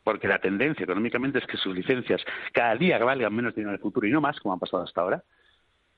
porque 0.05 0.29
la 0.29 0.39
tendencia 0.39 0.85
económicamente 0.85 1.39
es 1.39 1.47
que 1.47 1.57
sus 1.57 1.75
licencias 1.75 2.23
cada 2.53 2.77
día 2.77 2.99
valgan 2.99 3.35
menos 3.35 3.55
dinero 3.55 3.71
en 3.71 3.77
el 3.77 3.81
futuro 3.81 4.07
y 4.07 4.11
no 4.11 4.21
más, 4.21 4.39
como 4.39 4.53
han 4.53 4.61
pasado 4.61 4.85
hasta 4.85 5.01
ahora. 5.01 5.25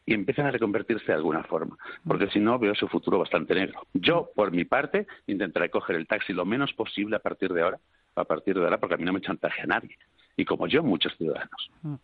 y 0.09 0.15
empiecen 0.15 0.47
a 0.47 0.53
reconvertirse 0.53 1.07
de 1.07 1.15
alguna 1.15 1.43
forma, 1.43 1.77
porque 2.07 2.29
si 2.31 2.39
no 2.39 2.61
veo 2.61 2.77
su 2.77 2.87
futuro 2.87 3.19
bastante 3.19 3.57
negro. 3.57 3.89
Yo, 3.93 4.31
por 4.37 4.53
mi 4.53 4.65
parte, 4.65 5.09
intentaré 5.27 5.69
coger 5.69 5.97
el 5.97 6.07
taxi 6.07 6.33
lo 6.33 6.45
menos 6.45 6.73
posible 6.75 7.17
a 7.17 7.19
partir 7.19 7.53
de 7.53 7.63
ahora, 7.63 7.81
a 8.15 8.25
partir 8.25 8.55
de 8.55 8.63
ahora, 8.63 8.79
porque 8.79 8.95
a 8.95 8.99
mí 8.99 9.05
no 9.05 9.13
me 9.13 9.21
chantaje 9.21 9.63
a 9.63 9.67
nadie 9.67 9.99
y 10.37 10.45
como 10.45 10.67
yo, 10.67 10.83
muchos 10.83 11.17
ciudadanos. 11.17 11.71
Mm. 11.83 11.95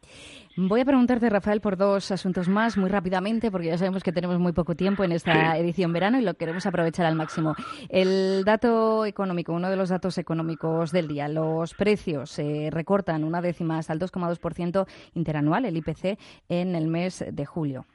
Voy 0.57 0.81
a 0.81 0.85
preguntarte, 0.85 1.29
Rafael, 1.29 1.61
por 1.61 1.77
dos 1.77 2.11
asuntos 2.11 2.49
más 2.49 2.77
muy 2.77 2.89
rápidamente, 2.89 3.51
porque 3.51 3.69
ya 3.69 3.79
sabemos 3.79 4.03
que 4.03 4.13
tenemos 4.13 4.39
muy 4.39 4.53
poco 4.53 4.75
tiempo 4.75 5.05
en 5.05 5.13
esta 5.13 5.57
edición 5.59 5.93
verano 5.93 6.19
y 6.19 6.23
lo 6.23 6.35
queremos 6.35 6.67
aprovechar 6.67 7.07
al 7.07 7.15
máximo. 7.15 7.55
El 7.89 8.45
dato 8.45 9.05
económico, 9.07 9.53
uno 9.53 9.71
de 9.71 9.77
los 9.77 9.91
datos 9.91 10.19
económicos 10.19 10.93
del 10.93 11.09
día, 11.09 11.29
los 11.29 11.75
precios 11.75 12.31
se 12.31 12.69
recortan 12.71 13.25
una 13.25 13.41
décima 13.41 13.79
hasta 13.79 13.93
el 13.93 14.01
2,2% 14.01 14.87
interanual, 15.15 15.65
el 15.65 15.77
IPC, 15.77 16.19
en 16.49 16.75
el 16.75 16.89
mes 16.89 17.25
de 17.31 17.47
julio. 17.47 17.87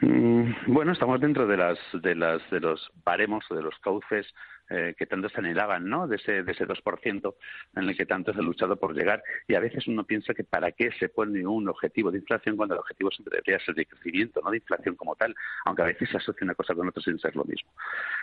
Mm, 0.00 0.52
bueno, 0.66 0.92
estamos 0.92 1.20
dentro 1.20 1.46
de 1.46 1.56
las 1.56 1.78
de 1.94 2.14
las 2.14 2.42
de 2.50 2.60
los 2.60 2.90
baremos 3.04 3.44
o 3.50 3.54
de 3.54 3.62
los 3.62 3.74
cauces 3.78 4.26
eh, 4.70 4.94
que 4.96 5.06
tanto 5.06 5.28
se 5.28 5.40
anhelaban, 5.40 5.88
¿no? 5.88 6.06
De 6.06 6.16
ese, 6.16 6.42
de 6.42 6.52
ese 6.52 6.66
2% 6.66 7.34
en 7.76 7.88
el 7.88 7.96
que 7.96 8.06
tanto 8.06 8.32
se 8.32 8.38
ha 8.38 8.42
luchado 8.42 8.76
por 8.76 8.94
llegar. 8.94 9.22
Y 9.46 9.54
a 9.54 9.60
veces 9.60 9.86
uno 9.86 10.04
piensa 10.04 10.32
que 10.32 10.44
para 10.44 10.72
qué 10.72 10.90
se 10.98 11.08
pone 11.10 11.46
un 11.46 11.68
objetivo 11.68 12.10
de 12.10 12.18
inflación 12.18 12.56
cuando 12.56 12.74
el 12.74 12.80
objetivo 12.80 13.10
siempre 13.10 13.36
debería 13.36 13.64
ser 13.64 13.74
de 13.74 13.86
crecimiento, 13.86 14.40
no 14.42 14.50
de 14.50 14.56
inflación 14.56 14.96
como 14.96 15.16
tal, 15.16 15.34
aunque 15.66 15.82
a 15.82 15.86
veces 15.86 16.08
se 16.08 16.16
asocia 16.16 16.44
una 16.44 16.54
cosa 16.54 16.74
con 16.74 16.88
otra 16.88 17.02
sin 17.02 17.18
ser 17.18 17.36
lo 17.36 17.44
mismo. 17.44 17.70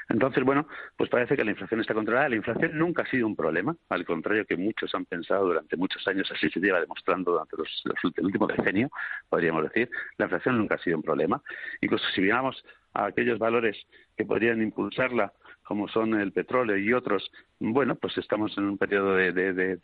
Entonces, 0.10 0.44
bueno, 0.44 0.68
pues 0.98 1.10
parece 1.10 1.38
que 1.38 1.44
la 1.44 1.52
inflación 1.52 1.82
está 1.82 1.94
controlada. 1.94 2.30
La 2.30 2.36
inflación 2.36 2.78
nunca 2.78 3.04
ha 3.04 3.06
sido 3.06 3.28
un 3.28 3.36
problema, 3.36 3.76
al 3.90 4.06
contrario 4.06 4.46
que 4.46 4.58
muchos 4.58 4.94
han 4.96 5.06
pensado 5.06 5.46
durante 5.46 5.78
muchos 5.78 6.08
años, 6.08 6.32
así 6.32 6.50
se 6.50 6.60
lleva 6.60 6.82
demostrando 6.82 7.34
durante 7.34 7.56
los, 7.58 7.84
los 7.86 8.24
últimos 8.24 8.48
decenios, 8.48 8.90
podríamos 9.30 9.64
decir. 9.64 9.90
La 10.18 10.26
inflación 10.26 10.58
nunca 10.58 10.76
ha 10.76 10.80
sido 10.80 10.98
un 10.98 11.04
problema. 11.04 11.42
Incluso 11.82 12.06
si 12.16 12.22
miramos 12.22 12.64
a 12.94 13.06
aquellos 13.06 13.40
valores 13.40 13.78
que 14.18 14.26
podrían 14.26 14.62
impulsarla 14.62 15.32
como 15.72 15.88
son 15.88 16.20
el 16.20 16.34
petróleo 16.34 16.76
y 16.76 16.92
otros, 16.92 17.32
bueno, 17.58 17.96
pues 17.96 18.18
estamos 18.18 18.58
en 18.58 18.66
un 18.66 18.78
periodo 18.78 19.16
de, 19.16 19.80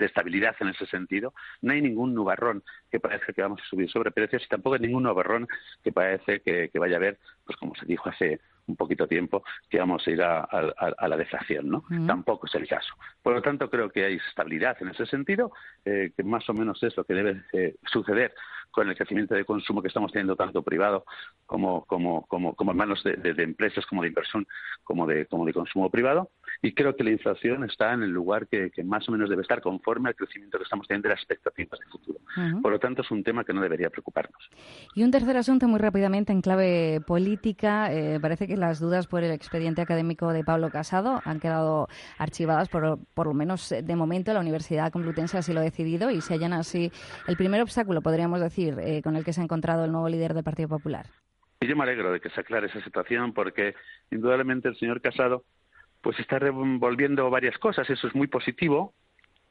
estabilidad 0.00 0.56
en 0.58 0.70
ese 0.70 0.86
sentido. 0.86 1.34
No 1.62 1.72
hay 1.72 1.80
ningún 1.80 2.14
nubarrón 2.14 2.64
que 2.90 2.98
parezca 2.98 3.32
que 3.32 3.42
vamos 3.42 3.60
a 3.62 3.68
subir 3.68 3.88
sobre 3.88 4.10
precios 4.10 4.42
y 4.44 4.48
tampoco 4.48 4.74
hay 4.74 4.80
ningún 4.80 5.04
nubarrón 5.04 5.46
que 5.84 5.92
parece 5.92 6.40
que, 6.40 6.68
vaya 6.80 6.96
a 6.96 6.96
haber, 6.96 7.20
pues 7.46 7.56
como 7.58 7.76
se 7.76 7.86
dijo 7.86 8.08
hace 8.08 8.40
un 8.68 8.76
poquito 8.76 9.06
tiempo, 9.06 9.42
que 9.68 9.78
vamos 9.78 10.06
a 10.06 10.10
ir 10.10 10.22
a, 10.22 10.48
la 11.08 11.16
deflación, 11.16 11.68
¿no? 11.68 11.84
Tampoco 12.06 12.46
es 12.46 12.54
el 12.54 12.68
caso. 12.68 12.94
Por 13.22 13.34
lo 13.34 13.42
tanto, 13.42 13.68
creo 13.70 13.90
que 13.90 14.04
hay 14.04 14.16
estabilidad 14.28 14.76
en 14.80 14.88
ese 14.88 15.06
sentido, 15.06 15.52
eh, 15.84 16.12
que 16.16 16.22
más 16.22 16.48
o 16.48 16.54
menos 16.54 16.82
es 16.82 16.96
lo 16.96 17.04
que 17.04 17.14
debe 17.14 17.42
eh, 17.52 17.76
suceder 17.90 18.34
con 18.70 18.88
el 18.88 18.96
crecimiento 18.96 19.34
de 19.34 19.44
consumo 19.44 19.82
que 19.82 19.88
estamos 19.88 20.12
teniendo 20.12 20.36
tanto 20.36 20.62
privado 20.62 21.04
como, 21.46 21.84
como, 21.86 22.26
como, 22.26 22.54
como 22.54 22.70
en 22.72 22.76
manos 22.76 23.02
de, 23.02 23.16
de, 23.16 23.42
empresas, 23.42 23.86
como 23.86 24.02
de 24.02 24.08
inversión, 24.08 24.46
como 24.84 25.06
de, 25.06 25.26
como 25.26 25.46
de 25.46 25.52
consumo 25.52 25.90
privado. 25.90 26.30
Y 26.62 26.72
creo 26.72 26.96
que 26.96 27.04
la 27.04 27.10
inflación 27.10 27.64
está 27.64 27.92
en 27.92 28.02
el 28.02 28.10
lugar 28.10 28.48
que, 28.48 28.70
más 28.84 29.08
o 29.08 29.12
menos 29.12 29.28
debe 29.30 29.42
estar 29.42 29.60
conforme 29.60 30.10
al 30.10 30.16
crecimiento 30.16 30.58
que 30.58 30.64
estamos 30.64 30.86
teniendo 30.86 31.08
de 31.08 31.14
las 31.14 31.20
expectativas 31.20 31.78
de 31.80 31.86
futuro. 31.86 32.18
Por 32.62 32.72
lo 32.72 32.78
tanto, 32.78 33.02
es 33.02 33.10
un 33.10 33.24
tema 33.24 33.44
que 33.44 33.52
no 33.52 33.60
debería 33.60 33.90
preocuparnos. 33.90 34.50
Y 34.94 35.02
un 35.02 35.10
tercer 35.10 35.36
asunto, 35.36 35.66
muy 35.66 35.80
rápidamente, 35.80 36.32
en 36.32 36.40
clave 36.40 37.00
política. 37.06 37.92
Eh, 37.92 38.20
parece 38.20 38.46
que 38.46 38.56
las 38.56 38.80
dudas 38.80 39.06
por 39.06 39.24
el 39.24 39.32
expediente 39.32 39.82
académico 39.82 40.32
de 40.32 40.44
Pablo 40.44 40.70
Casado 40.70 41.20
han 41.24 41.40
quedado 41.40 41.88
archivadas, 42.18 42.68
por, 42.68 42.98
por 43.14 43.26
lo 43.26 43.34
menos 43.34 43.70
de 43.70 43.96
momento. 43.96 44.32
La 44.32 44.40
Universidad 44.40 44.92
Complutense 44.92 45.38
así 45.38 45.52
lo 45.52 45.60
ha 45.60 45.64
decidido 45.64 46.10
y 46.10 46.20
se 46.20 46.34
hallan 46.34 46.52
así 46.52 46.92
el 47.26 47.36
primer 47.36 47.62
obstáculo, 47.62 48.02
podríamos 48.02 48.40
decir, 48.40 48.76
eh, 48.80 49.02
con 49.02 49.16
el 49.16 49.24
que 49.24 49.32
se 49.32 49.40
ha 49.40 49.44
encontrado 49.44 49.84
el 49.84 49.92
nuevo 49.92 50.08
líder 50.08 50.34
del 50.34 50.44
Partido 50.44 50.68
Popular? 50.68 51.06
Y 51.60 51.66
yo 51.66 51.76
me 51.76 51.82
alegro 51.82 52.12
de 52.12 52.20
que 52.20 52.30
se 52.30 52.40
aclare 52.40 52.68
esa 52.68 52.80
situación 52.82 53.32
porque 53.32 53.74
indudablemente 54.10 54.68
el 54.68 54.76
señor 54.76 55.00
Casado 55.00 55.44
pues 56.00 56.18
está 56.18 56.38
revolviendo 56.38 57.28
varias 57.30 57.58
cosas, 57.58 57.88
eso 57.90 58.06
es 58.06 58.14
muy 58.14 58.26
positivo. 58.26 58.94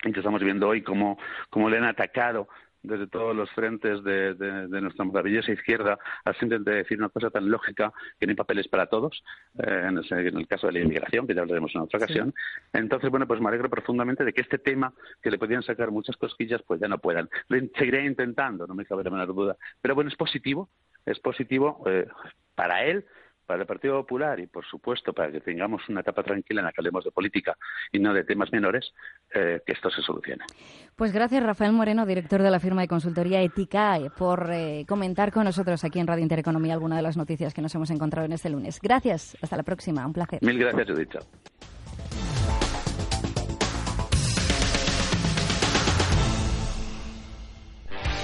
Y 0.04 0.16
estamos 0.16 0.44
viendo 0.44 0.68
hoy 0.68 0.84
cómo, 0.84 1.18
cómo 1.50 1.72
le 1.72 1.78
han 1.78 1.86
atacado 1.86 2.48
desde 2.88 3.08
todos 3.08 3.36
los 3.36 3.50
frentes 3.52 4.04
de, 4.04 4.36
nuestra 4.82 5.06
maravillosa 5.06 5.52
izquierda 5.52 5.98
al 6.24 6.36
simplemente 6.38 6.72
decir 6.72 6.98
una 6.98 7.10
cosa 7.10 7.30
tan 7.30 7.50
lógica 7.50 7.92
que 8.20 8.26
no 8.26 8.32
hay 8.32 8.36
papeles 8.36 8.68
para 8.68 8.88
todos, 8.88 9.24
eh, 9.60 9.88
en, 9.88 9.98
el, 9.98 10.48
caso 10.48 10.68
de 10.68 10.74
la 10.74 10.80
inmigración, 10.80 11.28
que 11.28 11.36
ya 11.36 11.42
hablaremos 11.42 11.74
en 11.76 11.82
otra 11.82 11.98
ocasión. 11.98 12.34
Entonces, 12.74 13.10
bueno, 13.10 13.28
pues 13.28 13.42
me 13.42 13.50
alegro 13.50 13.70
profundamente 13.70 14.24
de 14.24 14.34
que 14.34 14.42
este 14.42 14.58
tema, 14.58 14.94
que 15.22 15.32
le 15.32 15.38
podían 15.38 15.64
sacar 15.64 15.92
muchas 15.92 16.18
cosquillas, 16.18 16.62
pues 16.66 16.80
ya 16.80 16.88
no 16.88 16.98
puedan. 17.00 17.30
Lo 17.50 17.60
seguiré 17.78 18.06
intentando, 18.06 18.66
no 18.68 18.76
me 18.76 18.86
cabe 18.86 19.04
la 19.04 19.10
menor 19.10 19.34
duda. 19.34 19.58
Pero 19.82 19.96
bueno, 19.96 20.10
es 20.10 20.16
positivo, 20.16 20.70
es 21.06 21.20
positivo 21.20 21.84
eh, 21.88 22.08
para 22.56 22.86
él, 22.86 23.06
para 23.48 23.62
el 23.62 23.66
Partido 23.66 24.02
Popular 24.02 24.40
y, 24.40 24.48
por 24.48 24.66
supuesto, 24.66 25.14
para 25.14 25.32
que 25.32 25.40
tengamos 25.40 25.82
una 25.90 26.02
etapa 26.02 26.22
tranquila 26.22 26.62
en 26.62 26.66
la 26.66 26.72
que 26.72 26.82
hablemos 26.82 27.04
de 27.06 27.12
política 27.12 27.58
y 27.92 28.00
no 28.00 28.14
de 28.14 28.24
temas 28.24 28.52
menores, 28.52 28.94
eh, 29.34 29.62
que 29.66 29.72
esto 29.72 29.90
se 29.90 30.02
solucione. 30.02 30.44
Pues 30.96 31.14
gracias, 31.14 31.42
Rafael 31.42 31.72
Moreno, 31.72 32.06
director 32.06 32.44
de 32.44 32.52
la 32.52 32.60
firma 32.60 32.82
de 32.82 32.88
consultoría 32.88 33.42
Ética, 33.42 33.98
por 34.18 34.52
eh, 34.52 34.86
comentar 34.88 35.32
con 35.32 35.46
nosotros 35.46 35.84
aquí 35.84 36.00
en 36.00 36.08
Radio 36.08 36.24
Intereconomía 36.24 36.74
alguna 36.74 36.98
de 36.98 37.02
las 37.02 37.18
noticias 37.18 37.54
que 37.54 37.62
nos 37.62 37.74
hemos 37.74 37.90
encontrado 37.90 38.26
en 38.26 38.34
este 38.34 38.50
lunes. 38.50 38.80
Gracias, 38.82 39.38
hasta 39.42 39.56
la 39.56 39.64
próxima, 39.64 40.06
un 40.06 40.14
placer. 40.14 40.40
Mil 40.44 40.60
gracias, 40.60 40.88
Judith. 40.88 41.16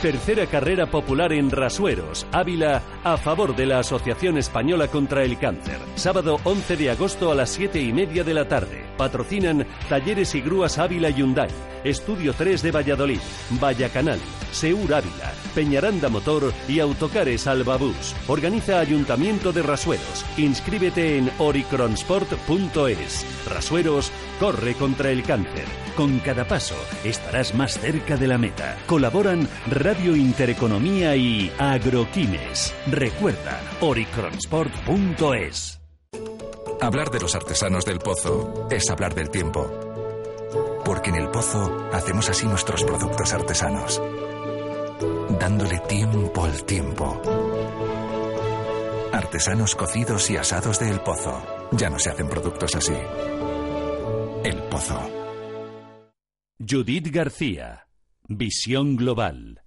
Tercera 0.04 0.46
carrera 0.48 0.88
popular 0.88 1.32
en 1.32 1.50
Rasueros, 1.50 2.28
Ávila, 2.34 2.82
a 3.06 3.16
favor 3.16 3.56
de 3.56 3.66
la 3.66 3.80
Asociación 3.80 4.38
Española 4.38 4.90
contra 4.90 5.24
el 5.24 5.40
Cáncer. 5.40 5.78
Sábado 5.96 6.42
11 6.44 6.76
de 6.76 6.90
agosto 6.90 7.32
a 7.32 7.36
las 7.36 7.52
7 7.52 7.82
y 7.82 7.94
media 7.94 8.26
de 8.26 8.34
la 8.34 8.46
tarde. 8.46 8.84
Patrocinan 8.98 9.66
Talleres 9.88 10.36
y 10.36 10.42
Grúas 10.42 10.78
Ávila 10.78 11.10
Hyundai, 11.10 11.48
Estudio 11.84 12.34
3 12.34 12.62
de 12.62 12.72
Valladolid, 12.72 13.20
Vallacanal, 13.62 14.20
Seur 14.52 14.94
Ávila, 14.94 15.34
Peñaranda 15.54 16.10
Motor 16.10 16.54
y 16.68 16.80
Autocares 16.80 17.48
Albabús. 17.48 18.16
Organiza 18.28 18.80
Ayuntamiento 18.80 19.52
de 19.52 19.64
Rasueros. 19.64 20.26
Inscríbete 20.38 21.18
en 21.18 21.32
oricronsport.es. 21.40 23.26
Rasueros 23.50 24.12
corre 24.40 24.76
contra 24.76 25.12
el 25.12 25.24
cáncer. 25.24 25.66
Con 25.96 26.20
cada 26.20 26.48
paso 26.48 26.76
estarás 27.04 27.54
más 27.54 27.80
cerca 27.80 28.18
de 28.18 28.28
la 28.28 28.38
meta. 28.38 28.78
Colaboran 28.88 29.48
Radio 29.70 30.16
Intereconomía 30.16 31.16
y 31.16 31.52
Agroquines. 31.58 32.74
Recuerda, 32.88 33.62
oricronsport.es. 33.82 35.80
Hablar 36.82 37.12
de 37.12 37.20
los 37.20 37.36
artesanos 37.36 37.86
del 37.86 38.00
pozo 38.00 38.68
es 38.70 38.90
hablar 38.90 39.14
del 39.16 39.30
tiempo. 39.30 39.93
Porque 40.86 41.10
en 41.12 41.16
el 41.16 41.30
pozo 41.30 41.90
hacemos 41.94 42.30
así 42.30 42.46
nuestros 42.46 42.84
productos 42.84 43.34
artesanos. 43.34 44.02
Dándole 45.40 45.80
tiempo 45.80 46.44
al 46.44 46.64
tiempo. 46.66 47.22
Artesanos 49.12 49.76
cocidos 49.76 50.30
y 50.30 50.38
asados 50.38 50.80
del 50.80 51.00
pozo. 51.00 51.42
Ya 51.72 51.90
no 51.90 52.00
se 52.00 52.10
hacen 52.10 52.28
productos 52.28 52.76
así. 52.76 52.94
El 54.44 54.62
pozo. 54.64 55.00
Judith 56.60 57.08
García. 57.12 57.88
Visión 58.28 58.96
Global. 58.96 59.62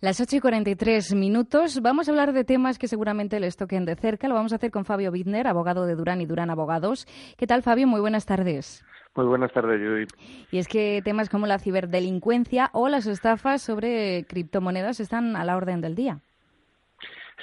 Las 0.00 0.18
8 0.18 0.36
y 0.36 0.40
43 0.40 1.14
minutos. 1.14 1.80
Vamos 1.82 2.08
a 2.08 2.12
hablar 2.12 2.32
de 2.32 2.42
temas 2.42 2.78
que 2.78 2.88
seguramente 2.88 3.38
les 3.38 3.56
toquen 3.56 3.84
de 3.84 3.96
cerca. 3.96 4.28
Lo 4.28 4.34
vamos 4.34 4.52
a 4.52 4.56
hacer 4.56 4.70
con 4.70 4.86
Fabio 4.86 5.10
Widner, 5.10 5.46
abogado 5.46 5.84
de 5.84 5.94
Durán 5.94 6.22
y 6.22 6.26
Durán 6.26 6.48
Abogados. 6.48 7.06
¿Qué 7.36 7.46
tal, 7.46 7.62
Fabio? 7.62 7.86
Muy 7.86 8.00
buenas 8.00 8.24
tardes. 8.24 8.82
Muy 9.16 9.26
buenas 9.26 9.52
tardes, 9.52 9.80
Judith. 9.80 10.10
Y 10.50 10.58
es 10.58 10.68
que 10.68 11.02
temas 11.04 11.28
como 11.28 11.46
la 11.46 11.58
ciberdelincuencia 11.58 12.70
o 12.72 12.88
las 12.88 13.06
estafas 13.06 13.60
sobre 13.62 14.24
criptomonedas 14.28 15.00
están 15.00 15.36
a 15.36 15.44
la 15.44 15.56
orden 15.56 15.80
del 15.80 15.94
día. 15.94 16.20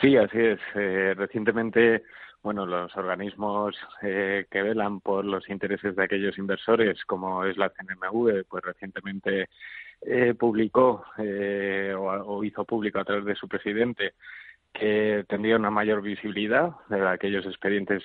Sí, 0.02 0.16
así 0.16 0.38
es. 0.40 0.60
Eh, 0.76 1.14
recientemente 1.16 2.04
bueno, 2.48 2.66
los 2.66 2.96
organismos 2.96 3.76
eh, 4.02 4.46
que 4.50 4.62
velan 4.62 5.02
por 5.02 5.26
los 5.26 5.50
intereses 5.50 5.98
de 5.98 6.04
aquellos 6.06 6.38
inversores, 6.38 7.04
como 7.04 7.44
es 7.44 7.58
la 7.58 7.70
CNMV, 7.70 8.46
pues 8.48 8.64
recientemente 8.64 9.50
eh, 10.02 10.34
publicó 10.34 11.04
eh, 11.18 11.94
o, 11.94 12.44
hizo 12.46 12.64
público 12.64 13.00
a 13.00 13.04
través 13.04 13.26
de 13.26 13.36
su 13.36 13.48
presidente 13.50 14.14
que 14.74 15.26
tendría 15.28 15.56
una 15.56 15.72
mayor 15.72 16.02
visibilidad 16.02 16.72
de 16.90 17.08
aquellos 17.08 17.46
expedientes 17.46 18.04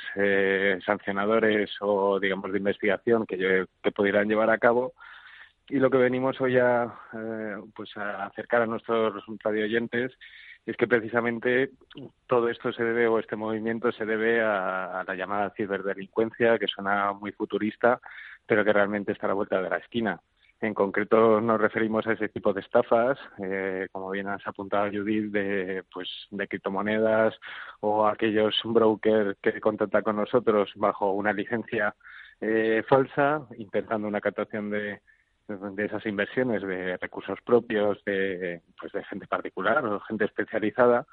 sancionadores 0.85 1.71
o, 1.81 2.19
digamos, 2.19 2.51
de 2.53 2.59
investigación 2.59 3.27
que, 3.27 3.67
que 3.83 3.93
pudieran 3.93 4.29
llevar 4.29 4.51
a 4.51 4.59
cabo. 4.59 4.95
Y 5.69 5.79
lo 5.79 5.91
que 5.91 5.99
venimos 5.99 6.41
hoy 6.41 6.59
a, 6.59 6.93
pues 7.75 7.97
a 7.97 8.27
acercar 8.27 8.63
a 8.63 8.67
nuestros 8.67 9.25
radioyentes 9.43 10.13
es 10.67 10.77
que 10.77 10.87
precisamente 10.87 11.71
todo 12.27 12.49
esto 12.49 12.73
se 12.73 12.85
debe, 12.85 13.09
o 13.09 13.19
este 13.19 13.37
movimiento 13.37 13.91
se 13.93 14.07
debe 14.07 14.41
a, 14.41 15.05
la 15.07 15.15
llamada 15.15 15.51
ciberdelincuencia, 15.57 16.59
que 16.59 16.69
suena 16.69 17.13
muy 17.13 17.33
futurista, 17.33 18.01
pero 18.47 18.65
que 18.65 18.73
realmente 18.73 19.13
está 19.13 19.27
a 19.27 19.29
la 19.29 19.35
vuelta 19.35 19.61
de 19.61 19.71
la 19.71 19.79
esquina. 19.79 20.21
En 20.63 20.75
concreto 20.75 21.41
nos 21.41 21.61
referimos 21.61 22.07
a 22.07 22.13
ese 22.13 22.29
tipo 22.29 22.53
de 22.53 22.61
estafas, 22.61 23.19
eh, 23.43 23.89
como 23.91 24.11
bien 24.11 24.29
has 24.29 24.47
apuntado 24.47 24.89
Judith, 24.93 25.33
de, 25.33 25.83
pues, 25.93 26.09
de 26.31 26.47
criptomonedas 26.47 27.35
o 27.81 28.07
aquellos 28.07 28.55
brokers 28.63 29.37
que 29.43 29.61
contactan 29.61 30.05
con 30.05 30.15
nosotros 30.15 30.71
bajo 30.77 31.15
una 31.15 31.33
licencia 31.33 31.97
eh, 32.41 32.85
falsa, 32.89 33.45
intentando 33.59 34.07
una 34.07 34.21
captación 34.21 34.71
de, 34.71 35.01
de 35.49 35.85
esas 35.85 36.07
inversiones 36.07 36.63
de 36.63 36.97
recursos 36.97 37.41
propios 37.45 37.99
de, 38.05 38.63
pues, 38.79 38.93
de 38.93 39.03
gente 39.03 39.27
particular 39.27 39.85
o 39.85 39.99
gente 39.99 40.27
especializada. 40.27 41.07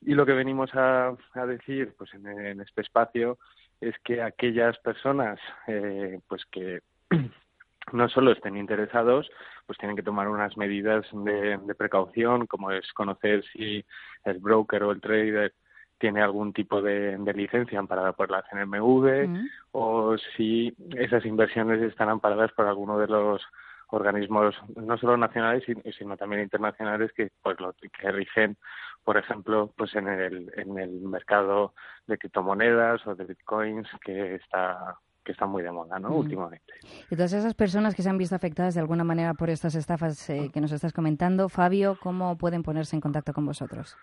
Y 0.00 0.14
lo 0.14 0.26
que 0.26 0.32
venimos 0.32 0.74
a, 0.74 1.14
a 1.34 1.46
decir 1.46 1.94
pues, 1.96 2.12
en, 2.14 2.26
en, 2.26 2.60
este 2.60 2.80
espacio 2.80 3.38
es 3.80 3.94
que 4.00 4.22
aquellas 4.22 4.76
personas 4.78 5.38
eh, 5.68 6.18
pues 6.26 6.44
que 6.46 6.80
no 7.92 8.08
solo 8.08 8.32
estén 8.32 8.56
interesados, 8.56 9.30
pues 9.66 9.78
tienen 9.78 9.96
que 9.96 10.02
tomar 10.02 10.28
unas 10.28 10.56
medidas 10.56 11.06
de, 11.12 11.58
de, 11.58 11.74
precaución, 11.74 12.46
como 12.46 12.70
es 12.70 12.92
conocer 12.92 13.44
si 13.52 13.84
el 14.24 14.38
broker 14.38 14.82
o 14.84 14.92
el 14.92 15.00
trader 15.00 15.52
tiene 15.98 16.22
algún 16.22 16.52
tipo 16.52 16.80
de, 16.80 17.16
de 17.18 17.34
licencia 17.34 17.78
amparada 17.78 18.12
por 18.12 18.30
la 18.30 18.42
CNMV 18.42 19.28
mm. 19.28 19.48
o 19.72 20.16
si 20.36 20.74
esas 20.96 21.24
inversiones 21.24 21.82
están 21.82 22.08
amparadas 22.08 22.52
por 22.52 22.66
alguno 22.66 22.98
de 22.98 23.08
los 23.08 23.42
organismos 23.88 24.54
no 24.76 24.98
solo 24.98 25.16
nacionales 25.16 25.64
sino 25.98 26.16
también 26.16 26.42
internacionales 26.42 27.10
que 27.14 27.30
pues 27.42 27.58
lo 27.58 27.72
que 27.72 28.12
rigen 28.12 28.56
por 29.02 29.16
ejemplo 29.16 29.72
pues 29.76 29.94
en 29.94 30.08
el 30.08 30.52
en 30.56 30.78
el 30.78 30.90
mercado 31.00 31.72
de 32.06 32.18
criptomonedas 32.18 33.06
o 33.06 33.14
de 33.14 33.24
bitcoins 33.24 33.88
que 34.04 34.34
está 34.34 34.98
que 35.28 35.32
está 35.32 35.44
muy 35.44 35.62
de 35.62 35.70
moda, 35.70 35.98
¿no? 35.98 36.08
Últimamente. 36.08 36.72
Y 37.10 37.14
todas 37.14 37.34
esas 37.34 37.52
personas 37.52 37.94
que 37.94 38.00
se 38.00 38.08
han 38.08 38.16
visto 38.16 38.34
afectadas 38.34 38.72
de 38.72 38.80
alguna 38.80 39.04
manera 39.04 39.34
por 39.34 39.50
estas 39.50 39.74
estafas 39.74 40.30
eh, 40.30 40.50
que 40.50 40.62
nos 40.62 40.72
estás 40.72 40.94
comentando, 40.94 41.50
Fabio, 41.50 41.98
¿cómo 42.02 42.38
pueden 42.38 42.62
ponerse 42.62 42.96
en 42.96 43.02
contacto 43.02 43.34
con 43.34 43.44
vosotros? 43.44 43.94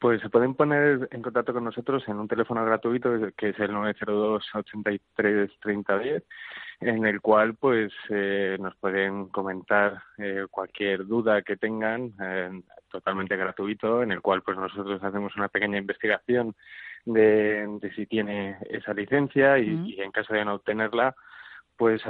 Pues 0.00 0.22
se 0.22 0.30
pueden 0.30 0.54
poner 0.54 1.08
en 1.10 1.20
contacto 1.20 1.52
con 1.52 1.64
nosotros 1.64 2.02
en 2.08 2.16
un 2.16 2.26
teléfono 2.26 2.64
gratuito 2.64 3.10
que 3.36 3.50
es 3.50 3.60
el 3.60 3.70
902 3.70 4.42
83 4.54 5.50
3010 5.60 6.24
en 6.84 7.06
el 7.06 7.20
cual 7.20 7.54
pues 7.54 7.92
eh, 8.10 8.56
nos 8.60 8.74
pueden 8.76 9.28
comentar 9.28 10.02
eh, 10.18 10.46
cualquier 10.50 11.06
duda 11.06 11.42
que 11.42 11.56
tengan 11.56 12.12
eh, 12.20 12.62
totalmente 12.90 13.36
gratuito 13.36 14.02
en 14.02 14.12
el 14.12 14.20
cual 14.20 14.42
pues 14.42 14.58
nosotros 14.58 15.02
hacemos 15.02 15.34
una 15.36 15.48
pequeña 15.48 15.78
investigación 15.78 16.54
de, 17.04 17.66
de 17.80 17.94
si 17.94 18.06
tiene 18.06 18.58
esa 18.68 18.94
licencia 18.94 19.58
y, 19.58 19.70
mm. 19.70 19.86
y, 19.86 20.00
en 20.00 20.10
caso 20.10 20.34
de 20.34 20.44
no 20.44 20.54
obtenerla 20.54 21.14
pues 21.76 22.02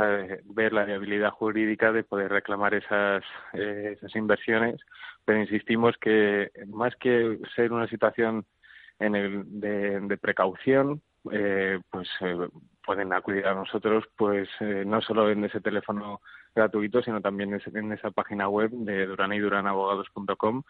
ver 0.45 0.73
la 0.73 0.85
viabilidad 0.85 1.31
jurídica 1.31 1.93
de 1.93 2.03
poder 2.03 2.31
reclamar 2.31 2.75
esas 2.75 3.23
esas 3.53 4.15
inversiones 4.17 4.81
pero 5.25 5.41
insistimos 5.41 5.97
que 5.99 6.51
más 6.67 6.95
que 6.97 7.39
ser 7.55 7.73
una 7.73 7.87
situación 7.87 8.45
en 8.99 9.15
el 9.15 9.61
de, 9.61 10.01
de 10.01 10.19
precaución 10.19 11.01
eh, 11.31 11.79
pues 11.91 12.09
eh, 12.21 12.49
pueden 12.85 13.13
acudir 13.13 13.47
a 13.47 13.55
nosotros 13.55 14.05
pues 14.17 14.49
eh, 14.61 14.83
no 14.85 15.01
solo 15.01 15.31
en 15.31 15.45
ese 15.45 15.61
teléfono 15.61 16.21
gratuito 16.55 17.01
sino 17.01 17.21
también 17.21 17.57
en 17.75 17.93
esa 17.93 18.11
página 18.11 18.49
web 18.49 18.71
de 18.73 19.07
durana 19.07 19.37
y 19.37 19.39
duranabogados.com 19.39 20.63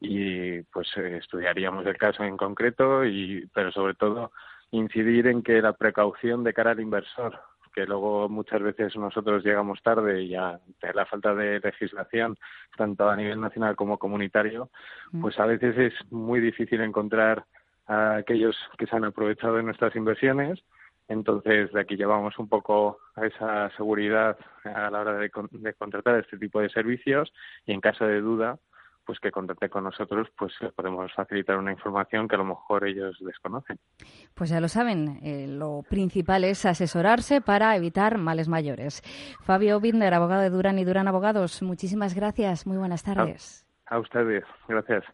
y 0.00 0.62
pues 0.62 0.88
estudiaríamos 0.96 1.84
el 1.84 1.98
caso 1.98 2.24
en 2.24 2.38
concreto 2.38 3.04
y 3.04 3.46
pero 3.52 3.70
sobre 3.70 3.94
todo 3.94 4.32
incidir 4.70 5.26
en 5.26 5.42
que 5.42 5.60
la 5.60 5.74
precaución 5.74 6.42
de 6.42 6.54
cara 6.54 6.70
al 6.70 6.80
inversor 6.80 7.38
que 7.74 7.84
luego 7.84 8.30
muchas 8.30 8.62
veces 8.62 8.96
nosotros 8.96 9.44
llegamos 9.44 9.82
tarde 9.82 10.22
y 10.22 10.30
ya 10.30 10.58
la 10.94 11.04
falta 11.04 11.34
de 11.34 11.60
legislación 11.60 12.38
tanto 12.78 13.10
a 13.10 13.16
nivel 13.16 13.40
nacional 13.40 13.76
como 13.76 13.98
comunitario 13.98 14.70
mm. 15.12 15.20
pues 15.20 15.38
a 15.38 15.44
veces 15.44 15.76
es 15.76 16.12
muy 16.12 16.40
difícil 16.40 16.80
encontrar 16.80 17.44
a 17.88 18.16
aquellos 18.16 18.56
que 18.76 18.86
se 18.86 18.94
han 18.94 19.04
aprovechado 19.04 19.56
de 19.56 19.62
nuestras 19.64 19.96
inversiones. 19.96 20.62
Entonces, 21.08 21.72
de 21.72 21.80
aquí 21.80 21.96
llevamos 21.96 22.38
un 22.38 22.48
poco 22.48 22.98
a 23.16 23.26
esa 23.26 23.70
seguridad 23.76 24.36
a 24.62 24.90
la 24.90 25.00
hora 25.00 25.14
de, 25.14 25.30
de 25.52 25.74
contratar 25.74 26.16
este 26.16 26.36
tipo 26.36 26.60
de 26.60 26.68
servicios 26.68 27.32
y 27.64 27.72
en 27.72 27.80
caso 27.80 28.04
de 28.04 28.20
duda, 28.20 28.58
pues 29.06 29.18
que 29.20 29.30
contacte 29.30 29.70
con 29.70 29.84
nosotros, 29.84 30.28
pues 30.36 30.52
podemos 30.76 31.10
facilitar 31.14 31.56
una 31.56 31.72
información 31.72 32.28
que 32.28 32.34
a 32.34 32.38
lo 32.38 32.44
mejor 32.44 32.86
ellos 32.86 33.16
desconocen. 33.20 33.78
Pues 34.34 34.50
ya 34.50 34.60
lo 34.60 34.68
saben, 34.68 35.20
eh, 35.22 35.46
lo 35.48 35.82
principal 35.88 36.44
es 36.44 36.66
asesorarse 36.66 37.40
para 37.40 37.74
evitar 37.74 38.18
males 38.18 38.48
mayores. 38.48 39.00
Fabio 39.40 39.80
Binder, 39.80 40.12
abogado 40.12 40.42
de 40.42 40.50
Durán 40.50 40.78
y 40.78 40.84
Durán 40.84 41.08
Abogados, 41.08 41.62
muchísimas 41.62 42.14
gracias. 42.14 42.66
Muy 42.66 42.76
buenas 42.76 43.02
tardes. 43.02 43.66
a, 43.86 43.94
a 43.94 43.98
ustedes, 43.98 44.44
gracias. 44.68 45.04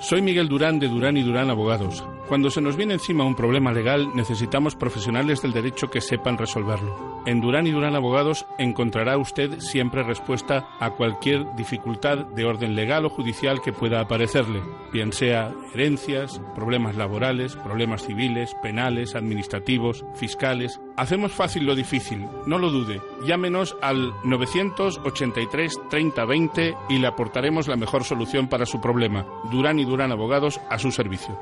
Soy 0.00 0.20
Miguel 0.20 0.48
Durán 0.48 0.78
de 0.80 0.88
Durán 0.88 1.16
y 1.16 1.22
Durán 1.22 1.48
Abogados. 1.48 2.04
Cuando 2.28 2.50
se 2.50 2.60
nos 2.60 2.76
viene 2.76 2.94
encima 2.94 3.24
un 3.24 3.36
problema 3.36 3.72
legal, 3.72 4.08
necesitamos 4.14 4.74
profesionales 4.74 5.42
del 5.42 5.52
derecho 5.52 5.90
que 5.90 6.00
sepan 6.00 6.38
resolverlo. 6.38 7.20
En 7.26 7.40
Durán 7.40 7.66
y 7.66 7.70
Durán 7.70 7.94
Abogados 7.94 8.46
encontrará 8.58 9.16
usted 9.16 9.60
siempre 9.60 10.02
respuesta 10.02 10.68
a 10.80 10.90
cualquier 10.90 11.44
dificultad 11.54 12.26
de 12.26 12.44
orden 12.44 12.74
legal 12.74 13.04
o 13.04 13.10
judicial 13.10 13.60
que 13.60 13.72
pueda 13.72 14.00
aparecerle, 14.00 14.60
bien 14.92 15.12
sea 15.12 15.52
herencias, 15.72 16.40
problemas 16.54 16.96
laborales, 16.96 17.54
problemas 17.54 18.02
civiles, 18.02 18.56
penales, 18.60 19.14
administrativos, 19.14 20.04
fiscales. 20.14 20.80
Hacemos 20.96 21.32
fácil 21.32 21.64
lo 21.64 21.74
difícil, 21.74 22.26
no 22.46 22.58
lo 22.58 22.70
dude. 22.70 23.00
Llámenos 23.26 23.76
al 23.80 24.12
983 24.24 25.88
3020 25.88 26.74
y 26.90 26.98
le 26.98 27.06
aportaremos 27.06 27.66
la 27.66 27.76
mejor 27.76 28.04
solución 28.04 28.48
para 28.48 28.66
su 28.66 28.80
problema. 28.80 29.26
Durán 29.50 29.78
y 29.78 29.84
Durán 29.84 30.12
Abogados 30.12 30.60
a 30.68 30.78
su 30.78 30.90
servicio. 30.90 31.38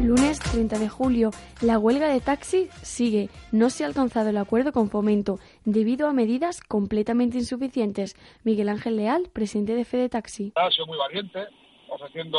Lunes 0.00 0.40
30 0.40 0.78
de 0.78 0.88
julio, 0.88 1.30
la 1.60 1.78
huelga 1.78 2.08
de 2.08 2.20
taxi 2.20 2.68
sigue. 2.82 3.28
No 3.52 3.68
se 3.70 3.84
ha 3.84 3.86
alcanzado 3.86 4.30
el 4.30 4.38
acuerdo 4.38 4.72
con 4.72 4.90
Fomento 4.90 5.38
debido 5.64 6.08
a 6.08 6.12
medidas 6.12 6.60
completamente 6.60 7.38
insuficientes. 7.38 8.16
Miguel 8.42 8.70
Ángel 8.70 8.96
Leal, 8.96 9.28
presidente 9.32 9.74
de 9.74 9.84
Fede 9.84 10.08
Taxi. 10.08 10.52
Ha 10.56 10.70
sido 10.70 10.86
muy 10.86 10.98
valiente, 10.98 11.40
ofreciendo, 11.88 12.38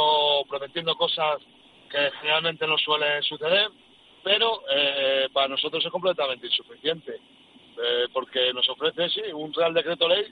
prometiendo 0.49 0.95
cosas 0.95 1.39
que 1.89 2.11
generalmente 2.19 2.67
no 2.67 2.77
suelen 2.77 3.21
suceder, 3.23 3.69
pero 4.23 4.61
eh, 4.71 5.27
para 5.33 5.47
nosotros 5.47 5.83
es 5.83 5.91
completamente 5.91 6.47
insuficiente, 6.47 7.15
eh, 7.15 8.07
porque 8.13 8.53
nos 8.53 8.67
ofrece, 8.69 9.09
sí, 9.09 9.21
un 9.33 9.53
Real 9.53 9.73
Decreto 9.73 10.07
Ley 10.07 10.25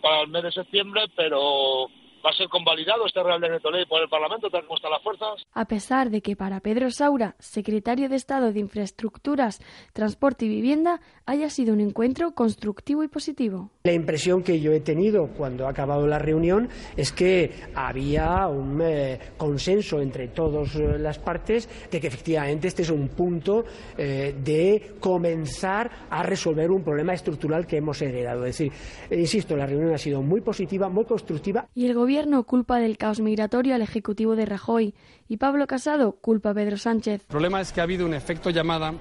para 0.00 0.22
el 0.22 0.28
mes 0.28 0.44
de 0.44 0.52
septiembre, 0.52 1.04
pero 1.14 1.88
va 2.26 2.30
a 2.30 2.36
ser 2.36 2.48
convalidado 2.48 3.06
este 3.06 3.22
Real 3.22 3.40
Decreto 3.40 3.70
Ley 3.70 3.86
por 3.86 4.02
el 4.02 4.08
Parlamento, 4.08 4.50
tal 4.50 4.62
como 4.62 4.76
están 4.76 4.90
las 4.90 5.02
fuerzas. 5.02 5.46
A 5.52 5.64
pesar 5.66 6.10
de 6.10 6.22
que 6.22 6.34
para 6.34 6.58
Pedro 6.58 6.90
Saura, 6.90 7.36
secretario 7.38 8.08
de 8.08 8.16
Estado 8.16 8.52
de 8.52 8.58
Infraestructuras, 8.58 9.60
Transporte 9.92 10.46
y 10.46 10.48
Vivienda, 10.48 11.00
haya 11.24 11.48
sido 11.50 11.72
un 11.72 11.80
encuentro 11.80 12.32
constructivo 12.32 13.04
y 13.04 13.08
positivo. 13.08 13.70
La 13.84 13.92
impresión 13.92 14.42
que 14.42 14.60
yo 14.60 14.72
he 14.72 14.80
tenido 14.80 15.28
cuando 15.28 15.66
ha 15.66 15.70
acabado 15.70 16.06
la 16.08 16.18
reunión 16.18 16.68
es 16.96 17.12
que 17.12 17.52
había 17.74 18.48
un 18.48 18.80
eh, 18.82 19.20
consenso 19.36 20.00
entre 20.00 20.28
todas 20.28 20.74
eh, 20.74 20.98
las 20.98 21.20
partes 21.20 21.68
de 21.90 22.00
que 22.00 22.08
efectivamente 22.08 22.66
este 22.66 22.82
es 22.82 22.90
un 22.90 23.08
punto 23.08 23.64
eh, 23.96 24.34
de 24.42 24.96
comenzar 24.98 26.08
a 26.10 26.24
resolver 26.24 26.72
un 26.72 26.82
problema 26.82 27.14
estructural 27.14 27.68
que 27.68 27.76
hemos 27.76 28.02
heredado. 28.02 28.44
Es 28.46 28.58
decir, 28.58 28.72
insisto, 29.12 29.56
la 29.56 29.66
reunión 29.66 29.94
ha 29.94 29.98
sido 29.98 30.22
muy 30.22 30.40
positiva, 30.40 30.88
muy 30.88 31.04
constructiva. 31.04 31.68
Y 31.74 31.86
el 31.86 31.94
gobierno 31.94 32.15
culpa 32.46 32.78
del 32.78 32.96
caos 32.96 33.20
migratorio 33.20 33.74
al 33.74 33.82
Ejecutivo 33.82 34.36
de 34.36 34.46
Rajoy 34.46 34.94
y 35.28 35.36
Pablo 35.36 35.66
Casado 35.66 36.12
culpa 36.12 36.50
a 36.50 36.54
Pedro 36.54 36.78
Sánchez. 36.78 37.20
El 37.20 37.26
problema 37.26 37.60
es 37.60 37.72
que 37.72 37.80
ha 37.80 37.84
habido 37.84 38.06
un 38.06 38.14
efecto 38.14 38.48
llamada 38.48 38.94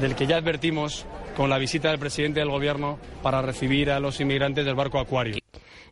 del 0.00 0.14
que 0.14 0.26
ya 0.26 0.36
advertimos 0.36 1.06
con 1.36 1.50
la 1.50 1.58
visita 1.58 1.90
del 1.90 1.98
presidente 1.98 2.40
del 2.40 2.50
Gobierno 2.50 2.98
para 3.22 3.42
recibir 3.42 3.90
a 3.90 3.98
los 3.98 4.20
inmigrantes 4.20 4.64
del 4.64 4.76
barco 4.76 5.00
Acuario. 5.00 5.36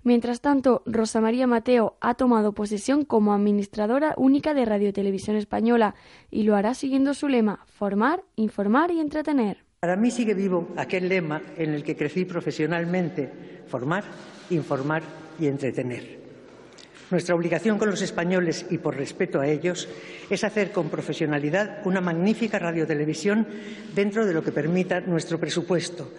Mientras 0.05 0.41
tanto, 0.41 0.83
Rosa 0.87 1.21
María 1.21 1.47
Mateo 1.47 1.97
ha 2.01 2.15
tomado 2.15 2.53
posesión 2.53 3.05
como 3.05 3.35
administradora 3.35 4.15
única 4.17 4.55
de 4.55 4.65
Radio 4.65 4.93
Televisión 4.93 5.37
Española 5.37 5.97
y 6.31 6.45
lo 6.45 6.55
hará 6.55 6.75
siguiendo 6.75 7.15
su 7.15 7.27
lema, 7.27 7.65
formar, 7.67 8.23
informar 8.37 8.93
y 8.93 9.01
entretener. 9.01 9.65
Para 9.81 9.97
mí 9.97 10.11
sigue 10.11 10.35
vivo 10.35 10.69
aquel 10.77 11.09
lema 11.09 11.43
en 11.57 11.75
el 11.75 11.83
que 11.83 11.97
crecí 11.97 12.25
profesionalmente, 12.25 13.63
formar, 13.67 14.05
informar 14.51 15.03
y 15.41 15.47
entretener. 15.47 16.24
Nuestra 17.15 17.37
obligación 17.37 17.79
con 17.79 17.89
los 17.89 18.03
españoles 18.03 18.67
y 18.71 18.79
por 18.79 18.97
respeto 18.97 19.39
a 19.39 19.47
ellos 19.47 19.89
es 20.29 20.43
hacer 20.43 20.73
con 20.73 20.91
profesionalidad 20.91 21.79
una 21.85 22.01
magnífica 22.01 22.59
radiotelevisión 22.59 23.47
dentro 23.95 24.27
de 24.27 24.35
lo 24.35 24.43
que 24.43 24.51
permita 24.51 25.01
nuestro 25.01 25.39
presupuesto 25.39 26.11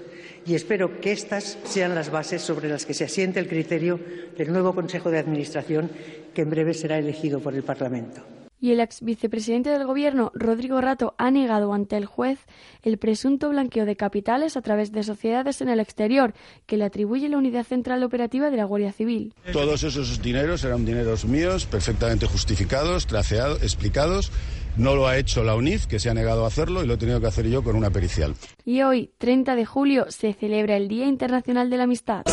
y 0.45 0.55
espero 0.55 1.01
que 1.01 1.11
estas 1.11 1.57
sean 1.65 1.95
las 1.95 2.11
bases 2.11 2.41
sobre 2.41 2.69
las 2.69 2.85
que 2.85 2.93
se 2.93 3.03
asiente 3.03 3.41
el 3.41 3.49
criterio 3.49 3.99
del 4.37 4.53
nuevo 4.53 4.73
Consejo 4.73 5.11
de 5.11 5.19
Administración 5.19 5.91
que 6.33 6.43
en 6.43 6.49
breve 6.49 6.73
será 6.73 6.97
elegido 6.97 7.41
por 7.41 7.53
el 7.55 7.63
Parlamento. 7.63 8.44
Y 8.59 8.71
el 8.71 8.79
ex 8.79 9.01
vicepresidente 9.01 9.69
del 9.69 9.85
gobierno, 9.85 10.31
Rodrigo 10.33 10.81
Rato, 10.81 11.15
ha 11.17 11.31
negado 11.31 11.73
ante 11.73 11.97
el 11.97 12.05
juez 12.05 12.39
el 12.83 12.97
presunto 12.97 13.49
blanqueo 13.49 13.85
de 13.85 13.95
capitales 13.95 14.57
a 14.57 14.61
través 14.61 14.91
de 14.91 15.03
sociedades 15.03 15.61
en 15.61 15.69
el 15.69 15.79
exterior, 15.79 16.33
que 16.65 16.77
le 16.77 16.85
atribuye 16.85 17.29
la 17.29 17.37
Unidad 17.37 17.65
Central 17.65 18.03
Operativa 18.03 18.49
de 18.49 18.57
la 18.57 18.65
Guardia 18.65 18.91
Civil. 18.91 19.33
Todos 19.51 19.83
esos 19.83 20.21
dineros 20.21 20.63
eran 20.63 20.85
dineros 20.85 21.25
míos, 21.25 21.65
perfectamente 21.65 22.25
justificados, 22.25 23.07
traceados, 23.07 23.61
explicados. 23.61 24.31
No 24.77 24.95
lo 24.95 25.07
ha 25.07 25.17
hecho 25.17 25.43
la 25.43 25.55
UNIF, 25.55 25.85
que 25.85 25.99
se 25.99 26.09
ha 26.09 26.13
negado 26.13 26.43
a 26.43 26.47
hacerlo, 26.47 26.83
y 26.83 26.87
lo 26.87 26.95
he 26.95 26.97
tenido 26.97 27.21
que 27.21 27.27
hacer 27.27 27.47
yo 27.47 27.63
con 27.63 27.75
una 27.75 27.91
pericial. 27.91 28.35
Y 28.65 28.81
hoy, 28.81 29.11
30 29.19 29.55
de 29.55 29.65
julio, 29.65 30.07
se 30.09 30.33
celebra 30.33 30.75
el 30.75 30.89
Día 30.89 31.05
Internacional 31.05 31.69
de 31.69 31.77
la 31.77 31.83
Amistad. 31.83 32.23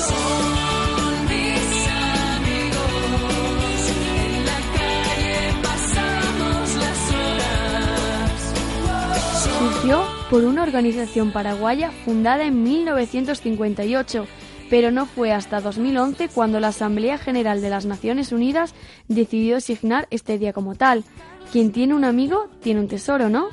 Por 10.33 10.47
una 10.47 10.63
organización 10.63 11.31
paraguaya 11.31 11.91
fundada 11.91 12.47
en 12.47 12.63
1958, 12.63 14.27
pero 14.71 14.91
no 14.91 15.05
fue 15.05 15.31
hasta 15.31 15.61
2011 15.61 16.31
cuando 16.31 16.59
la 16.59 16.69
Asamblea 16.69 17.19
General 17.19 17.61
de 17.61 17.69
las 17.69 17.85
Naciones 17.85 18.33
Unidas 18.33 18.75
decidió 19.09 19.59
asignar 19.59 20.09
este 20.11 20.39
día 20.39 20.55
como 20.55 20.75
tal. 20.75 21.05
Quien 21.53 21.71
tiene 21.71 21.93
un 21.93 22.05
amigo 22.05 22.49
tiene 22.63 22.81
un 22.81 22.89
tesoro, 22.89 23.29
¿no? 23.29 23.51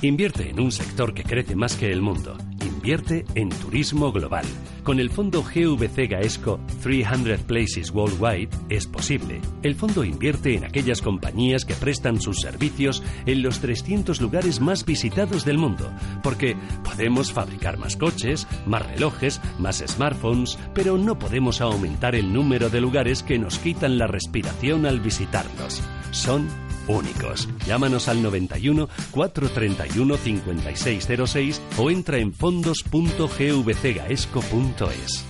Invierte 0.00 0.48
en 0.48 0.60
un 0.60 0.70
sector 0.70 1.12
que 1.12 1.24
crece 1.24 1.56
más 1.56 1.74
que 1.74 1.90
el 1.90 2.00
mundo. 2.00 2.38
Invierte 2.80 3.26
en 3.34 3.50
turismo 3.50 4.10
global. 4.10 4.46
Con 4.84 5.00
el 5.00 5.10
fondo 5.10 5.42
GVC 5.42 6.08
Gaesco 6.08 6.58
300 6.82 7.40
Places 7.40 7.90
Worldwide 7.90 8.48
es 8.70 8.86
posible. 8.86 9.42
El 9.62 9.74
fondo 9.74 10.02
invierte 10.02 10.54
en 10.54 10.64
aquellas 10.64 11.02
compañías 11.02 11.66
que 11.66 11.74
prestan 11.74 12.22
sus 12.22 12.40
servicios 12.40 13.02
en 13.26 13.42
los 13.42 13.60
300 13.60 14.22
lugares 14.22 14.62
más 14.62 14.86
visitados 14.86 15.44
del 15.44 15.58
mundo. 15.58 15.92
Porque 16.22 16.56
podemos 16.82 17.34
fabricar 17.34 17.76
más 17.76 17.98
coches, 17.98 18.46
más 18.64 18.86
relojes, 18.86 19.42
más 19.58 19.84
smartphones, 19.86 20.58
pero 20.72 20.96
no 20.96 21.18
podemos 21.18 21.60
aumentar 21.60 22.14
el 22.14 22.32
número 22.32 22.70
de 22.70 22.80
lugares 22.80 23.22
que 23.22 23.38
nos 23.38 23.58
quitan 23.58 23.98
la 23.98 24.06
respiración 24.06 24.86
al 24.86 25.00
visitarlos. 25.00 25.82
Son 26.12 26.48
únicos. 26.90 27.48
Llámanos 27.66 28.08
al 28.08 28.22
91 28.22 28.88
431 29.10 30.16
5606 30.16 31.60
o 31.78 31.90
entra 31.90 32.18
en 32.18 32.32
fondos.gvcgaesco.es. 32.32 35.29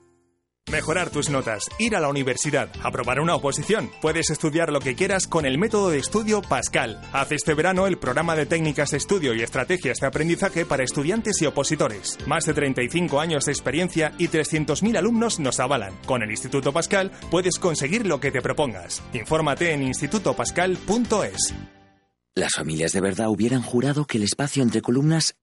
Mejorar 0.71 1.09
tus 1.09 1.29
notas, 1.29 1.69
ir 1.79 1.97
a 1.97 1.99
la 1.99 2.07
universidad, 2.07 2.69
aprobar 2.81 3.19
una 3.19 3.35
oposición. 3.35 3.91
Puedes 4.01 4.29
estudiar 4.29 4.71
lo 4.71 4.79
que 4.79 4.95
quieras 4.95 5.27
con 5.27 5.45
el 5.45 5.57
método 5.57 5.89
de 5.89 5.99
estudio 5.99 6.41
Pascal. 6.41 7.01
Haz 7.11 7.33
este 7.33 7.53
verano 7.53 7.87
el 7.87 7.97
programa 7.97 8.37
de 8.37 8.45
técnicas 8.45 8.91
de 8.91 8.97
estudio 8.97 9.33
y 9.33 9.41
estrategias 9.41 9.97
de 9.97 10.07
aprendizaje 10.07 10.65
para 10.65 10.85
estudiantes 10.85 11.41
y 11.41 11.45
opositores. 11.45 12.17
Más 12.25 12.45
de 12.45 12.53
35 12.53 13.19
años 13.19 13.43
de 13.43 13.51
experiencia 13.51 14.13
y 14.17 14.29
300.000 14.29 14.97
alumnos 14.97 15.41
nos 15.41 15.59
avalan. 15.59 15.93
Con 16.05 16.23
el 16.23 16.31
Instituto 16.31 16.71
Pascal 16.71 17.11
puedes 17.29 17.59
conseguir 17.59 18.05
lo 18.05 18.21
que 18.21 18.31
te 18.31 18.41
propongas. 18.41 19.03
Infórmate 19.11 19.73
en 19.73 19.83
institutopascal.es. 19.83 21.53
Las 22.33 22.53
familias 22.55 22.93
de 22.93 23.01
verdad 23.01 23.27
hubieran 23.27 23.61
jurado 23.61 24.05
que 24.05 24.19
el 24.19 24.23
espacio 24.23 24.63
entre 24.63 24.81
columnas 24.81 25.35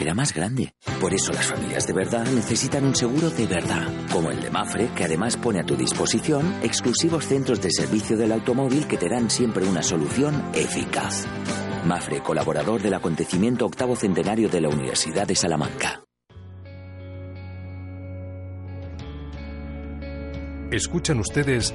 era 0.00 0.14
más 0.14 0.34
grande. 0.34 0.74
Por 1.00 1.14
eso 1.14 1.32
las 1.32 1.46
familias 1.46 1.86
de 1.86 1.92
verdad 1.92 2.26
necesitan 2.26 2.84
un 2.84 2.94
seguro 2.94 3.30
de 3.30 3.46
verdad, 3.46 3.88
como 4.12 4.30
el 4.30 4.40
de 4.40 4.50
Mafre, 4.50 4.88
que 4.94 5.04
además 5.04 5.36
pone 5.36 5.60
a 5.60 5.64
tu 5.64 5.76
disposición 5.76 6.54
exclusivos 6.62 7.26
centros 7.26 7.60
de 7.60 7.70
servicio 7.70 8.16
del 8.16 8.32
automóvil 8.32 8.86
que 8.86 8.96
te 8.96 9.08
dan 9.08 9.30
siempre 9.30 9.64
una 9.64 9.82
solución 9.82 10.50
eficaz. 10.54 11.26
Mafre, 11.84 12.20
colaborador 12.20 12.82
del 12.82 12.94
acontecimiento 12.94 13.66
octavo 13.66 13.96
centenario 13.96 14.48
de 14.48 14.60
la 14.60 14.68
Universidad 14.68 15.26
de 15.26 15.36
Salamanca. 15.36 16.02
Escuchan 20.70 21.20
ustedes 21.20 21.72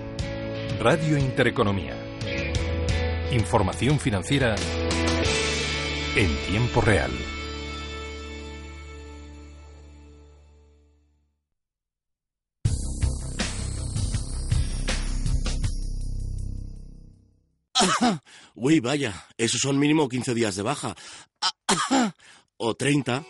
Radio 0.81 1.17
Intereconomía. 1.17 1.95
Información 3.31 3.99
financiera 3.99 4.55
en 6.15 6.35
tiempo 6.51 6.81
real. 6.81 7.11
Uy, 18.55 18.79
vaya, 18.79 19.27
esos 19.37 19.61
son 19.61 19.79
mínimo 19.79 20.07
15 20.07 20.33
días 20.33 20.55
de 20.55 20.63
baja. 20.63 20.95
O 22.57 22.75
30. 22.75 23.23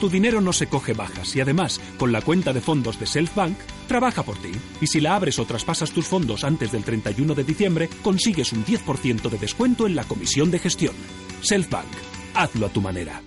Tu 0.00 0.10
dinero 0.10 0.40
no 0.40 0.52
se 0.52 0.66
coge 0.66 0.92
bajas 0.92 1.34
y 1.36 1.40
además, 1.40 1.80
con 1.98 2.12
la 2.12 2.20
cuenta 2.20 2.52
de 2.52 2.60
fondos 2.60 3.00
de 3.00 3.06
Selfbank, 3.06 3.56
trabaja 3.88 4.22
por 4.22 4.36
ti. 4.36 4.52
Y 4.80 4.88
si 4.88 5.00
la 5.00 5.16
abres 5.16 5.38
o 5.38 5.46
traspasas 5.46 5.90
tus 5.90 6.06
fondos 6.06 6.44
antes 6.44 6.72
del 6.72 6.84
31 6.84 7.34
de 7.34 7.44
diciembre, 7.44 7.88
consigues 8.02 8.52
un 8.52 8.64
10% 8.64 9.30
de 9.30 9.38
descuento 9.38 9.86
en 9.86 9.96
la 9.96 10.04
comisión 10.04 10.50
de 10.50 10.58
gestión. 10.58 10.94
Selfbank, 11.40 11.88
hazlo 12.34 12.66
a 12.66 12.70
tu 12.70 12.82
manera. 12.82 13.22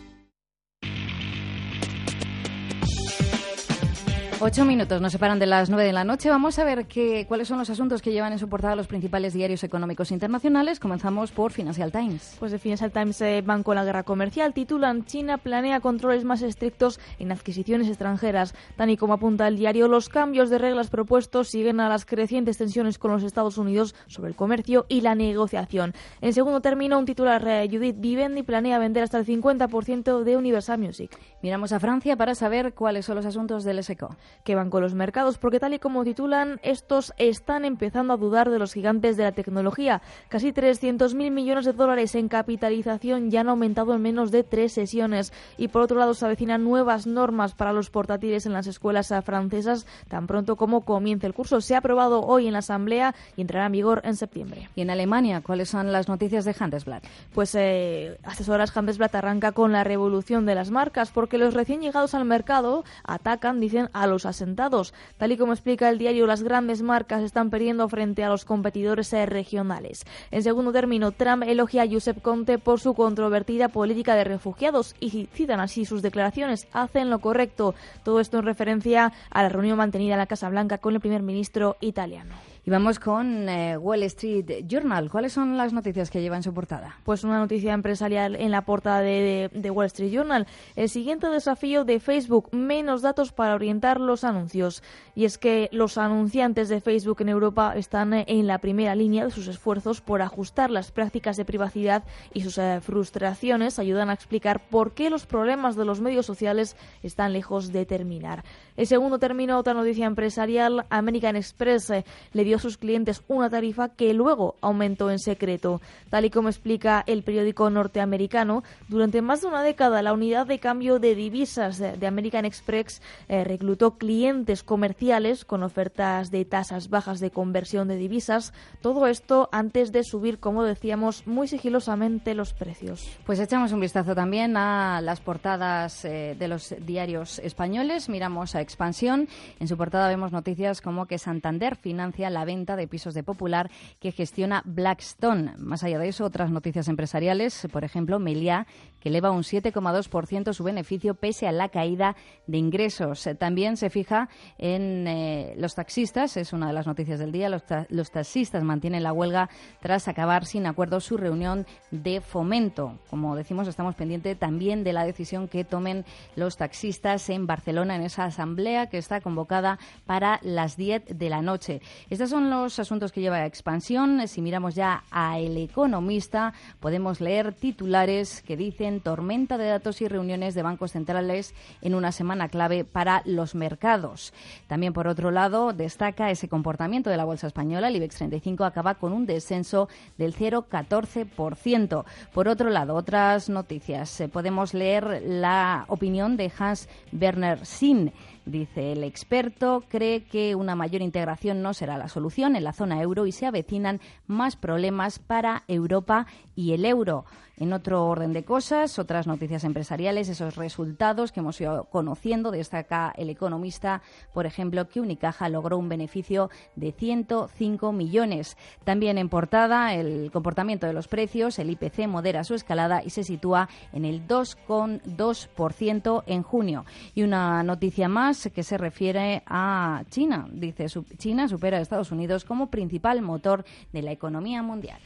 Ocho 4.41 4.63
minutos 4.63 5.01
nos 5.01 5.11
separan 5.11 5.37
de 5.37 5.45
las 5.45 5.69
nueve 5.69 5.83
de 5.83 5.91
la 5.91 6.05
noche. 6.05 6.29
Vamos 6.29 6.59
a 6.59 6.63
ver 6.63 6.85
qué, 6.85 7.25
cuáles 7.27 7.49
son 7.49 7.57
los 7.57 7.69
asuntos 7.69 8.01
que 8.01 8.13
llevan 8.13 8.31
en 8.31 8.39
su 8.39 8.47
portada 8.47 8.73
los 8.73 8.87
principales 8.87 9.33
diarios 9.33 9.65
económicos 9.65 10.11
internacionales. 10.11 10.79
Comenzamos 10.79 11.31
por 11.31 11.51
Financial 11.51 11.91
Times. 11.91 12.37
Pues 12.39 12.53
de 12.53 12.57
Financial 12.57 12.89
Times 12.89 13.19
eh, 13.19 13.43
van 13.45 13.63
con 13.63 13.75
la 13.75 13.83
guerra 13.83 14.03
comercial. 14.03 14.53
Titulan 14.53 15.03
China 15.03 15.39
planea 15.39 15.81
controles 15.81 16.23
más 16.23 16.41
estrictos 16.41 17.01
en 17.19 17.33
adquisiciones 17.33 17.89
extranjeras. 17.89 18.55
Tan 18.77 18.89
y 18.89 18.95
como 18.95 19.11
apunta 19.11 19.45
el 19.45 19.57
diario, 19.57 19.89
los 19.89 20.07
cambios 20.07 20.49
de 20.49 20.57
reglas 20.57 20.89
propuestos 20.89 21.49
siguen 21.49 21.81
a 21.81 21.89
las 21.89 22.05
crecientes 22.05 22.57
tensiones 22.57 22.97
con 22.97 23.11
los 23.11 23.23
Estados 23.23 23.57
Unidos 23.57 23.93
sobre 24.07 24.29
el 24.29 24.37
comercio 24.37 24.85
y 24.87 25.01
la 25.01 25.15
negociación. 25.15 25.93
En 26.21 26.31
segundo 26.31 26.61
término, 26.61 26.97
un 26.97 27.05
titular, 27.05 27.45
eh, 27.45 27.67
Judith 27.69 27.99
Vivendi 27.99 28.43
planea 28.43 28.79
vender 28.79 29.03
hasta 29.03 29.17
el 29.17 29.25
50% 29.25 30.23
de 30.23 30.37
Universal 30.37 30.79
Music. 30.79 31.19
Miramos 31.43 31.73
a 31.73 31.81
Francia 31.81 32.15
para 32.15 32.35
saber 32.35 32.73
cuáles 32.73 33.05
son 33.05 33.17
los 33.17 33.25
asuntos 33.25 33.65
del 33.65 33.83
SECO 33.83 34.15
que 34.43 34.55
van 34.55 34.69
con 34.69 34.81
los 34.81 34.93
mercados, 34.93 35.37
porque 35.37 35.59
tal 35.59 35.73
y 35.73 35.79
como 35.79 36.03
titulan, 36.03 36.59
estos 36.63 37.13
están 37.17 37.65
empezando 37.65 38.13
a 38.13 38.17
dudar 38.17 38.49
de 38.49 38.59
los 38.59 38.73
gigantes 38.73 39.17
de 39.17 39.23
la 39.23 39.31
tecnología. 39.31 40.01
Casi 40.27 40.51
300.000 40.51 41.31
millones 41.31 41.65
de 41.65 41.73
dólares 41.73 42.15
en 42.15 42.27
capitalización 42.27 43.31
ya 43.31 43.41
han 43.41 43.49
aumentado 43.49 43.93
en 43.93 44.01
menos 44.01 44.31
de 44.31 44.43
tres 44.43 44.73
sesiones. 44.73 45.33
Y 45.57 45.67
por 45.67 45.81
otro 45.81 45.99
lado, 45.99 46.13
se 46.13 46.25
avecinan 46.25 46.63
nuevas 46.63 47.07
normas 47.07 47.53
para 47.53 47.73
los 47.73 47.89
portátiles 47.89 48.45
en 48.45 48.53
las 48.53 48.67
escuelas 48.67 49.13
francesas 49.23 49.85
tan 50.07 50.27
pronto 50.27 50.55
como 50.55 50.81
comience 50.81 51.27
el 51.27 51.33
curso. 51.33 51.61
Se 51.61 51.75
ha 51.75 51.79
aprobado 51.79 52.21
hoy 52.21 52.47
en 52.47 52.53
la 52.53 52.59
Asamblea 52.59 53.15
y 53.35 53.41
entrará 53.41 53.67
en 53.67 53.71
vigor 53.71 54.01
en 54.03 54.15
septiembre. 54.15 54.69
¿Y 54.75 54.81
en 54.81 54.89
Alemania 54.89 55.41
cuáles 55.41 55.69
son 55.69 55.91
las 55.91 56.07
noticias 56.07 56.45
de 56.45 56.55
Handelsblatt? 56.57 57.05
Pues 57.33 57.55
eh, 57.55 58.17
asesoras 58.23 58.75
Handelsblatt 58.75 59.15
arranca 59.15 59.51
con 59.51 59.71
la 59.71 59.83
revolución 59.83 60.45
de 60.45 60.55
las 60.55 60.71
marcas, 60.71 61.11
porque 61.11 61.37
los 61.37 61.53
recién 61.53 61.81
llegados 61.81 62.13
al 62.13 62.25
mercado 62.25 62.83
atacan, 63.03 63.59
dicen, 63.59 63.89
a 63.93 64.07
los 64.07 64.18
asentados. 64.25 64.93
Tal 65.17 65.31
y 65.31 65.37
como 65.37 65.53
explica 65.53 65.89
el 65.89 65.97
diario, 65.97 66.27
las 66.27 66.43
grandes 66.43 66.81
marcas 66.81 67.23
están 67.23 67.49
perdiendo 67.49 67.87
frente 67.89 68.23
a 68.23 68.29
los 68.29 68.45
competidores 68.45 69.11
regionales. 69.11 70.05
En 70.31 70.43
segundo 70.43 70.71
término, 70.71 71.11
Trump 71.11 71.43
elogia 71.43 71.83
a 71.83 71.87
Josep 71.89 72.21
Conte 72.21 72.57
por 72.57 72.79
su 72.79 72.93
controvertida 72.93 73.69
política 73.69 74.15
de 74.15 74.23
refugiados 74.23 74.95
y 74.99 75.27
citan 75.33 75.59
así 75.59 75.85
sus 75.85 76.01
declaraciones. 76.01 76.67
Hacen 76.73 77.09
lo 77.09 77.19
correcto. 77.19 77.75
Todo 78.03 78.19
esto 78.19 78.39
en 78.39 78.45
referencia 78.45 79.13
a 79.29 79.43
la 79.43 79.49
reunión 79.49 79.77
mantenida 79.77 80.13
en 80.13 80.19
la 80.19 80.27
Casa 80.27 80.49
Blanca 80.49 80.77
con 80.77 80.93
el 80.93 81.01
primer 81.01 81.21
ministro 81.21 81.77
italiano. 81.81 82.35
Y 82.65 82.71
vamos 82.71 82.99
con 82.99 83.47
eh, 83.47 83.77
Wall 83.77 84.03
Street 84.03 84.65
Journal. 84.67 85.09
¿Cuáles 85.09 85.31
son 85.31 85.55
las 85.57 85.71
noticias 85.71 86.09
que 86.09 86.21
lleva 86.21 86.35
en 86.35 86.43
su 86.43 86.53
portada? 86.53 86.97
Pues 87.05 87.23
una 87.23 87.39
noticia 87.39 87.73
empresarial 87.73 88.35
en 88.35 88.51
la 88.51 88.65
portada 88.65 88.99
de, 88.99 89.71
Wall 89.73 89.85
Street 89.85 90.11
Journal. 90.11 90.45
El 90.75 90.89
siguiente 90.89 91.29
desafío 91.29 91.85
de 91.85 91.99
Facebook, 92.01 92.49
menos 92.51 93.01
datos 93.01 93.31
para 93.31 93.55
orientar 93.55 94.01
los 94.01 94.25
anuncios. 94.25 94.83
Y 95.15 95.23
es 95.23 95.37
que 95.37 95.69
los 95.71 95.97
anunciantes 95.97 96.67
de 96.67 96.81
Facebook 96.81 97.21
en 97.21 97.29
Europa 97.29 97.73
están 97.75 98.13
en 98.13 98.47
la 98.47 98.57
primera 98.57 98.93
línea 98.93 99.23
de 99.23 99.31
sus 99.31 99.47
esfuerzos 99.47 100.01
por 100.01 100.21
ajustar 100.21 100.69
las 100.69 100.91
prácticas 100.91 101.37
de 101.37 101.45
privacidad 101.45 102.03
y 102.33 102.41
sus 102.41 102.57
eh, 102.57 102.81
frustraciones 102.81 103.79
ayudan 103.79 104.09
a 104.09 104.13
explicar 104.13 104.67
por 104.69 104.91
qué 104.91 105.09
los 105.09 105.25
problemas 105.25 105.77
de 105.77 105.85
los 105.85 106.01
medios 106.01 106.25
sociales 106.25 106.75
están 107.03 107.31
lejos 107.31 107.71
de 107.71 107.85
terminar. 107.85 108.43
El 108.75 108.87
segundo 108.87 109.17
término, 109.17 109.57
otra 109.57 109.73
noticia 109.73 110.05
empresarial, 110.05 110.85
American 110.89 111.35
Express 111.35 111.89
eh, 111.89 112.05
le 112.33 112.43
dio 112.49 112.57
sus 112.57 112.77
clientes 112.77 113.21
una 113.27 113.47
tarifa 113.47 113.89
que 113.89 114.11
luego 114.15 114.55
aumentó 114.59 115.11
en 115.11 115.19
secreto. 115.19 115.81
Tal 116.09 116.25
y 116.25 116.31
como 116.31 116.49
explica 116.49 117.03
el 117.05 117.21
periódico 117.21 117.69
norteamericano, 117.69 118.63
durante 118.87 119.21
más 119.21 119.41
de 119.41 119.47
una 119.47 119.61
década 119.61 120.01
la 120.01 120.13
unidad 120.13 120.47
de 120.47 120.57
cambio 120.57 120.97
de 120.97 121.13
divisas 121.13 121.77
de 121.77 122.07
American 122.07 122.45
Express 122.45 123.03
eh, 123.27 123.43
reclutó 123.43 123.97
clientes 123.97 124.63
comerciales 124.63 125.45
con 125.45 125.61
ofertas 125.61 126.31
de 126.31 126.43
tasas 126.43 126.89
bajas 126.89 127.19
de 127.19 127.29
conversión 127.29 127.87
de 127.87 127.97
divisas. 127.97 128.51
Todo 128.81 129.05
esto 129.05 129.47
antes 129.51 129.91
de 129.91 130.03
subir, 130.03 130.39
como 130.39 130.63
decíamos, 130.63 131.27
muy 131.27 131.47
sigilosamente 131.47 132.33
los 132.33 132.53
precios. 132.53 133.07
Pues 133.27 133.39
echamos 133.39 133.71
un 133.73 133.79
vistazo 133.79 134.15
también 134.15 134.57
a 134.57 135.01
las 135.01 135.21
portadas 135.21 136.03
eh, 136.03 136.35
de 136.39 136.47
los 136.47 136.73
diarios 136.83 137.37
españoles. 137.39 138.09
Miramos 138.09 138.55
a 138.55 138.61
Expansión. 138.61 139.27
En 139.59 139.67
su 139.67 139.77
portada 139.77 140.07
vemos 140.07 140.31
noticias 140.31 140.81
como 140.81 141.05
que 141.05 141.19
Santander 141.19 141.75
financia 141.75 142.29
la 142.29 142.38
venta 142.45 142.75
de 142.75 142.87
pisos 142.87 143.13
de 143.13 143.23
Popular 143.23 143.69
que 143.99 144.11
gestiona 144.11 144.61
Blackstone. 144.65 145.53
Más 145.57 145.83
allá 145.83 145.99
de 145.99 146.07
eso, 146.07 146.25
otras 146.25 146.51
noticias 146.51 146.87
empresariales, 146.87 147.67
por 147.71 147.83
ejemplo, 147.83 148.19
Meliá, 148.19 148.67
que 148.99 149.09
eleva 149.09 149.31
un 149.31 149.43
7,2% 149.43 150.53
su 150.53 150.63
beneficio 150.63 151.15
pese 151.15 151.47
a 151.47 151.51
la 151.51 151.69
caída 151.69 152.15
de 152.47 152.57
ingresos. 152.57 153.27
También 153.37 153.77
se 153.77 153.89
fija 153.89 154.29
en 154.57 155.07
eh, 155.07 155.53
los 155.57 155.75
taxistas, 155.75 156.37
es 156.37 156.53
una 156.53 156.67
de 156.67 156.73
las 156.73 156.87
noticias 156.87 157.19
del 157.19 157.31
día. 157.31 157.49
Los, 157.49 158.11
taxistas 158.11 158.63
mantienen 158.63 159.03
la 159.03 159.13
huelga 159.13 159.49
tras 159.81 160.07
acabar 160.07 160.45
sin 160.45 160.65
acuerdo 160.65 160.99
su 160.99 161.17
reunión 161.17 161.65
de 161.91 162.21
fomento. 162.21 162.97
Como 163.09 163.35
decimos, 163.35 163.67
estamos 163.67 163.95
pendientes 163.95 164.37
también 164.37 164.83
de 164.83 164.93
la 164.93 165.05
decisión 165.05 165.47
que 165.47 165.63
tomen 165.63 166.05
los 166.35 166.57
taxistas 166.57 167.29
en 167.29 167.47
Barcelona 167.47 167.95
en 167.95 168.01
esa 168.01 168.25
asamblea 168.25 168.87
que 168.87 168.97
está 168.97 169.21
convocada 169.21 169.79
para 170.05 170.39
las 170.43 170.75
10 170.77 171.17
de 171.17 171.29
la 171.29 171.41
noche. 171.41 171.81
Son 172.29 172.51
los 172.51 172.77
asuntos 172.77 173.11
que 173.11 173.21
lleva 173.21 173.37
a 173.37 173.47
expansión. 173.47 174.27
Si 174.27 174.43
miramos 174.43 174.75
ya 174.75 175.03
a 175.09 175.39
El 175.39 175.57
Economista, 175.57 176.53
podemos 176.79 177.21
leer 177.21 177.53
titulares 177.53 178.43
que 178.43 178.55
dicen 178.55 179.01
tormenta 179.01 179.57
de 179.57 179.65
datos 179.65 179.99
y 180.03 180.07
reuniones 180.07 180.53
de 180.53 180.61
bancos 180.61 180.91
centrales 180.91 181.55
en 181.81 181.95
una 181.95 182.11
semana 182.11 182.47
clave 182.47 182.83
para 182.83 183.23
los 183.25 183.55
mercados. 183.55 184.31
También, 184.67 184.93
por 184.93 185.07
otro 185.07 185.31
lado, 185.31 185.73
destaca 185.73 186.29
ese 186.29 186.47
comportamiento 186.47 187.09
de 187.09 187.17
la 187.17 187.25
bolsa 187.25 187.47
española. 187.47 187.87
El 187.87 187.95
IBEX 187.95 188.17
35 188.17 188.63
acaba 188.63 188.93
con 188.93 189.11
un 189.11 189.25
descenso 189.25 189.89
del 190.19 190.35
0,14%. 190.35 192.05
Por 192.31 192.47
otro 192.47 192.69
lado, 192.69 192.93
otras 192.93 193.49
noticias. 193.49 194.21
Eh, 194.21 194.27
podemos 194.27 194.75
leer 194.75 195.23
la 195.25 195.85
opinión 195.87 196.37
de 196.37 196.51
Hans 196.59 196.89
Werner 197.11 197.65
Sinn 197.65 198.13
Dice 198.45 198.93
el 198.93 199.03
experto, 199.03 199.83
cree 199.89 200.23
que 200.23 200.55
una 200.55 200.75
mayor 200.75 201.01
integración 201.01 201.61
no 201.61 201.73
será 201.73 201.97
la 201.97 202.07
solución 202.07 202.55
en 202.55 202.63
la 202.63 202.73
zona 202.73 203.01
euro 203.01 203.27
y 203.27 203.31
se 203.31 203.45
avecinan 203.45 203.99
más 204.27 204.55
problemas 204.55 205.19
para 205.19 205.63
Europa 205.67 206.25
y 206.59 206.73
el 206.73 206.83
euro. 206.83 207.23
En 207.55 207.73
otro 207.73 208.05
orden 208.05 208.31
de 208.31 208.43
cosas, 208.43 208.99
otras 208.99 209.27
noticias 209.27 209.63
empresariales, 209.65 210.29
esos 210.29 210.55
resultados 210.55 211.31
que 211.31 211.39
hemos 211.41 211.59
ido 211.59 211.85
conociendo, 211.85 212.51
destaca 212.51 213.13
el 213.17 213.29
economista, 213.29 214.01
por 214.33 214.45
ejemplo, 214.45 214.87
que 214.87 215.01
Unicaja 215.01 215.49
logró 215.49 215.77
un 215.77 215.89
beneficio 215.89 216.49
de 216.75 216.93
105 216.93 217.91
millones. 217.91 218.57
También 218.85 219.17
en 219.17 219.27
portada, 219.27 219.93
el 219.93 220.31
comportamiento 220.31 220.87
de 220.87 220.93
los 220.93 221.09
precios, 221.09 221.59
el 221.59 221.69
IPC 221.69 222.07
modera 222.07 222.45
su 222.45 222.55
escalada 222.55 223.03
y 223.03 223.09
se 223.09 223.23
sitúa 223.23 223.67
en 223.91 224.05
el 224.05 224.25
2,2% 224.25 226.23
en 226.27 226.43
junio. 226.43 226.85
Y 227.13 227.23
una 227.23 227.63
noticia 227.63 228.07
más 228.07 228.49
que 228.53 228.63
se 228.63 228.77
refiere 228.77 229.43
a 229.45 230.03
China. 230.09 230.47
Dice, 230.51 230.87
China 231.17 231.47
supera 231.49 231.77
a 231.77 231.81
Estados 231.81 232.11
Unidos 232.11 232.45
como 232.45 232.69
principal 232.69 233.21
motor 233.21 233.65
de 233.91 234.01
la 234.01 234.11
economía 234.11 234.63
mundial. 234.63 234.99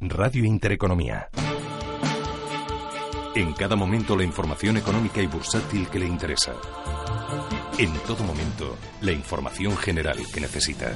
Radio 0.00 0.44
Intereconomía. 0.44 1.28
En 3.34 3.52
cada 3.52 3.74
momento 3.74 4.16
la 4.16 4.22
información 4.22 4.76
económica 4.76 5.20
y 5.20 5.26
bursátil 5.26 5.88
que 5.88 5.98
le 5.98 6.06
interesa. 6.06 6.54
En 7.78 7.92
todo 8.06 8.22
momento 8.22 8.76
la 9.00 9.10
información 9.10 9.76
general 9.76 10.18
que 10.32 10.40
necesita. 10.40 10.92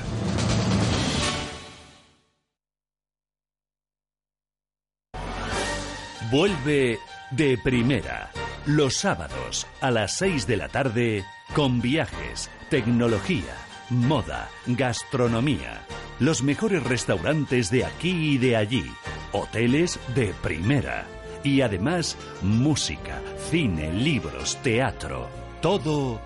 Vuelve 6.31 6.99
de 7.33 7.59
primera 7.59 8.31
los 8.67 8.95
sábados 8.95 9.67
a 9.81 9.91
las 9.91 10.17
6 10.19 10.47
de 10.47 10.57
la 10.57 10.69
tarde 10.69 11.25
con 11.55 11.81
viajes, 11.81 12.51
tecnología, 12.71 13.53
moda, 13.93 14.49
gastronomía 14.67 15.87
los 16.23 16.43
mejores 16.43 16.83
restaurantes 16.85 17.71
de 17.71 17.85
aquí 17.85 18.35
y 18.35 18.39
de 18.39 18.57
allí, 18.57 18.85
hoteles 19.33 19.99
de 20.15 20.33
primera 20.35 21.05
y 21.43 21.63
además 21.63 22.17
música, 22.43 23.21
cine, 23.51 23.93
libros, 23.93 24.57
teatro, 24.63 25.29
todo 25.61 26.21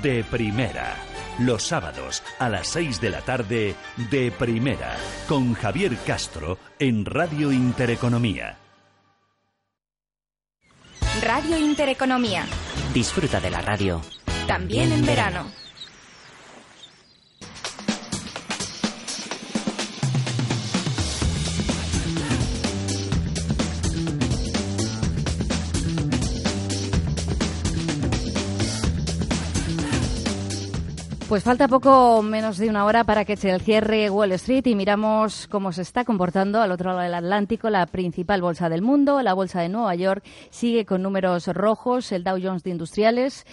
de 0.00 0.24
primera. 0.24 0.96
Los 1.38 1.64
sábados 1.64 2.22
a 2.38 2.48
las 2.48 2.68
6 2.68 3.00
de 3.02 3.10
la 3.10 3.20
tarde 3.20 3.74
de 4.10 4.30
primera 4.30 4.96
con 5.28 5.52
Javier 5.52 5.96
Castro 6.06 6.58
en 6.78 7.04
Radio 7.04 7.52
Intereconomía. 7.52 8.56
Radio 11.22 11.58
Intereconomía. 11.58 12.46
Disfruta 12.94 13.38
de 13.40 13.50
la 13.50 13.60
radio. 13.60 14.00
También 14.46 14.92
en 14.92 15.04
verano. 15.04 15.61
Pues 31.32 31.44
falta 31.44 31.66
poco 31.66 32.20
menos 32.20 32.58
de 32.58 32.68
una 32.68 32.84
hora 32.84 33.04
para 33.04 33.24
que 33.24 33.38
se 33.38 33.58
cierre 33.58 34.10
Wall 34.10 34.32
Street 34.32 34.66
y 34.66 34.74
miramos 34.74 35.48
cómo 35.48 35.72
se 35.72 35.80
está 35.80 36.04
comportando 36.04 36.60
al 36.60 36.70
otro 36.70 36.90
lado 36.90 37.00
del 37.00 37.14
Atlántico 37.14 37.70
la 37.70 37.86
principal 37.86 38.42
bolsa 38.42 38.68
del 38.68 38.82
mundo. 38.82 39.22
La 39.22 39.32
bolsa 39.32 39.62
de 39.62 39.70
Nueva 39.70 39.94
York 39.94 40.22
sigue 40.50 40.84
con 40.84 41.00
números 41.00 41.46
rojos, 41.46 42.12
el 42.12 42.22
Dow 42.22 42.38
Jones 42.38 42.64
de 42.64 42.72
Industriales 42.72 43.46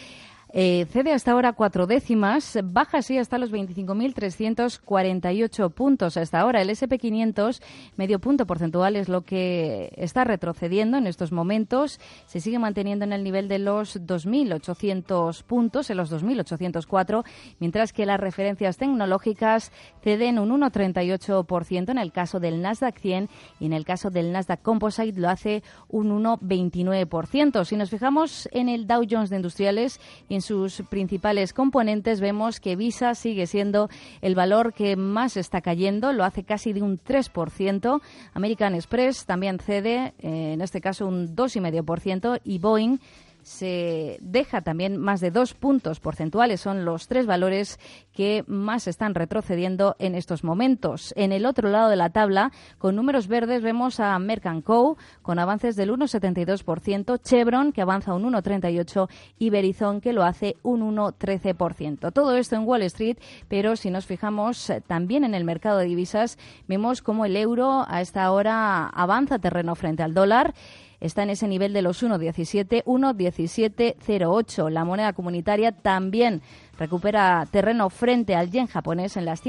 eh, 0.51 0.87
cede 0.89 1.13
hasta 1.13 1.31
ahora 1.31 1.53
cuatro 1.53 1.85
décimas, 1.85 2.57
baja 2.63 2.97
así 2.99 3.17
hasta 3.17 3.37
los 3.37 3.51
25.348 3.51 5.71
puntos 5.71 6.15
hasta 6.17 6.39
ahora. 6.39 6.61
El 6.61 6.69
SP500, 6.69 7.61
medio 7.97 8.19
punto 8.19 8.47
porcentual, 8.47 8.95
es 8.95 9.09
lo 9.09 9.21
que 9.21 9.91
está 9.95 10.23
retrocediendo 10.23 10.97
en 10.97 11.05
estos 11.05 11.31
momentos. 11.31 11.99
Se 12.25 12.39
sigue 12.39 12.57
manteniendo 12.57 13.05
en 13.05 13.13
el 13.13 13.23
nivel 13.23 13.47
de 13.47 13.59
los 13.59 13.99
2.800 13.99 15.43
puntos, 15.43 15.91
en 15.91 15.97
los 15.97 16.11
2.804, 16.11 17.23
mientras 17.59 17.93
que 17.93 18.07
las 18.07 18.19
referencias 18.19 18.77
tecnológicas 18.77 19.71
ceden 20.01 20.39
un 20.39 20.49
1,38% 20.61 21.91
en 21.91 21.99
el 21.99 22.11
caso 22.11 22.39
del 22.39 22.61
Nasdaq 22.61 22.97
100 22.97 23.29
y 23.59 23.67
en 23.67 23.73
el 23.73 23.85
caso 23.85 24.09
del 24.09 24.31
Nasdaq 24.31 24.61
Composite 24.61 25.19
lo 25.19 25.29
hace 25.29 25.63
un 25.89 26.23
1,29%. 26.23 27.65
Si 27.65 27.75
nos 27.75 27.89
fijamos 27.89 28.47
en 28.51 28.69
el 28.69 28.87
Dow 28.87 29.03
Jones 29.09 29.29
de 29.29 29.35
Industriales 29.35 29.99
en 30.39 30.41
sus 30.41 30.83
principales 30.87 31.51
componentes 31.51 32.21
vemos 32.21 32.61
que 32.61 32.77
Visa 32.77 33.13
sigue 33.13 33.45
siendo 33.45 33.89
el 34.21 34.35
valor 34.35 34.73
que 34.73 34.95
más 34.95 35.35
está 35.35 35.59
cayendo, 35.59 36.13
lo 36.13 36.23
hace 36.23 36.45
casi 36.45 36.71
de 36.71 36.81
un 36.81 36.97
3%. 36.97 37.99
American 38.33 38.73
Express 38.73 39.25
también 39.25 39.59
cede, 39.59 40.13
eh, 40.19 40.53
en 40.53 40.61
este 40.61 40.79
caso 40.79 41.07
un 41.07 41.35
2,5%, 41.35 42.39
y 42.45 42.59
Boeing 42.59 42.99
se 43.41 44.17
deja 44.21 44.61
también 44.61 44.97
más 44.97 45.21
de 45.21 45.31
dos 45.31 45.53
puntos 45.53 45.99
porcentuales. 45.99 46.61
Son 46.61 46.85
los 46.85 47.07
tres 47.07 47.25
valores 47.25 47.79
que 48.13 48.43
más 48.47 48.87
están 48.87 49.15
retrocediendo 49.15 49.95
en 49.99 50.15
estos 50.15 50.43
momentos. 50.43 51.13
En 51.15 51.31
el 51.31 51.45
otro 51.45 51.69
lado 51.69 51.89
de 51.89 51.95
la 51.95 52.09
tabla, 52.09 52.51
con 52.77 52.95
números 52.95 53.27
verdes, 53.27 53.61
vemos 53.61 53.99
a 53.99 54.17
Merck 54.19 54.63
Co. 54.63 54.97
con 55.21 55.39
avances 55.39 55.75
del 55.75 55.91
1,72%, 55.91 57.21
Chevron 57.21 57.71
que 57.71 57.81
avanza 57.81 58.13
un 58.13 58.23
1,38% 58.23 59.09
y 59.37 59.49
Verizon 59.49 60.01
que 60.01 60.13
lo 60.13 60.23
hace 60.23 60.55
un 60.63 60.95
1,13%. 60.95 62.11
Todo 62.13 62.35
esto 62.35 62.55
en 62.55 62.63
Wall 62.63 62.83
Street, 62.83 63.17
pero 63.47 63.75
si 63.75 63.89
nos 63.89 64.05
fijamos 64.05 64.69
eh, 64.69 64.81
también 64.85 65.23
en 65.23 65.33
el 65.33 65.43
mercado 65.43 65.79
de 65.79 65.85
divisas, 65.85 66.37
vemos 66.67 67.01
cómo 67.01 67.25
el 67.25 67.35
euro 67.35 67.85
a 67.87 68.01
esta 68.01 68.31
hora 68.31 68.87
avanza 68.87 69.39
terreno 69.39 69.75
frente 69.75 70.03
al 70.03 70.13
dólar 70.13 70.53
está 70.99 71.23
en 71.23 71.29
ese 71.31 71.47
nivel 71.47 71.73
de 71.73 71.81
los 71.81 72.03
1,17, 72.03 72.83
1,1708. 72.83 74.69
La 74.69 74.85
moneda 74.85 75.13
comunitaria 75.13 75.71
también 75.71 76.41
recupera 76.77 77.47
terreno 77.51 77.89
frente 77.89 78.35
al 78.35 78.51
yen 78.51 78.67
japonés 78.67 79.17
en 79.17 79.25
las 79.25 79.41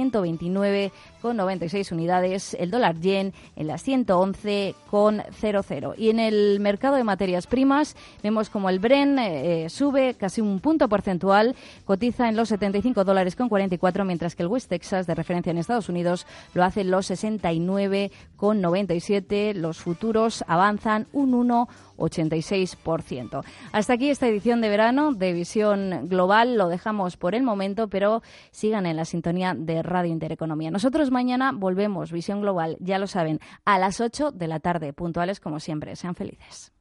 129,96 1.20 1.92
unidades, 1.92 2.54
el 2.54 2.70
dólar 2.70 2.98
yen 3.00 3.34
en 3.56 3.66
las 3.66 3.84
111,00. 3.86 5.94
Y 5.96 6.08
en 6.10 6.20
el 6.20 6.60
mercado 6.60 6.96
de 6.96 7.04
materias 7.04 7.46
primas 7.46 7.96
vemos 8.22 8.50
como 8.50 8.68
el 8.70 8.78
Bren 8.78 9.18
eh, 9.18 9.68
sube 9.68 10.14
casi 10.14 10.40
un 10.40 10.60
punto 10.60 10.88
porcentual, 10.88 11.54
cotiza 11.84 12.28
en 12.28 12.36
los 12.36 12.48
75 12.48 13.04
dólares 13.04 13.36
con 13.36 13.48
44, 13.48 14.04
mientras 14.04 14.34
que 14.34 14.42
el 14.42 14.48
West 14.48 14.68
Texas 14.68 15.06
de 15.06 15.14
referencia 15.14 15.50
en 15.50 15.58
Estados 15.58 15.88
Unidos 15.88 16.26
lo 16.54 16.64
hace 16.64 16.80
en 16.82 16.90
los 16.90 17.10
69,97. 17.10 19.54
Los 19.54 19.78
futuros 19.78 20.44
avanzan 20.46 21.06
un 21.12 21.34
1 21.34 21.68
86%. 22.00 23.44
Hasta 23.72 23.92
aquí 23.92 24.10
esta 24.10 24.26
edición 24.26 24.60
de 24.60 24.68
verano 24.68 25.12
de 25.12 25.32
Visión 25.32 26.08
Global. 26.08 26.56
Lo 26.56 26.68
dejamos 26.68 27.16
por 27.16 27.34
el 27.34 27.42
momento, 27.42 27.88
pero 27.88 28.22
sigan 28.50 28.86
en 28.86 28.96
la 28.96 29.04
sintonía 29.04 29.54
de 29.56 29.82
Radio 29.82 30.10
Intereconomía. 30.10 30.70
Mañana 31.10 31.52
volvemos, 31.52 32.12
Visión 32.12 32.40
Global, 32.40 32.76
ya 32.80 32.98
lo 32.98 33.06
saben, 33.06 33.40
a 33.64 33.78
las 33.78 34.00
8 34.00 34.30
de 34.32 34.48
la 34.48 34.60
tarde, 34.60 34.92
puntuales 34.92 35.40
como 35.40 35.60
siempre. 35.60 35.96
Sean 35.96 36.14
felices. 36.14 36.72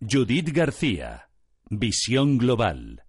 Judith 0.00 0.50
García, 0.50 1.28
Visión 1.68 2.38
Global. 2.38 3.02